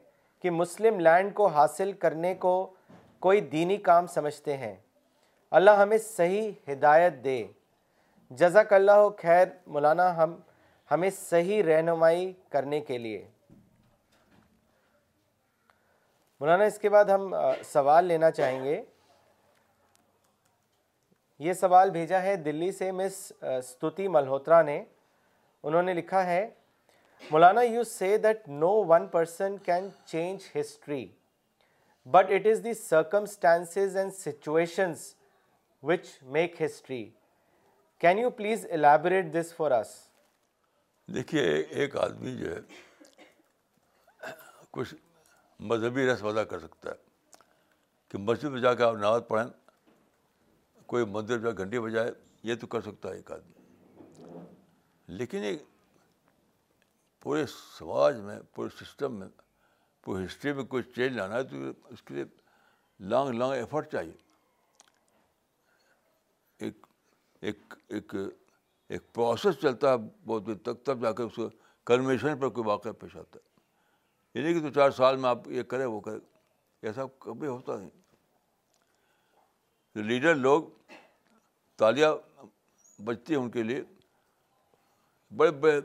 کہ 0.42 0.50
مسلم 0.50 0.98
لینڈ 1.00 1.34
کو 1.34 1.46
حاصل 1.58 1.92
کرنے 2.04 2.34
کو 2.40 2.52
کوئی 3.26 3.40
دینی 3.52 3.76
کام 3.88 4.06
سمجھتے 4.14 4.56
ہیں 4.56 4.74
اللہ 5.58 5.78
ہمیں 5.82 5.98
صحیح 6.06 6.50
ہدایت 6.72 7.22
دے 7.24 7.42
جزاک 8.40 8.72
اللہ 8.72 9.08
خیر 9.22 9.46
مولانا 9.72 10.16
ہم 10.16 10.34
ہمیں 10.90 11.10
صحیح 11.20 11.62
رہنمائی 11.66 12.32
کرنے 12.52 12.80
کے 12.90 12.98
لیے 12.98 13.24
مولانا 16.40 16.64
اس 16.66 16.78
کے 16.78 16.88
بعد 16.90 17.04
ہم 17.14 17.32
سوال 17.72 18.04
لینا 18.04 18.30
چاہیں 18.30 18.64
گے 18.64 18.80
یہ 21.46 21.52
سوال 21.60 21.90
بھیجا 21.90 22.22
ہے 22.22 22.34
دلی 22.44 22.70
سے 22.72 22.90
مس 23.00 23.14
ستوتی 23.64 24.06
ملہوترا 24.14 24.60
نے 24.68 24.82
انہوں 25.70 25.82
نے 25.88 25.94
لکھا 25.94 26.24
ہے 26.26 26.46
Maulana 27.30 27.60
you 27.62 27.82
say 27.90 28.16
that 28.24 28.48
no 28.48 28.70
one 28.88 29.06
person 29.12 29.56
can 29.66 29.88
change 30.12 30.48
history 30.58 31.04
but 32.16 32.30
it 32.38 32.46
is 32.50 32.64
the 32.64 32.74
circumstances 32.82 33.96
and 33.96 34.12
situations 34.14 35.04
which 35.90 36.06
make 36.36 36.60
history 36.62 37.04
can 38.00 38.18
you 38.18 38.30
please 38.40 38.66
elaborate 38.72 39.32
this 39.34 39.54
for 39.56 39.70
us 39.80 39.94
دیکھیے 41.14 41.42
ایک 41.80 41.96
آدمی 42.04 42.36
جو 42.36 42.54
ہے 42.56 42.60
کچھ 44.72 44.94
مذہبی 45.60 46.06
رسم 46.12 46.26
ادا 46.26 46.42
کر 46.44 46.58
سکتا 46.60 46.90
ہے 46.90 47.02
کہ 48.08 48.18
مسجد 48.18 48.44
میں 48.50 48.60
جا 48.60 48.72
کے 48.74 48.82
آپ 48.82 48.94
نماز 48.94 49.22
پڑھیں 49.28 49.46
کوئی 50.86 51.04
مندر 51.10 51.38
جا 51.42 51.50
گھنٹی 51.62 51.80
بجائے 51.80 52.10
یہ 52.48 52.54
تو 52.60 52.66
کر 52.66 52.80
سکتا 52.80 53.08
ہے 53.10 53.14
ایک 53.16 53.30
آدمی 53.32 54.32
لیکن 55.18 55.42
ایک 55.44 55.62
پورے 57.22 57.44
سماج 57.78 58.16
میں 58.24 58.38
پورے 58.54 58.84
سسٹم 58.84 59.18
میں 59.18 59.28
پورے 60.04 60.24
ہسٹری 60.24 60.52
میں 60.52 60.64
کوئی 60.74 60.82
چینج 60.94 61.16
لانا 61.16 61.34
ہے 61.36 61.42
تو 61.50 61.56
اس 61.92 62.02
کے 62.02 62.14
لیے 62.14 62.24
لانگ 63.10 63.30
لانگ 63.38 63.52
ایفرٹ 63.52 63.90
چاہیے 63.92 64.12
ایک 66.66 66.86
ایک 67.40 67.74
ایک 68.94 69.02
پروسیس 69.14 69.60
چلتا 69.62 69.92
ہے 69.92 69.98
بہت 70.26 70.46
دیر 70.46 70.54
تک 70.64 70.84
تب 70.86 71.02
جا 71.02 71.12
کے 71.12 71.22
اس 71.22 71.34
کو 71.36 71.48
کنویشن 71.86 72.38
پر 72.40 72.48
کوئی 72.48 72.66
واقعہ 72.68 72.90
پیش 73.00 73.16
آتا 73.16 73.38
ہے 73.38 73.52
یہ 74.34 74.40
یعنی 74.40 74.52
نہیں 74.52 74.62
کہ 74.62 74.68
دو 74.68 74.80
چار 74.80 74.90
سال 74.90 75.16
میں 75.16 75.28
آپ 75.30 75.46
یہ 75.52 75.62
کریں 75.70 75.84
وہ 75.86 75.98
کریں 76.00 76.18
ایسا 76.88 77.02
کبھی 77.20 77.46
ہوتا 77.48 77.76
نہیں 77.78 77.90
لیڈر 80.06 80.34
لوگ 80.34 80.62
تالیاں 81.78 82.14
بجتی 83.04 83.34
ہیں 83.34 83.40
ان 83.40 83.50
کے 83.50 83.62
لیے 83.62 83.82
بڑے 85.36 85.50
بڑے 85.60 85.80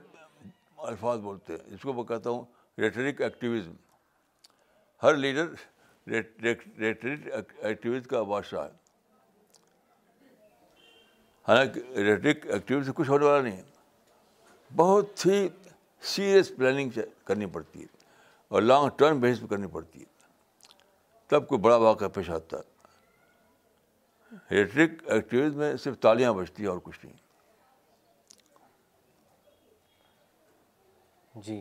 الفاظ 0.92 1.20
بولتے 1.20 1.54
ہیں 1.54 1.70
جس 1.70 1.82
کو 1.82 1.94
میں 1.94 2.04
کہتا 2.04 2.30
ہوں 2.30 2.46
ریٹرک 2.82 3.22
ایکٹیویزم 3.22 3.74
ہر 5.04 5.16
لیڈر 5.16 5.54
ریٹرک 6.12 7.28
ایکٹیویز 7.58 8.08
کا 8.10 8.22
بادشاہ 8.34 8.66
ہے 8.66 8.78
حالانکہ 11.48 11.82
ریٹرک 11.98 12.46
ایکٹیویز 12.54 12.86
سے 12.86 12.92
کچھ 12.96 13.10
ہونے 13.10 13.26
والا 13.26 13.42
نہیں 13.42 13.58
ہے 13.58 14.74
بہت 14.76 15.26
ہی 15.26 15.48
سیریس 16.16 16.52
پلاننگ 16.58 17.00
کرنی 17.26 17.46
پڑتی 17.54 17.82
ہے 17.84 17.98
اور 18.52 18.62
لانگ 18.62 18.90
ٹرم 18.98 19.20
بیس 19.20 19.40
پہ 19.42 19.48
کرنی 19.48 19.68
پڑتی 19.74 20.00
ہے 20.00 20.06
تب 21.30 21.48
کوئی 21.48 21.60
بڑا 21.62 21.76
واقعہ 21.78 22.08
پیش 22.14 22.30
آتا 22.36 22.58
ہے 24.52 25.48
میں 25.56 25.76
صرف 25.84 26.00
تالیاں 26.02 26.32
بجتی 26.34 26.64
ہیں 26.64 26.70
اور 26.70 26.78
کچھ 26.84 27.06
نہیں 27.06 27.16
جی 31.46 31.60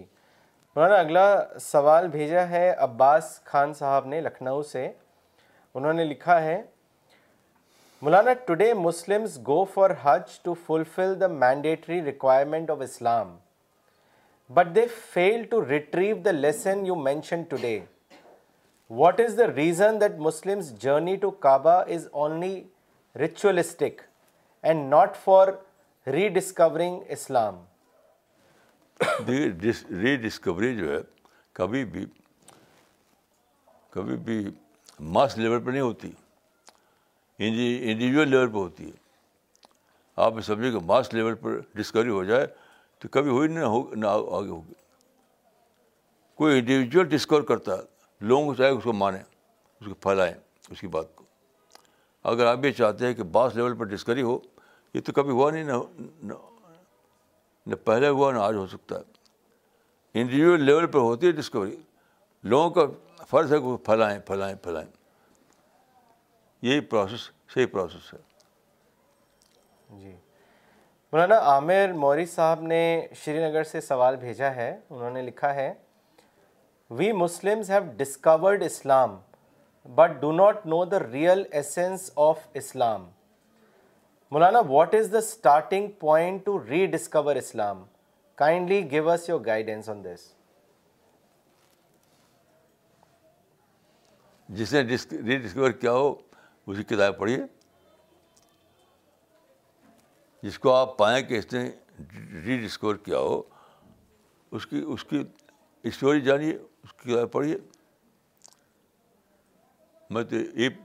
مولانا 0.77 0.95
اگلا 1.01 1.27
سوال 1.61 2.09
بھیجا 2.09 2.49
ہے 2.49 2.71
عباس 2.87 3.39
خان 3.51 3.73
صاحب 3.75 4.07
نے 4.07 4.21
لکھنؤ 4.21 4.63
سے 4.73 4.91
انہوں 5.75 5.93
نے 5.93 6.05
لکھا 6.05 6.41
ہے 6.43 6.61
Maulana 8.03 8.33
today 8.47 8.73
Muslims 8.81 9.39
go 9.47 9.63
for 9.75 9.91
Hajj 10.03 10.39
to 10.43 10.55
fulfil 10.67 11.21
the 11.21 11.27
mandatory 11.45 12.01
requirement 12.05 12.71
of 12.71 12.79
Islam 12.85 13.37
but 14.55 14.75
they 14.75 14.85
fail 15.13 15.43
to 15.51 15.65
retrieve 15.69 16.15
the 16.25 16.31
lesson 16.33 16.85
you 16.87 16.95
mention 16.97 17.43
today 17.63 17.79
what 19.01 19.21
is 19.21 19.37
the 19.39 19.47
reason 19.55 20.01
that 20.01 20.13
Muslim 20.27 20.61
journey 20.81 21.17
to 21.25 21.31
Kaaba 21.47 21.75
is 21.97 22.07
only 22.25 22.63
ritualistic 23.21 24.01
and 24.63 24.89
not 24.95 25.17
for 25.25 25.49
rediscovering 26.37 27.01
Islam 27.17 27.59
rediscovery 30.23 30.75
جو 30.77 30.93
ہے 30.93 31.01
کبھی 31.55 31.85
بھی 31.97 32.05
کبھی 33.91 34.17
بھی 34.31 34.45
mass 35.17 35.37
level 35.39 35.61
پہ 35.65 35.71
نہیں 35.71 35.81
ہوتی 35.81 36.11
individual 37.49 38.29
level 38.29 38.49
پہ 38.51 38.57
ہوتی 38.59 38.87
ہے 38.87 38.97
آپ 40.25 40.41
سمجھیں 40.47 40.71
کہ 40.73 40.85
ماس 40.87 41.13
لیول 41.15 41.35
پر 41.43 41.59
ڈسکوری 41.81 42.09
ہو 42.09 42.25
جائے 42.25 42.47
تو 43.01 43.09
کبھی 43.13 43.31
ہوئی 43.31 43.49
نہ 43.49 43.61
ہو 43.65 43.83
نہ 43.95 44.07
آگے 44.17 44.49
ہوگی 44.49 44.75
کوئی 46.37 46.59
انڈیویجول 46.59 47.09
ڈسکور 47.09 47.43
کرتا 47.51 47.77
ہے 47.79 48.27
لوگوں 48.29 48.45
کو 48.47 48.55
چاہے 48.55 48.69
اس 48.71 48.83
کو 48.85 48.93
مانیں 48.93 49.21
اس 49.23 49.87
کو 49.87 49.95
پھیلائیں 50.07 50.35
اس 50.71 50.81
کی 50.81 50.87
بات 50.97 51.15
کو 51.17 51.25
اگر 52.31 52.47
آپ 52.47 52.65
یہ 52.65 52.71
چاہتے 52.79 53.07
ہیں 53.07 53.15
کہ 53.15 53.23
بعض 53.37 53.57
لیول 53.57 53.75
پر 53.79 53.85
ڈسکوری 53.95 54.23
ہو 54.23 54.39
یہ 54.95 55.01
تو 55.07 55.13
کبھی 55.13 55.31
ہوا 55.33 55.51
نہیں 55.51 56.33
نہ 57.71 57.75
پہلے 57.85 58.09
ہوا 58.09 58.33
نہ 58.33 58.39
آج 58.39 58.55
ہو 58.57 58.67
سکتا 58.67 58.99
ہے 58.99 60.21
انڈیویجول 60.21 60.65
لیول 60.65 60.87
پر 60.91 60.99
ہوتی 61.09 61.27
ہے 61.27 61.33
ڈسکوری 61.33 61.77
لوگوں 62.53 62.71
کا 62.79 62.83
فرض 63.31 63.53
ہے 63.53 63.59
کہ 63.59 63.65
وہ 63.65 63.77
پھیلائیں 63.87 64.19
پھیلائیں 64.27 64.87
یہی 66.67 66.81
پروسیس 66.93 67.31
صحیح 67.55 67.67
پروسیس 67.73 68.13
ہے 68.15 68.19
جی 70.01 70.15
مولانا 71.13 71.37
عامر 71.51 71.93
موری 71.99 72.25
صاحب 72.31 72.63
نے 72.63 72.81
شری 73.25 73.39
نگر 73.45 73.63
سے 73.65 73.81
سوال 73.81 74.17
بھیجا 74.25 74.55
ہے 74.55 74.69
انہوں 74.91 75.11
نے 75.11 75.21
لکھا 75.23 75.55
ہے 75.55 75.73
we 76.99 77.11
Muslims 77.21 77.71
have 77.71 77.83
discovered 77.97 78.63
Islam 78.63 79.17
but 80.01 80.21
do 80.21 80.33
not 80.33 80.67
know 80.67 80.85
the 80.85 80.99
real 81.13 81.43
essence 81.61 82.11
of 82.27 82.39
Islam 82.63 83.09
Maulana 84.31 84.61
what 84.69 84.95
is 84.95 85.13
the 85.13 85.19
starting 85.19 85.89
point 86.01 86.45
to 86.47 86.59
rediscover 86.97 87.37
Islam 87.37 87.83
kindly 88.45 88.83
give 88.91 89.11
us 89.11 89.29
your 89.29 89.41
guidance 89.47 89.89
on 89.89 90.05
this 90.05 90.31
جس 94.59 94.73
نے 94.73 94.81
ری 95.29 95.37
ڈسکور 95.37 95.71
کیا 95.81 95.93
ہو 95.93 96.15
اسی 96.67 96.83
کتاب 96.95 97.19
پڑھیے 97.19 97.43
جس 100.43 100.59
کو 100.65 100.73
آپ 100.73 100.97
پائیں 100.99 101.23
کہ 101.29 101.39
اس 101.39 101.53
نے 101.53 101.65
ری 102.45 102.59
ڈسکور 102.67 102.97
کیا 103.05 103.19
ہو 103.19 103.41
اس 104.57 104.67
کی 104.67 104.83
اس 104.93 105.05
کی 105.05 105.23
اسٹوری 105.89 106.21
جانیے 106.21 106.53
اس 106.83 106.93
کی 107.03 107.17
پڑھیے 107.33 107.57
میں 110.15 110.23
تو 110.31 110.37
ایپ 110.55 110.77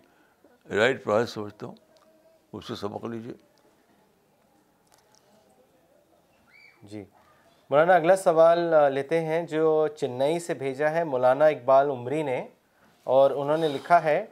رائٹ 0.75 1.03
پرائز 1.03 1.29
سمجھتا 1.29 1.65
ہوں 1.67 1.75
اس 2.53 2.67
سے 2.67 2.75
سبق 2.75 3.03
لیجیے 3.11 3.33
جی 6.91 7.03
مولانا 7.69 7.93
اگلا 7.95 8.15
سوال 8.15 8.59
لیتے 8.93 9.19
ہیں 9.25 9.41
جو 9.47 9.67
چنئی 9.97 10.39
سے 10.47 10.53
بھیجا 10.53 10.91
ہے 10.91 11.03
مولانا 11.11 11.45
اقبال 11.53 11.89
عمری 11.89 12.23
نے 12.23 12.43
اور 13.19 13.31
انہوں 13.41 13.57
نے 13.57 13.67
لکھا 13.67 14.03
ہے 14.03 14.23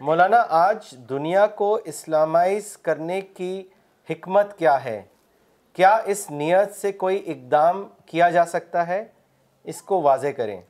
مولانا 0.00 0.40
آج 0.62 0.90
دنیا 1.08 1.46
کو 1.58 1.74
اسلامائز 1.94 2.76
کرنے 2.88 3.20
کی 3.36 3.52
حکمت 4.10 4.58
کیا 4.58 4.82
ہے 4.84 5.02
کیا 5.74 5.94
اس 6.12 6.30
نیت 6.30 6.74
سے 6.76 6.92
کوئی 7.02 7.22
اقدام 7.32 7.86
کیا 8.06 8.28
جا 8.36 8.44
سکتا 8.54 8.86
ہے 8.86 9.04
اس 9.72 9.82
کو 9.90 10.00
واضح 10.02 10.30
کریں 10.36 10.60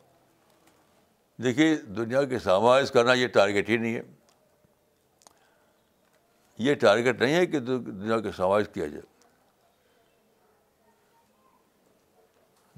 دیکھیے 1.42 1.74
دنیا 1.96 2.22
کے 2.32 2.38
سامائز 2.46 2.90
کرنا 2.92 3.12
یہ 3.20 3.28
ٹارگیٹ 3.38 3.68
ہی 3.68 3.76
نہیں 3.76 3.94
ہے 3.94 4.02
یہ 6.66 6.74
ٹارگیٹ 6.80 7.20
نہیں 7.22 7.34
ہے 7.34 7.46
کہ 7.52 7.58
دنیا 7.68 8.18
کے 8.20 8.32
سماج 8.36 8.68
کیا 8.72 8.86
جائے 8.86 9.08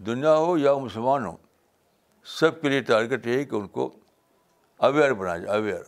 دنیا 0.06 0.34
ہو 0.36 0.56
یا 0.58 0.74
مسلمان 0.84 1.24
ہو 1.26 1.36
سب 2.38 2.60
کے 2.60 2.68
لیے 2.68 2.80
ٹارگیٹ 2.92 3.26
یہ 3.26 3.38
ہے 3.38 3.44
کہ 3.44 3.54
ان 3.56 3.66
کو 3.78 3.90
اویئر 4.88 5.12
بنایا 5.22 5.38
جائے 5.38 5.54
اویئر 5.56 5.82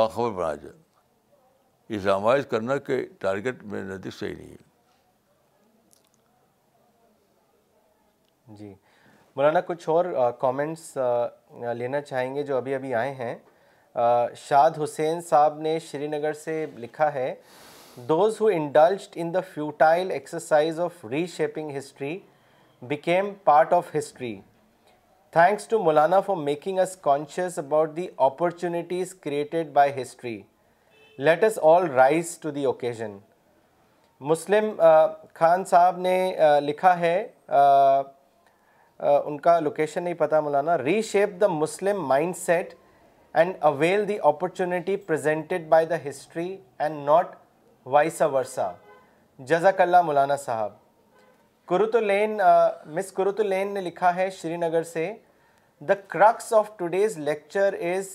باخبر 0.00 0.30
بنایا 0.30 0.54
جائے 0.64 0.84
از 1.94 2.46
کرنا 2.50 2.76
کہ 2.86 3.02
ٹارگیٹ 3.20 3.62
میرے 3.72 3.82
نزدیک 3.84 4.14
صحیح 4.14 4.34
نہیں 4.36 4.50
ہے 4.50 4.94
جی 8.56 8.72
مولانا 9.36 9.60
کچھ 9.66 9.88
اور 9.88 10.04
کامنٹس 10.40 10.96
لینا 11.76 12.00
چاہیں 12.00 12.34
گے 12.34 12.42
جو 12.46 12.56
ابھی 12.56 12.74
ابھی 12.74 12.94
آئے 12.94 13.12
ہیں 13.14 13.36
شاد 14.48 14.78
حسین 14.82 15.20
صاحب 15.28 15.58
نے 15.60 15.78
شری 15.90 16.06
نگر 16.06 16.32
سے 16.44 16.64
لکھا 16.78 17.12
ہے 17.14 17.34
those 18.08 18.40
who 18.40 18.46
indulged 18.52 19.12
in 19.20 19.32
the 19.34 19.40
futile 19.52 20.10
exercise 20.10 20.80
of 20.80 21.04
reshaping 21.36 21.76
history 21.78 22.18
became 22.88 23.32
part 23.44 23.72
of 23.72 23.94
history 23.96 24.34
thanks 25.38 25.68
to 25.68 25.78
Maulana 25.84 26.20
for 26.26 26.36
making 26.42 26.78
us 26.78 26.96
conscious 27.02 27.58
about 27.58 27.96
the 27.96 28.06
opportunities 28.28 29.14
created 29.22 29.72
by 29.74 30.00
history 30.02 30.40
let's 31.24 31.58
all 31.62 31.86
rise 31.90 32.38
to 32.38 32.50
the 32.50 32.64
occasion 32.64 33.16
Muslim 34.30 34.80
Khan 35.34 35.64
Sahab 35.64 35.98
نے 35.98 36.16
لکھا 36.62 36.98
ہے 37.00 37.14
ان 38.98 39.38
کا 39.42 39.58
location 39.60 40.02
نہیں 40.02 40.14
پتہ 40.18 40.40
Maulana 40.44 40.76
reshape 41.10 41.40
the 41.40 41.46
Muslim 41.48 42.04
mind 42.08 42.36
set 42.36 42.74
and 43.40 43.54
avail 43.70 44.06
the 44.08 44.16
opportunity 44.32 44.96
presented 45.10 45.66
by 45.68 45.86
the 45.86 45.96
history 46.08 46.56
and 46.78 47.04
not 47.06 47.34
vice 47.96 48.22
آ 48.22 48.70
جزاک 49.50 49.80
اللہ 49.80 50.02
مولانا 50.02 50.36
صاحب 50.44 50.72
کرت 51.68 51.94
الین 51.96 52.38
مس 52.96 53.10
کرت 53.12 53.40
الین 53.40 53.72
نے 53.74 53.80
لکھا 53.80 54.14
ہے 54.16 54.28
شری 54.40 54.56
نگر 54.56 54.82
سے 54.92 55.12
the 55.88 55.94
crux 56.08 56.52
of 56.58 56.70
today's 56.78 57.16
lecture 57.18 57.74
is 57.94 58.10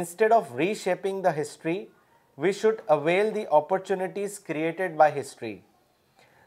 instead 0.00 0.32
of 0.32 0.54
reshaping 0.84 1.22
the 1.22 1.40
history 1.40 1.84
We 2.34 2.54
should 2.54 2.80
avail 2.88 3.30
the 3.30 3.46
opportunities 3.50 4.38
created 4.38 4.96
by 4.96 5.10
history. 5.10 5.64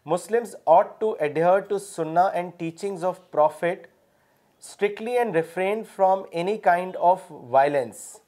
Muslims 0.03 0.55
ought 0.65 0.99
to 0.99 1.15
adhere 1.19 1.61
to 1.61 1.79
Sunnah 1.79 2.31
and 2.33 2.57
teachings 2.57 3.03
of 3.03 3.31
Prophet 3.31 3.91
strictly 4.57 5.17
and 5.17 5.36
refrain 5.36 5.83
from 5.83 6.25
any 6.33 6.57
kind 6.57 6.95
of 6.95 7.21
violence. 7.29 8.19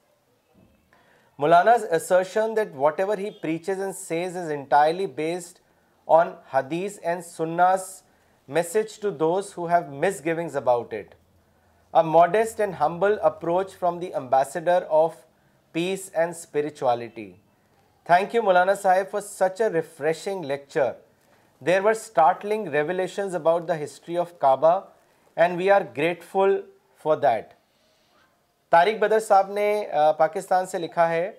Maulana's 1.40 1.82
assertion 1.82 2.54
that 2.54 2.72
whatever 2.74 3.16
he 3.16 3.32
preaches 3.32 3.80
and 3.80 3.92
says 3.92 4.36
is 4.36 4.50
entirely 4.50 5.06
based 5.06 5.60
on 6.06 6.36
Hadith 6.52 7.00
and 7.04 7.24
Sunnah's 7.24 8.04
message 8.46 9.00
to 9.00 9.10
those 9.10 9.52
who 9.52 9.66
have 9.66 9.90
misgivings 9.90 10.54
about 10.54 10.92
it. 10.92 11.16
A 11.92 12.04
modest 12.04 12.60
and 12.60 12.76
humble 12.76 13.18
approach 13.20 13.74
from 13.74 13.98
the 13.98 14.14
ambassador 14.14 14.86
of 14.92 15.16
peace 15.72 16.08
and 16.10 16.36
spirituality. 16.36 17.36
Thank 18.08 18.34
you 18.34 18.42
Maulana 18.42 18.74
Sahab 18.82 19.10
for 19.12 19.20
such 19.20 19.60
a 19.62 19.68
refreshing 19.72 20.44
lecture 20.48 20.92
there 21.66 21.80
were 21.84 21.90
startling 21.94 22.68
revelations 22.74 23.34
about 23.34 23.66
the 23.68 23.74
history 23.82 24.16
of 24.18 24.32
Kaaba 24.40 24.70
and 25.42 25.56
we 25.58 25.68
are 25.70 25.82
grateful 25.96 26.56
for 27.02 27.16
that 27.22 27.52
Tariq 28.72 28.98
Badr 29.00 29.20
Sahab 29.26 29.50
نے 29.58 29.66
پاکستان 30.18 30.66
سے 30.66 30.78
لکھا 30.78 31.08
ہے 31.08 31.30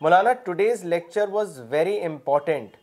Maulana 0.00 0.32
today's 0.44 0.84
lecture 0.84 1.28
was 1.32 1.60
very 1.70 1.98
important 2.04 2.76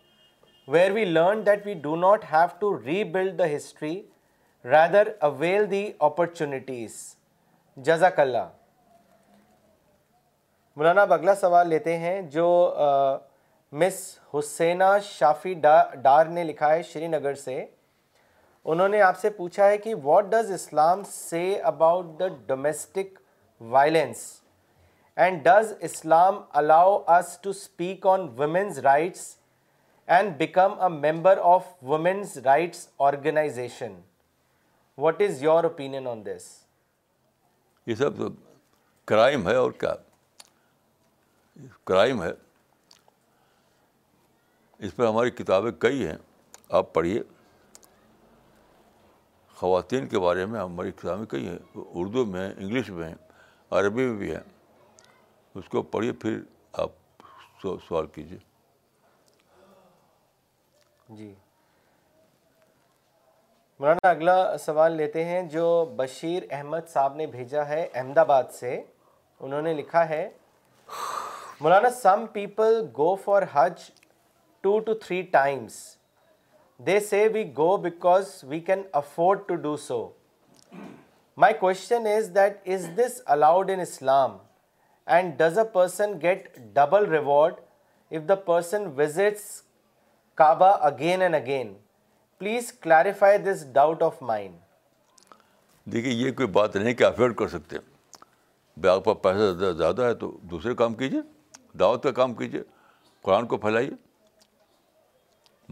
where 0.73 0.91
we 0.99 1.05
learn 1.05 1.45
that 1.45 1.65
we 1.67 1.73
do 1.87 1.95
not 2.05 2.25
have 2.31 2.47
to 2.59 2.73
rebuild 3.17 3.37
the 3.39 3.45
history 3.55 3.95
rather 4.71 5.07
avail 5.31 5.69
the 5.71 5.83
opportunities 6.09 6.93
جزاک 7.85 8.19
اللہ 8.19 8.47
مولانا 10.77 11.01
اب 11.03 11.11
اگلا 11.13 11.33
سوال 11.39 11.67
لیتے 11.69 11.97
ہیں 11.97 12.21
جو 12.31 12.45
مس 13.81 13.97
حسینہ 14.33 14.83
شافی 15.03 15.53
ڈار 16.03 16.25
نے 16.29 16.43
لکھا 16.43 16.71
ہے 16.73 16.81
شری 16.83 17.07
نگر 17.07 17.35
سے 17.43 17.63
انہوں 18.73 18.87
نے 18.89 19.01
آپ 19.01 19.17
سے 19.19 19.29
پوچھا 19.37 19.67
ہے 19.69 19.77
کہ 19.85 19.93
what 20.03 20.25
does 20.31 20.51
Islam 20.51 21.03
say 21.11 21.41
about 21.71 22.05
the 22.19 22.27
domestic 22.47 23.19
violence 23.75 24.23
and 25.25 25.43
does 25.45 25.71
Islam 25.89 26.41
allow 26.63 26.97
us 27.17 27.37
to 27.41 27.49
speak 27.49 28.05
on 28.15 28.27
women's 28.39 28.79
rights 28.85 29.21
and 30.15 30.33
become 30.37 30.73
a 30.83 30.87
member 30.97 31.37
of 31.53 31.67
women's 31.93 32.37
rights 32.45 32.87
organisation 33.11 33.93
what 35.05 35.21
is 35.27 35.41
your 35.43 35.63
opinion 35.69 36.07
on 36.07 36.25
this 36.25 36.49
یہ 37.87 37.95
سب 38.05 38.21
crime 39.07 39.47
ہے 39.49 39.55
اور 39.55 39.71
کیا 39.79 39.93
crime 41.87 42.21
ہے 42.23 42.29
اس 44.85 44.95
پر 44.95 45.07
ہماری 45.07 45.31
کتابیں 45.31 45.71
کئی 45.79 46.05
ہیں 46.07 46.15
آپ 46.79 46.93
پڑھیے 46.93 47.21
خواتین 49.55 50.07
کے 50.07 50.19
بارے 50.19 50.45
میں 50.45 50.59
ہماری 50.59 50.91
کتابیں 51.01 51.25
کئی 51.29 51.47
ہیں 51.47 51.57
اردو 51.83 52.25
میں 52.25 52.45
ہیں 52.47 52.53
انگلش 52.57 52.89
میں 52.89 53.07
ہیں 53.07 53.15
عربی 53.79 54.05
میں 54.05 54.15
بھی 54.17 54.31
ہیں 54.31 54.41
اس 55.57 55.69
کو 55.69 55.81
پڑھیے 55.93 56.11
پھر 56.21 56.39
آپ 56.83 56.89
سوال 57.63 58.07
کیجیے 58.15 58.37
جی 61.17 61.33
مولانا 63.79 64.09
اگلا 64.09 64.57
سوال 64.65 64.91
لیتے 64.97 65.23
ہیں 65.25 65.41
جو 65.49 65.63
بشیر 65.95 66.43
احمد 66.57 66.87
صاحب 66.93 67.15
نے 67.15 67.27
بھیجا 67.27 67.67
ہے 67.67 67.87
احمد 67.93 68.17
آباد 68.17 68.51
سے 68.59 68.81
انہوں 69.39 69.61
نے 69.61 69.73
لکھا 69.73 70.07
ہے 70.09 70.27
Maulana 71.61 71.89
some 72.01 72.25
people 72.33 72.81
go 72.97 73.13
for 73.23 73.43
Hajj 73.51 73.81
two 74.61 74.79
to 74.85 74.93
three 75.05 75.21
times 75.31 75.73
they 76.85 76.99
say 77.09 77.27
we 77.33 77.43
go 77.57 77.75
because 77.83 78.29
we 78.47 78.59
can 78.69 78.81
afford 79.01 79.39
to 79.47 79.55
do 79.65 79.75
so 79.85 79.97
my 81.43 81.53
question 81.59 82.07
is 82.15 82.29
that 82.35 82.67
is 82.73 82.87
this 82.97 83.21
allowed 83.35 83.71
in 83.71 83.79
Islam 83.79 84.35
and 85.15 85.33
does 85.39 85.57
a 85.59 85.63
person 85.73 86.19
get 86.21 86.57
double 86.73 87.05
reward 87.09 87.53
if 88.15 88.27
the 88.29 88.35
person 88.49 88.87
visits 88.97 89.43
Kaaba 90.41 90.71
again 90.89 91.21
and 91.21 91.35
again 91.35 91.73
please 92.39 92.71
clarify 92.81 93.37
this 93.45 93.65
doubt 93.73 94.03
of 94.03 94.21
mind 94.31 94.57
دیکھیے 95.93 96.13
یہ 96.25 96.31
کوئی 96.37 96.47
بات 96.59 96.75
نہیں 96.75 96.93
کہ 96.93 97.03
afford 97.03 97.35
کر 97.39 97.47
سکتے 97.47 97.77
آپ 98.91 99.05
کا 99.05 99.13
پیسہ 99.13 99.71
زیادہ 99.77 100.01
ہے 100.05 100.13
تو 100.23 100.31
دوسرے 100.51 100.73
کام 100.75 100.93
کیجیے 100.95 101.19
دعوت 101.79 102.03
کا 102.03 102.11
کام 102.19 102.33
کیجیے 102.33 102.61
قرآن 103.23 103.47
کو 103.47 103.57
پھیلائیے 103.57 103.91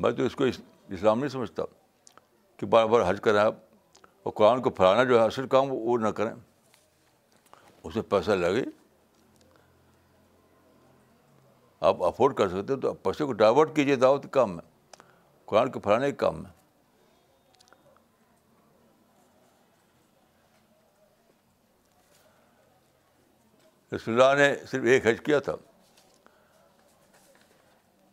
میں 0.04 0.12
تو 0.18 0.24
اس 0.24 0.36
کو 0.36 0.44
اسلام 0.44 1.20
نہیں 1.20 1.30
سمجھتا 1.30 1.64
کہ 2.58 2.66
بار 2.74 2.86
بار 2.94 3.10
حج 3.10 3.20
کریں 3.24 3.40
آپ 3.40 3.56
اور 4.24 4.34
قرآن 4.34 4.62
کو 4.62 4.70
پھیلانا 4.80 5.04
جو 5.10 5.20
ہے 5.20 5.26
اصل 5.26 5.48
کام 5.54 5.72
وہ 5.72 5.98
نہ 6.00 6.08
کریں 6.20 6.32
اسے 7.84 8.02
پیسہ 8.14 8.32
لگے 8.32 8.64
آپ 11.90 12.04
افورڈ 12.06 12.36
کر 12.38 12.50
سکتے 12.50 12.74
ہو 12.74 12.80
تو 12.80 12.94
پیسے 13.06 13.26
کو 13.26 13.32
ڈائیورٹ 13.42 13.76
کیجیے 13.76 13.96
دعوت 14.04 14.26
کام 14.34 14.56
میں 14.56 14.64
قرآن 15.46 15.72
کو 15.72 15.80
پھیلانے 15.88 16.10
کے 16.12 16.16
کام 16.18 16.42
میں 16.44 16.52
رسول 23.96 24.22
اللہ 24.22 24.42
نے 24.44 24.54
صرف 24.72 24.86
ایک 24.92 25.06
حج 25.08 25.20
کیا 25.26 25.40
تھا 25.48 25.54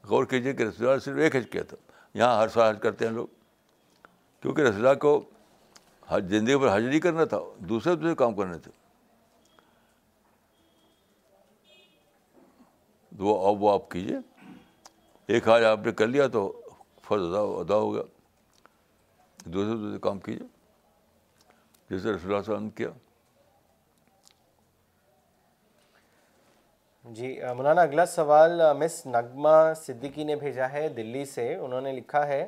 غور 0.08 0.24
کیجیے 0.26 0.52
کہ 0.52 0.62
رسول 0.62 0.86
اللہ 0.88 0.98
صرف 1.04 1.18
ایک 1.22 1.36
حج 1.36 1.46
کیا 1.52 1.62
تھا 1.68 1.76
یہاں 2.18 2.36
ہر 2.40 2.48
سال 2.54 2.74
حج 2.74 2.80
کرتے 2.82 3.06
ہیں 3.06 3.12
لوگ 3.12 3.26
کیونکہ 4.42 4.60
رسول 4.62 4.86
اللہ 4.86 4.98
کو 5.00 5.18
حج 6.08 6.28
زندگی 6.30 6.58
پر 6.60 6.76
حج 6.76 6.82
نہیں 6.84 7.00
کرنا 7.00 7.24
تھا 7.32 7.38
دوسرے 7.68 7.94
دوسرے 7.96 8.14
کام 8.18 8.34
کرنے 8.34 8.58
تھے 8.58 8.72
وہ 13.18 13.72
آپ 13.72 13.90
کیجیے 13.90 14.16
ایک 15.34 15.48
حج 15.48 15.64
آپ 15.64 15.86
نے 15.86 15.92
کر 15.92 16.06
لیا 16.06 16.26
تو 16.38 16.50
فرض 17.08 17.22
ادا 17.28 17.40
ادا 17.60 17.74
ہو 17.76 17.92
گیا 17.94 18.02
دوسرے 19.44 19.76
دوسرے 19.82 19.98
کام 20.08 20.18
کیجیے 20.20 20.46
جیسے 21.90 22.10
رسول 22.12 22.32
اللہ 22.34 22.36
علیہ 22.38 22.50
وسلم 22.52 22.68
کیا 22.80 22.88
جی 27.14 27.28
مولانا 27.56 27.82
اگلا 27.82 28.04
سوال 28.06 28.60
مس 28.78 28.94
نغمہ 29.06 29.54
صدیقی 29.76 30.24
نے 30.24 30.34
بھیجا 30.36 30.70
ہے 30.72 30.88
دلی 30.96 31.24
سے 31.26 31.54
انہوں 31.54 31.80
نے 31.80 31.92
لکھا 31.92 32.26
ہے 32.26 32.42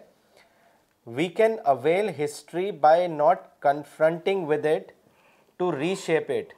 we 1.16 1.26
can 1.38 1.54
avail 1.72 2.10
history 2.22 2.70
by 2.84 3.06
not 3.14 3.38
confronting 3.62 4.46
with 4.48 4.66
it 4.74 4.92
to 5.58 5.70
reshape 6.04 6.30
it 6.36 6.52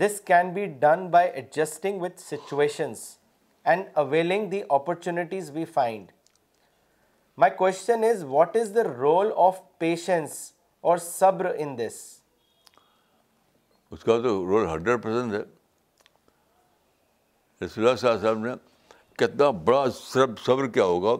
this 0.00 0.20
can 0.26 0.52
be 0.54 0.66
done 0.80 1.06
by 1.10 1.28
adjusting 1.30 2.00
with 2.02 2.20
situations 2.20 3.04
and 3.72 3.84
availing 4.04 4.50
the 4.50 4.60
opportunities 4.80 5.50
we 5.54 5.64
find 5.76 6.10
my 7.44 7.52
question 7.58 8.04
is 8.10 8.24
what 8.34 8.56
is 8.60 8.74
the 8.74 8.84
role 8.98 9.32
of 9.48 9.60
patience 9.86 10.36
اور 10.90 10.98
صبر 11.06 11.52
in 11.58 11.76
this 11.78 12.02
اس 13.92 14.04
کا 14.04 14.18
تو 14.24 14.36
role 14.50 14.66
hundred 14.70 15.02
percent 15.02 15.32
ہے 15.34 15.42
رسول 17.64 17.78
اللہ 17.84 17.90
اللہ 17.94 18.00
صلی 18.00 18.10
علیہ 18.30 18.30
وسلم 18.30 18.44
نے 18.46 18.50
کتنا 19.18 19.48
بڑا 19.64 19.84
صرف 19.94 20.44
صبر 20.44 20.66
کیا 20.76 20.84
ہوگا 20.90 21.14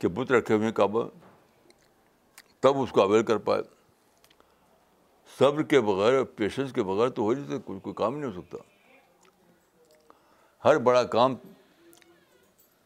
کہ 0.00 0.08
بت 0.14 0.32
رکھے 0.32 0.54
ہوئے 0.54 0.72
کعبہ 0.78 1.04
تب 2.62 2.80
اس 2.82 2.90
کو 2.92 3.02
اویل 3.02 3.22
کر 3.24 3.38
پائے 3.48 3.62
صبر 5.38 5.62
کے 5.72 5.80
بغیر 5.80 6.22
پیشنس 6.40 6.72
کے 6.72 6.82
بغیر 6.90 7.08
تو 7.18 7.22
ہو 7.22 7.34
جاتا 7.34 7.52
ہے 7.54 7.58
کوئی 7.82 7.94
کام 8.02 8.16
نہیں 8.18 8.30
ہو 8.30 8.40
سکتا 8.40 8.58
ہر 10.64 10.78
بڑا 10.88 11.02
کام 11.16 11.34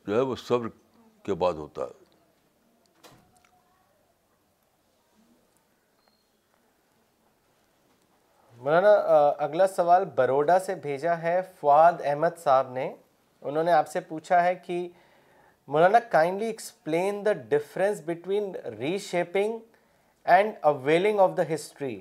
جو 0.07 0.14
ہے 0.14 0.20
وہ 0.31 0.37
صبر 0.47 0.68
کے 1.24 1.35
بعد 1.43 1.55
ہوتا 1.64 1.85
ہے 1.85 2.05
مولانا 8.66 8.92
اگلا 9.46 9.66
سوال 9.74 10.04
بروڈا 10.14 10.58
سے 10.64 10.74
بھیجا 10.82 11.12
ہے 11.22 11.34
فواد 11.58 12.00
احمد 12.04 12.38
صاحب 12.44 12.70
نے 12.72 12.86
انہوں 13.48 13.64
نے 13.64 13.72
آپ 13.72 13.88
سے 13.88 14.00
پوچھا 14.08 14.42
ہے 14.44 14.54
کہ 14.64 14.78
Maulana 15.74 15.98
kindly 16.14 16.46
explain 16.46 17.24
the 17.26 17.32
difference 17.48 18.00
between 18.06 18.50
reshaping 19.06 19.58
and 20.36 20.52
availing 20.72 21.20
of 21.26 21.36
the 21.36 21.42
history 21.54 21.96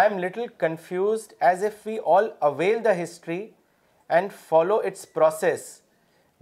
I 0.00 0.08
am 0.08 0.18
little 0.24 0.46
confused 0.66 1.32
as 1.50 1.64
if 1.64 1.86
we 1.86 1.96
all 2.16 2.28
avail 2.50 2.84
the 2.84 2.96
history 3.02 3.40
and 4.08 4.32
follow 4.48 4.80
its 4.84 5.12
process 5.12 5.66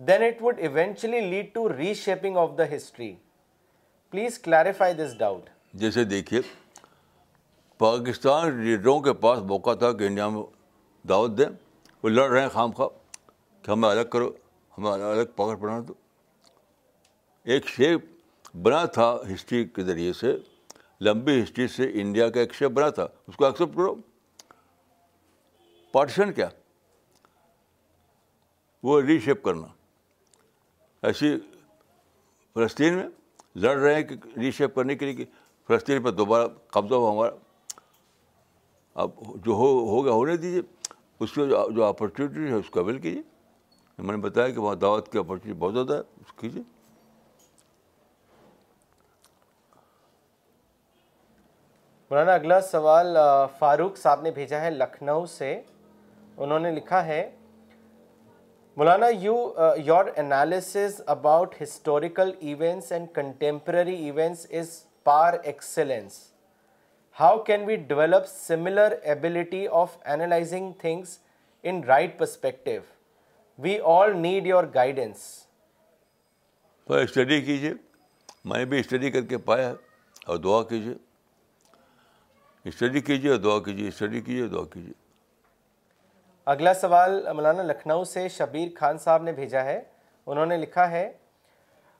then 0.08 0.22
it 0.24 0.42
would 0.42 0.58
eventually 0.58 1.20
lead 1.30 1.54
to 1.54 1.68
reshaping 2.04 2.36
of 2.46 2.58
the 2.58 2.64
history 2.74 3.14
please 4.10 4.38
clarify 4.48 4.94
this 5.04 5.18
doubt 5.18 5.50
جیسے 5.84 6.04
دیکھیے 6.16 6.40
پاکستان 7.78 8.56
لیڈروں 8.64 8.98
کے 9.02 9.12
پاس 9.22 9.38
موقع 9.48 9.74
تھا 9.78 9.92
کہ 9.92 10.06
India 10.06 10.28
میں 10.28 10.42
دعوت 11.08 11.36
دیں 11.38 11.46
وہ 12.02 12.08
لڑ 12.08 12.28
رہے 12.30 12.40
ہیں 12.42 12.48
خام 12.52 12.70
خواہ 12.76 12.88
کہ 13.62 13.70
ہمیں 13.70 13.88
الگ 13.88 14.08
کرو 14.12 14.30
ہمیں 14.76 14.90
الگ 14.90 15.24
پکڑ 15.36 15.56
بنا 15.66 15.78
دو 15.88 15.94
ایک 17.52 17.68
شیپ 17.68 18.04
بنا 18.62 18.84
تھا 18.96 19.12
ہسٹری 19.32 19.64
کے 19.74 19.82
ذریعے 19.84 20.12
سے 20.20 20.34
لمبی 21.04 21.42
ہسٹری 21.42 21.66
سے 21.76 21.90
انڈیا 22.00 22.28
کا 22.36 22.40
ایک 22.40 22.54
شیپ 22.54 22.70
بنا 22.76 22.88
تھا 22.98 23.06
اس 23.26 23.36
کو 23.36 23.44
ایکسیپٹ 23.46 23.76
کرو 23.76 23.94
پارٹیشن 25.92 26.32
کیا 26.32 26.48
وہ 28.82 29.00
ری 29.02 29.18
شیپ 29.24 29.42
کرنا 29.42 29.66
ایسی 31.06 31.36
فلسطین 32.54 32.94
میں 32.96 33.08
لڑ 33.62 33.76
رہے 33.76 33.94
ہیں 33.94 34.02
کہ 34.02 34.38
ری 34.38 34.50
شیپ 34.56 34.74
کرنے 34.74 34.94
کے 34.94 35.04
لیے 35.06 35.14
کہ 35.16 35.24
فلسطین 35.68 36.02
پر 36.02 36.10
دوبارہ 36.12 36.46
قبضہ 36.72 36.94
ہوا 36.94 37.28
جو 39.44 39.54
ہو 39.54 39.68
ہوگا 39.88 40.10
ہونے 40.12 40.36
دیجیے 40.36 40.60
اس 41.24 41.32
کے 41.32 41.46
جو 41.48 41.84
اپورچونیٹی 41.84 42.46
ہے 42.52 42.58
اس 42.58 42.70
کو 42.70 42.80
اویل 42.80 42.98
کیجیے 42.98 43.22
میں 43.98 44.16
نے 44.16 44.22
بتایا 44.22 44.48
کہ 44.54 44.60
وہاں 44.60 44.74
دعوت 44.84 45.10
کی 45.12 45.18
اپورچونیٹی 45.18 45.58
بہت 45.60 45.74
زیادہ 45.74 45.92
ہے 45.94 46.00
اس 46.20 46.32
کیجیے 46.40 46.62
مولانا 52.10 52.32
اگلا 52.34 52.60
سوال 52.70 53.16
فاروق 53.58 53.96
صاحب 53.98 54.22
نے 54.22 54.30
بھیجا 54.30 54.60
ہے 54.60 54.70
لکھنؤ 54.70 55.24
سے 55.36 55.54
انہوں 56.36 56.58
نے 56.58 56.70
لکھا 56.72 57.04
ہے 57.06 57.28
Maulana 58.76 59.06
you 59.20 59.34
your 59.84 60.04
analysis 60.16 61.00
about 61.16 61.54
historical 61.62 62.30
events 62.40 62.90
and 62.92 63.08
contemporary 63.14 63.94
events 64.04 64.46
is 64.60 64.70
par 65.04 65.34
excellence 65.42 66.20
how 67.20 67.38
can 67.42 67.64
we 67.64 67.76
develop 67.90 68.26
similar 68.28 68.94
ability 69.02 69.66
of 69.82 69.90
analysing 70.04 70.72
things 70.78 71.18
in 71.68 71.82
right 71.88 72.18
perspective 72.18 72.70
we 73.62 73.76
all 73.92 74.16
need 74.22 74.46
your 74.46 74.64
guidance 74.74 75.18
کیجیے 77.14 77.72
میں 78.52 78.64
بھی 78.72 78.80
اسٹڈی 78.80 79.10
کر 79.10 79.22
کے 79.28 79.38
پایا 79.46 79.72
اور 80.26 80.36
دعا 80.48 80.62
کیجیے 80.68 80.94
study 82.68 83.00
کیجیے 83.00 83.30
اور 83.30 83.38
دعا 83.46 83.58
کیجیے 83.64 83.88
اسٹڈی 83.88 84.20
کیجیے 84.20 84.46
دعا 84.48 84.64
کیجیے 84.72 84.92
اگلا 86.56 86.74
سوال 86.80 87.20
مولانا 87.36 87.62
لکھنؤ 87.72 88.04
سے 88.12 88.28
شبیر 88.36 88.68
خان 88.78 88.98
صاحب 89.04 89.22
نے 89.22 89.32
بھیجا 89.40 89.64
ہے 89.64 89.80
انہوں 90.26 90.46
نے 90.46 90.56
لکھا 90.56 90.90
ہے 90.90 91.10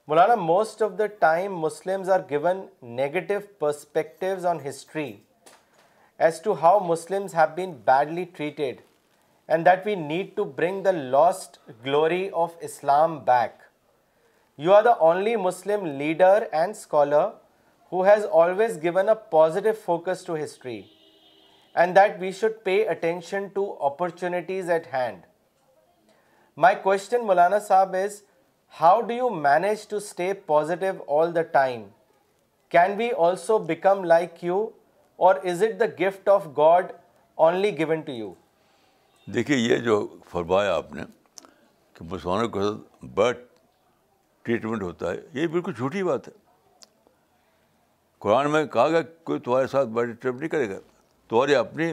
Maulana, 0.09 0.39
most 0.39 0.83
of 0.83 0.99
the 0.99 1.09
time 1.09 1.53
Muslims 1.53 2.09
are 2.09 2.23
given 2.23 2.69
negative 2.81 3.59
perspectives 3.59 4.45
on 4.45 4.61
history 4.61 5.23
as 6.21 6.41
to 6.43 6.55
how 6.55 6.79
Muslims 6.79 7.33
have 7.33 7.57
been 7.57 7.77
badly 7.79 8.25
treated 8.25 8.83
and 9.49 9.67
that 9.67 9.85
we 9.85 9.97
need 9.97 10.37
to 10.37 10.45
bring 10.45 10.85
the 10.85 10.93
lost 10.93 11.59
glory 11.83 12.31
of 12.31 12.55
Islam 12.63 13.25
back. 13.25 13.63
You 14.57 14.73
are 14.73 14.85
the 14.85 14.97
only 15.01 15.35
Muslim 15.35 15.99
leader 15.99 16.47
and 16.53 16.77
scholar 16.77 17.33
who 17.91 18.05
has 18.05 18.25
always 18.25 18.77
given 18.77 19.09
a 19.09 19.17
positive 19.17 19.77
focus 19.77 20.23
to 20.23 20.35
history 20.35 20.87
and 21.75 21.97
that 21.97 22.21
we 22.21 22.31
should 22.31 22.65
pay 22.65 22.87
attention 22.87 23.51
to 23.55 23.73
opportunities 23.81 24.69
at 24.69 24.87
hand. 24.87 25.25
My 26.55 26.75
question, 26.77 27.23
Maulana 27.23 27.61
Saab, 27.69 28.01
is 28.05 28.23
how 28.81 29.01
do 29.07 29.13
you 29.15 29.29
manage 29.31 29.87
to 29.89 29.97
stay 29.97 30.33
positive 30.47 30.93
all 31.21 31.35
the 31.35 31.43
time 31.59 31.83
can 32.71 32.97
we 32.99 33.09
also 33.27 33.59
become 33.67 34.05
like 34.05 34.43
you 34.45 34.65
or 35.27 35.35
is 35.53 35.63
it 35.63 35.79
the 35.81 35.85
gift 36.01 36.29
of 36.29 36.47
God 36.57 36.93
only 37.45 37.71
given 37.87 38.01
to 38.07 38.13
you 38.13 38.33
دیکھیے 39.35 39.57
یہ 39.57 39.77
جو 39.85 40.07
فرمایا 40.31 40.75
آپ 40.75 40.93
نے 40.95 41.03
کہ 41.95 42.05
مسلمانوں 42.11 42.49
کے 42.49 42.61
ساتھ 42.63 43.05
بیڈ 43.15 43.37
ٹریٹمنٹ 44.43 44.83
ہوتا 44.83 45.11
ہے 45.11 45.17
یہ 45.41 45.47
بالکل 45.53 45.73
جھوٹی 45.77 46.03
بات 46.05 46.29
ہے 46.29 46.33
قرآن 48.25 48.51
میں 48.51 48.65
کہا 48.67 48.89
گیا 48.89 49.01
کوئی 49.25 49.41
تمہارے 49.45 49.67
ساتھ 49.71 49.89
بڑی 49.97 50.13
ٹریٹمنٹ 50.13 50.51
کرے 50.53 50.69
گا 50.71 50.79
تمہاری 51.29 51.55
اپنی 51.55 51.93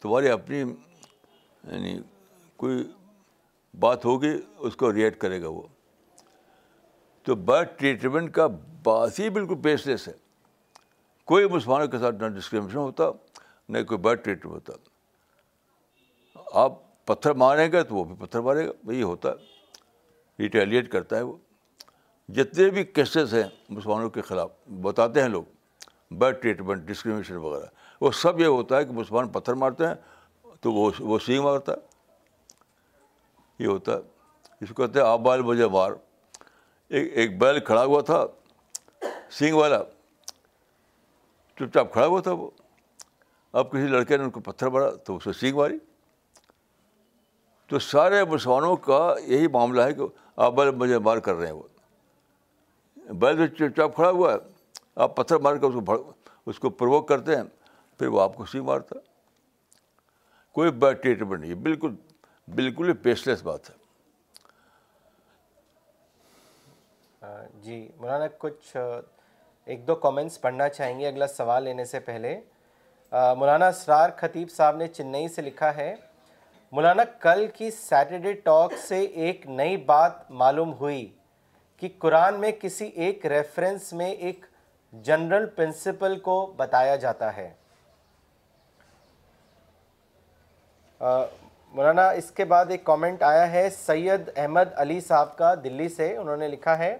تمہاری 0.00 0.28
اپنی 0.30 0.58
یعنی 0.58 1.98
کوئی 2.58 2.82
بات 3.78 4.04
ہوگی 4.04 4.28
اس 4.66 4.76
کو 4.76 4.92
ریئیکٹ 4.92 5.20
کرے 5.20 5.40
گا 5.42 5.48
وہ 5.48 5.62
تو 7.24 7.34
بیڈ 7.34 7.68
ٹریٹمنٹ 7.78 8.32
کا 8.34 8.46
بات 8.84 9.18
ہی 9.20 9.28
بالکل 9.30 9.54
بیس 9.64 9.86
لیس 9.86 10.06
ہے 10.08 10.12
کوئی 11.30 11.48
مسلمانوں 11.48 11.86
کے 11.88 11.98
ساتھ 11.98 12.22
نہ 12.22 12.28
ڈسکریمنیشن 12.38 12.78
ہوتا 12.78 13.10
نہ 13.68 13.82
کوئی 13.88 13.98
بیڈ 14.02 14.24
ٹریٹمنٹ 14.24 14.68
ہوتا 14.68 14.72
آپ 16.62 16.78
پتھر 17.06 17.32
ماریں 17.44 17.70
گے 17.72 17.82
تو 17.82 17.94
وہ 17.94 18.04
بھی 18.04 18.14
پتھر 18.24 18.40
مارے 18.40 18.66
گا 18.66 18.72
وہی 18.84 19.02
ہوتا 19.02 19.28
ہے 19.30 19.48
ریٹیلیٹ 20.42 20.90
کرتا 20.92 21.16
ہے 21.16 21.22
وہ 21.22 21.36
جتنے 22.34 22.68
بھی 22.70 22.84
کیسز 22.84 23.34
ہیں 23.34 23.44
مسلمانوں 23.68 24.10
کے 24.10 24.20
خلاف 24.22 24.50
بتاتے 24.82 25.22
ہیں 25.22 25.28
لوگ 25.28 25.44
بیڈ 26.18 26.40
ٹریٹمنٹ 26.42 26.82
ڈسکریمنیشن 26.88 27.36
وغیرہ 27.36 27.66
وہ 28.00 28.10
سب 28.22 28.40
یہ 28.40 28.46
ہوتا 28.46 28.78
ہے 28.78 28.84
کہ 28.84 28.92
مسلمان 28.94 29.28
پتھر 29.32 29.54
مارتے 29.62 29.86
ہیں 29.86 29.94
تو 30.60 30.72
وہ 30.72 30.90
وہ 31.00 31.18
سینگ 31.26 31.42
مارتا 31.44 31.72
ہے 31.72 31.88
یہ 33.62 33.66
ہوتا 33.66 33.92
ہے 33.96 34.64
اس 34.64 34.68
کو 34.74 34.86
کہتے 34.86 35.02
ہیں 35.04 35.16
بال 35.24 35.42
مجھے 35.50 35.66
مار 35.76 35.90
ایک 36.98 37.12
ایک 37.18 37.38
بیل 37.40 37.58
کھڑا 37.68 37.84
ہوا 37.84 38.00
تھا 38.10 38.24
سینگ 39.38 39.54
والا 39.56 39.82
چپ 41.58 41.74
چاپ 41.74 41.92
کھڑا 41.92 42.06
ہوا 42.06 42.20
تھا 42.28 42.32
وہ 42.40 42.50
اب 43.60 43.70
کسی 43.72 43.86
لڑکے 43.94 44.16
نے 44.16 44.24
ان 44.24 44.30
کو 44.30 44.40
پتھر 44.50 44.68
مارا 44.76 44.90
تو 45.06 45.16
اس 45.16 45.24
کو 45.24 45.32
سینگ 45.40 45.56
ماری 45.56 45.78
تو 47.68 47.78
سارے 47.88 48.24
مسلمانوں 48.32 48.74
کا 48.88 49.00
یہی 49.26 49.46
معاملہ 49.56 49.82
ہے 49.82 49.92
کہ 49.94 50.06
آبل 50.48 50.70
مجھے 50.82 50.98
مار 51.08 51.18
کر 51.28 51.34
رہے 51.34 51.46
ہیں 51.46 51.52
وہ 51.54 53.14
بیل 53.22 53.36
جو 53.38 53.46
چپ 53.56 53.76
چاپ 53.76 53.94
کھڑا 53.94 54.10
ہوا 54.10 54.32
ہے 54.32 54.38
آپ 55.04 55.16
پتھر 55.16 55.38
مار 55.46 55.56
کر 55.64 55.74
اس 55.76 55.80
کو 55.86 56.02
اس 56.50 56.58
کو 56.58 56.70
پروک 56.82 57.08
کرتے 57.08 57.36
ہیں 57.36 57.42
پھر 57.98 58.06
وہ 58.14 58.20
آپ 58.22 58.36
کو 58.36 58.44
سینگ 58.52 58.64
مارتا 58.72 58.98
کوئی 60.58 60.70
بیڈ 60.84 61.02
ٹریٹمنٹ 61.02 61.40
نہیں 61.40 61.54
بالکل 61.66 61.94
بالکل 62.56 62.88
ہی 62.88 62.92
پیش 63.02 63.26
لیس 63.26 63.42
بات 63.44 63.68
ہے 63.70 63.78
جی 67.62 67.76
مولانا 67.98 68.26
کچھ 68.38 68.76
ایک 69.70 69.86
دو 69.86 69.94
کامنٹس 70.06 70.40
پڑھنا 70.40 70.68
چاہیں 70.68 70.98
گے 71.00 71.06
اگلا 71.08 71.26
سوال 71.28 71.62
لینے 71.64 71.84
سے 71.84 72.00
پہلے 72.06 72.34
مولانا 73.38 73.66
اسرار 73.74 74.10
خطیب 74.16 74.50
صاحب 74.50 74.76
نے 74.76 74.88
چنئی 74.88 75.28
سے 75.34 75.42
لکھا 75.42 75.74
ہے 75.76 75.94
مولانا 76.72 77.04
کل 77.20 77.46
کی 77.56 77.70
سیٹرڈے 77.80 78.32
ٹاک 78.44 78.72
سے 78.88 78.98
ایک 79.26 79.46
نئی 79.60 79.76
بات 79.92 80.30
معلوم 80.42 80.72
ہوئی 80.80 81.06
کہ 81.80 81.88
قرآن 81.98 82.40
میں 82.40 82.50
کسی 82.60 82.86
ایک 83.04 83.26
ریفرنس 83.32 83.92
میں 84.00 84.10
ایک 84.10 84.44
جنرل 85.04 85.46
پرنسپل 85.56 86.18
کو 86.28 86.44
بتایا 86.56 86.96
جاتا 87.06 87.30
ہے 87.36 87.50
مولانا 91.76 92.08
اس 92.20 92.30
کے 92.36 92.44
بعد 92.44 92.70
ایک 92.70 92.82
کامنٹ 92.84 93.22
آیا 93.22 93.50
ہے 93.50 93.68
سید 93.70 94.28
احمد 94.36 94.72
علی 94.84 94.98
صاحب 95.08 95.36
کا 95.38 95.54
دلی 95.64 95.88
سے 95.96 96.08
انہوں 96.16 96.36
نے 96.36 96.46
لکھا 96.48 96.76
ہے 96.78 96.96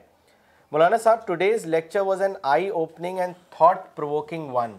Maulana 0.72 0.96
Sahab 1.04 1.26
today's 1.26 1.64
lecture 1.66 2.00
was 2.06 2.22
an 2.22 2.32
eye 2.50 2.68
opening 2.82 3.18
and 3.20 3.34
thought 3.56 3.78
provoking 3.96 4.54
one 4.54 4.76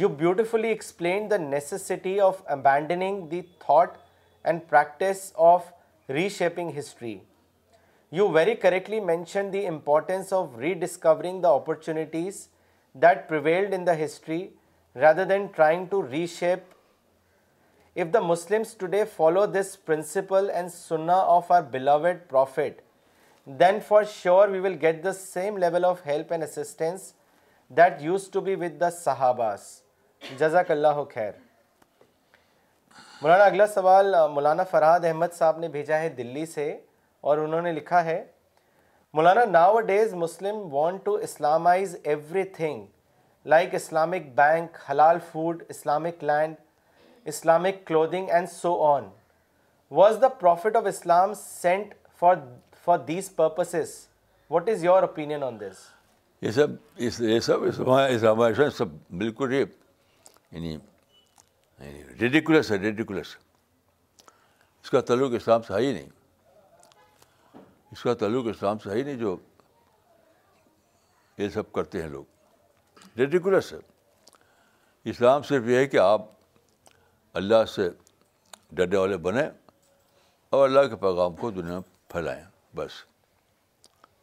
you 0.00 0.08
beautifully 0.22 0.68
explain 0.68 1.30
the 1.30 1.36
necessity 1.38 2.18
of 2.28 2.40
abandoning 2.56 3.20
the 3.30 3.40
thought 3.66 3.96
and 4.44 4.60
practice 4.68 5.30
of 5.50 5.66
reshaping 6.38 6.78
history 6.78 7.16
you 8.18 8.28
very 8.34 8.54
correctly 8.62 9.00
mention 9.12 9.52
the 9.52 9.66
importance 9.66 10.32
of 10.32 10.56
rediscovering 10.86 11.40
the 11.42 11.50
opportunities 11.54 12.46
that 13.02 13.28
prevailed 13.28 13.74
in 13.74 13.86
the 13.86 14.04
history 14.04 14.38
rather 15.02 15.24
than 15.28 15.46
trying 15.56 15.86
to 15.90 16.02
reshape 16.38 16.74
if 18.02 18.08
the 18.14 18.20
Muslims 18.20 18.74
today 18.94 19.02
follow 19.16 19.44
this 19.52 19.66
principle 19.84 20.50
and 20.54 20.70
Sunnah 20.72 21.14
of 21.34 21.52
our 21.52 21.60
beloved 21.72 22.16
prophet 22.30 22.80
then 23.60 23.78
for 23.86 24.02
sure 24.14 24.48
we 24.48 24.58
will 24.60 24.76
get 24.80 25.02
the 25.04 25.12
same 25.18 25.56
level 25.58 25.84
of 25.84 26.00
help 26.06 26.32
and 26.32 26.42
assistance 26.44 27.12
that 27.76 28.02
used 28.02 28.28
to 28.32 28.40
be 28.48 28.54
with 28.60 28.80
the 28.80 28.90
Sahaba 28.98 29.40
جزاک 30.40 30.70
اللہ 30.70 31.02
خیر 31.14 31.30
مولانا 33.22 33.44
اگلا 33.44 33.66
سوال 33.74 34.14
مولانا 34.34 34.64
فرحاد 34.70 35.04
احمد 35.08 35.32
صاحب 35.36 35.58
نے 35.58 35.68
بھیجا 35.78 35.98
ہے 36.00 36.08
دلی 36.18 36.44
سے 36.54 36.70
اور 37.28 37.38
انہوں 37.38 37.62
نے 37.62 37.72
لکھا 37.72 38.04
ہے 38.04 38.22
Maulana 39.14 39.44
nowadays 39.92 40.14
Muslim 40.26 40.58
want 40.74 41.04
to 41.04 41.14
Islamise 41.30 41.96
everything 42.60 42.84
like 43.54 43.74
Islamic 43.74 44.28
bank 44.36 44.76
halal 44.90 45.18
food 45.32 45.62
Islamic 45.68 46.24
land 46.24 46.56
Islamic 47.32 47.92
and 48.12 48.46
so 48.50 48.72
on 48.86 49.04
was 50.00 50.16
the 50.22 50.28
prophet 50.40 50.76
of 50.76 50.84
Islam 50.86 51.32
sent 51.40 51.94
what 54.50 54.64
is 54.68 54.78
your 54.84 55.02
یہ 56.42 56.50
سب 56.50 56.68
یہ 56.98 57.10
سب 57.40 57.90
ریڈیکولس 59.20 59.52
یعنی، 60.52 60.76
یعنی 62.18 62.60
سے 62.62 62.78
ہے 62.78 62.90
ہی 62.90 62.94
نہیں 63.10 63.20
اس 64.82 64.90
کا 64.90 65.00
تعلق 68.20 68.42
اسلام 68.44 68.90
ہی 68.94 69.02
نہیں 69.04 69.18
جو 69.18 69.36
سب 71.52 71.72
کرتے 71.72 72.02
ہیں 72.02 72.08
لوگ 72.08 72.24
ریڈیکولس 73.18 73.72
ہے 73.72 73.78
اسلام 75.10 75.42
صرف 75.48 75.62
یہ 75.68 75.76
ہے 75.76 75.86
کہ 75.86 75.96
آپ 76.02 76.22
اللہ 77.36 77.64
سے 77.74 77.88
ڈرنے 78.76 78.96
والے 78.96 79.16
بنیں 79.24 79.48
اور 80.56 80.62
اللہ 80.68 80.86
کے 80.90 80.96
پیغام 81.00 81.34
کو 81.40 81.50
دنیا 81.56 81.72
میں 81.72 82.10
پھیلائیں 82.12 82.44
بس 82.76 82.92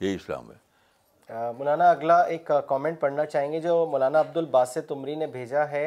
یہی 0.02 0.14
اسلام 0.16 0.50
ہے 0.52 1.42
مولانا 1.58 1.90
اگلا 1.92 2.18
ایک 2.36 2.50
کامنٹ 2.70 3.00
پڑھنا 3.00 3.26
چاہیں 3.26 3.52
گے 3.52 3.60
جو 3.62 3.76
مولانا 3.92 4.20
عبد 4.20 4.38
الباسط 4.38 4.92
عمری 4.92 5.16
نے 5.16 5.28
بھیجا 5.36 5.68
ہے 5.72 5.84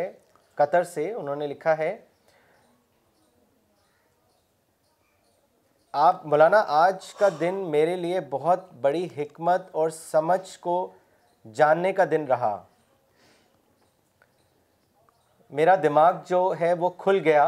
قطر 0.60 0.84
سے 0.94 1.10
انہوں 1.22 1.36
نے 1.42 1.46
لکھا 1.54 1.76
ہے 1.78 1.90
آپ 6.04 6.24
مولانا 6.32 6.62
آج 6.84 7.12
کا 7.20 7.28
دن 7.40 7.58
میرے 7.74 7.96
لیے 8.06 8.20
بہت 8.38 8.72
بڑی 8.86 9.06
حکمت 9.16 9.68
اور 9.80 9.90
سمجھ 9.98 10.48
کو 10.68 10.76
جاننے 11.60 11.92
کا 12.00 12.04
دن 12.10 12.24
رہا 12.34 12.56
میرا 15.56 15.74
دماغ 15.82 16.14
جو 16.28 16.38
ہے 16.60 16.72
وہ 16.80 16.88
کھل 17.02 17.18
گیا 17.24 17.44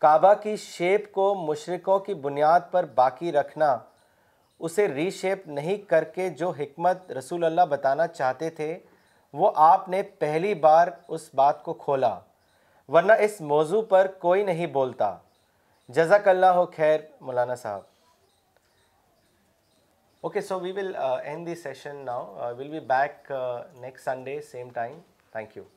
کعبہ 0.00 0.32
کی 0.42 0.54
شیپ 0.60 1.10
کو 1.12 1.34
مشرقوں 1.48 1.98
کی 2.06 2.14
بنیاد 2.26 2.60
پر 2.70 2.84
باقی 3.00 3.32
رکھنا 3.32 3.76
اسے 4.66 4.86
ری 4.88 5.08
شیپ 5.18 5.46
نہیں 5.56 5.76
کر 5.90 6.04
کے 6.14 6.28
جو 6.42 6.50
حکمت 6.58 7.10
رسول 7.18 7.44
اللہ 7.44 7.64
بتانا 7.74 8.06
چاہتے 8.18 8.48
تھے 8.60 8.70
وہ 9.40 9.50
آپ 9.66 9.88
نے 9.94 10.02
پہلی 10.24 10.54
بار 10.68 10.88
اس 11.16 11.28
بات 11.42 11.62
کو 11.64 11.74
کھولا 11.84 12.18
ورنہ 12.96 13.12
اس 13.26 13.40
موضوع 13.52 13.82
پر 13.92 14.06
کوئی 14.24 14.44
نہیں 14.44 14.66
بولتا 14.78 15.14
جزاک 15.96 16.28
اللہ 16.34 16.58
ہو 16.60 16.64
خیر 16.76 16.98
Maulana 17.28 17.54
Sahab 17.66 17.80
okay 20.26 20.40
so 20.52 20.60
we 20.60 20.72
will 20.80 20.94
end 20.96 21.46
the 21.46 21.54
session 21.68 22.04
now 22.10 22.52
will 22.58 22.68
be 22.80 22.86
back 22.96 23.32
next 23.80 24.04
Sunday 24.04 24.40
same 24.50 24.70
time 24.80 24.98
thank 25.32 25.56
you 25.56 25.74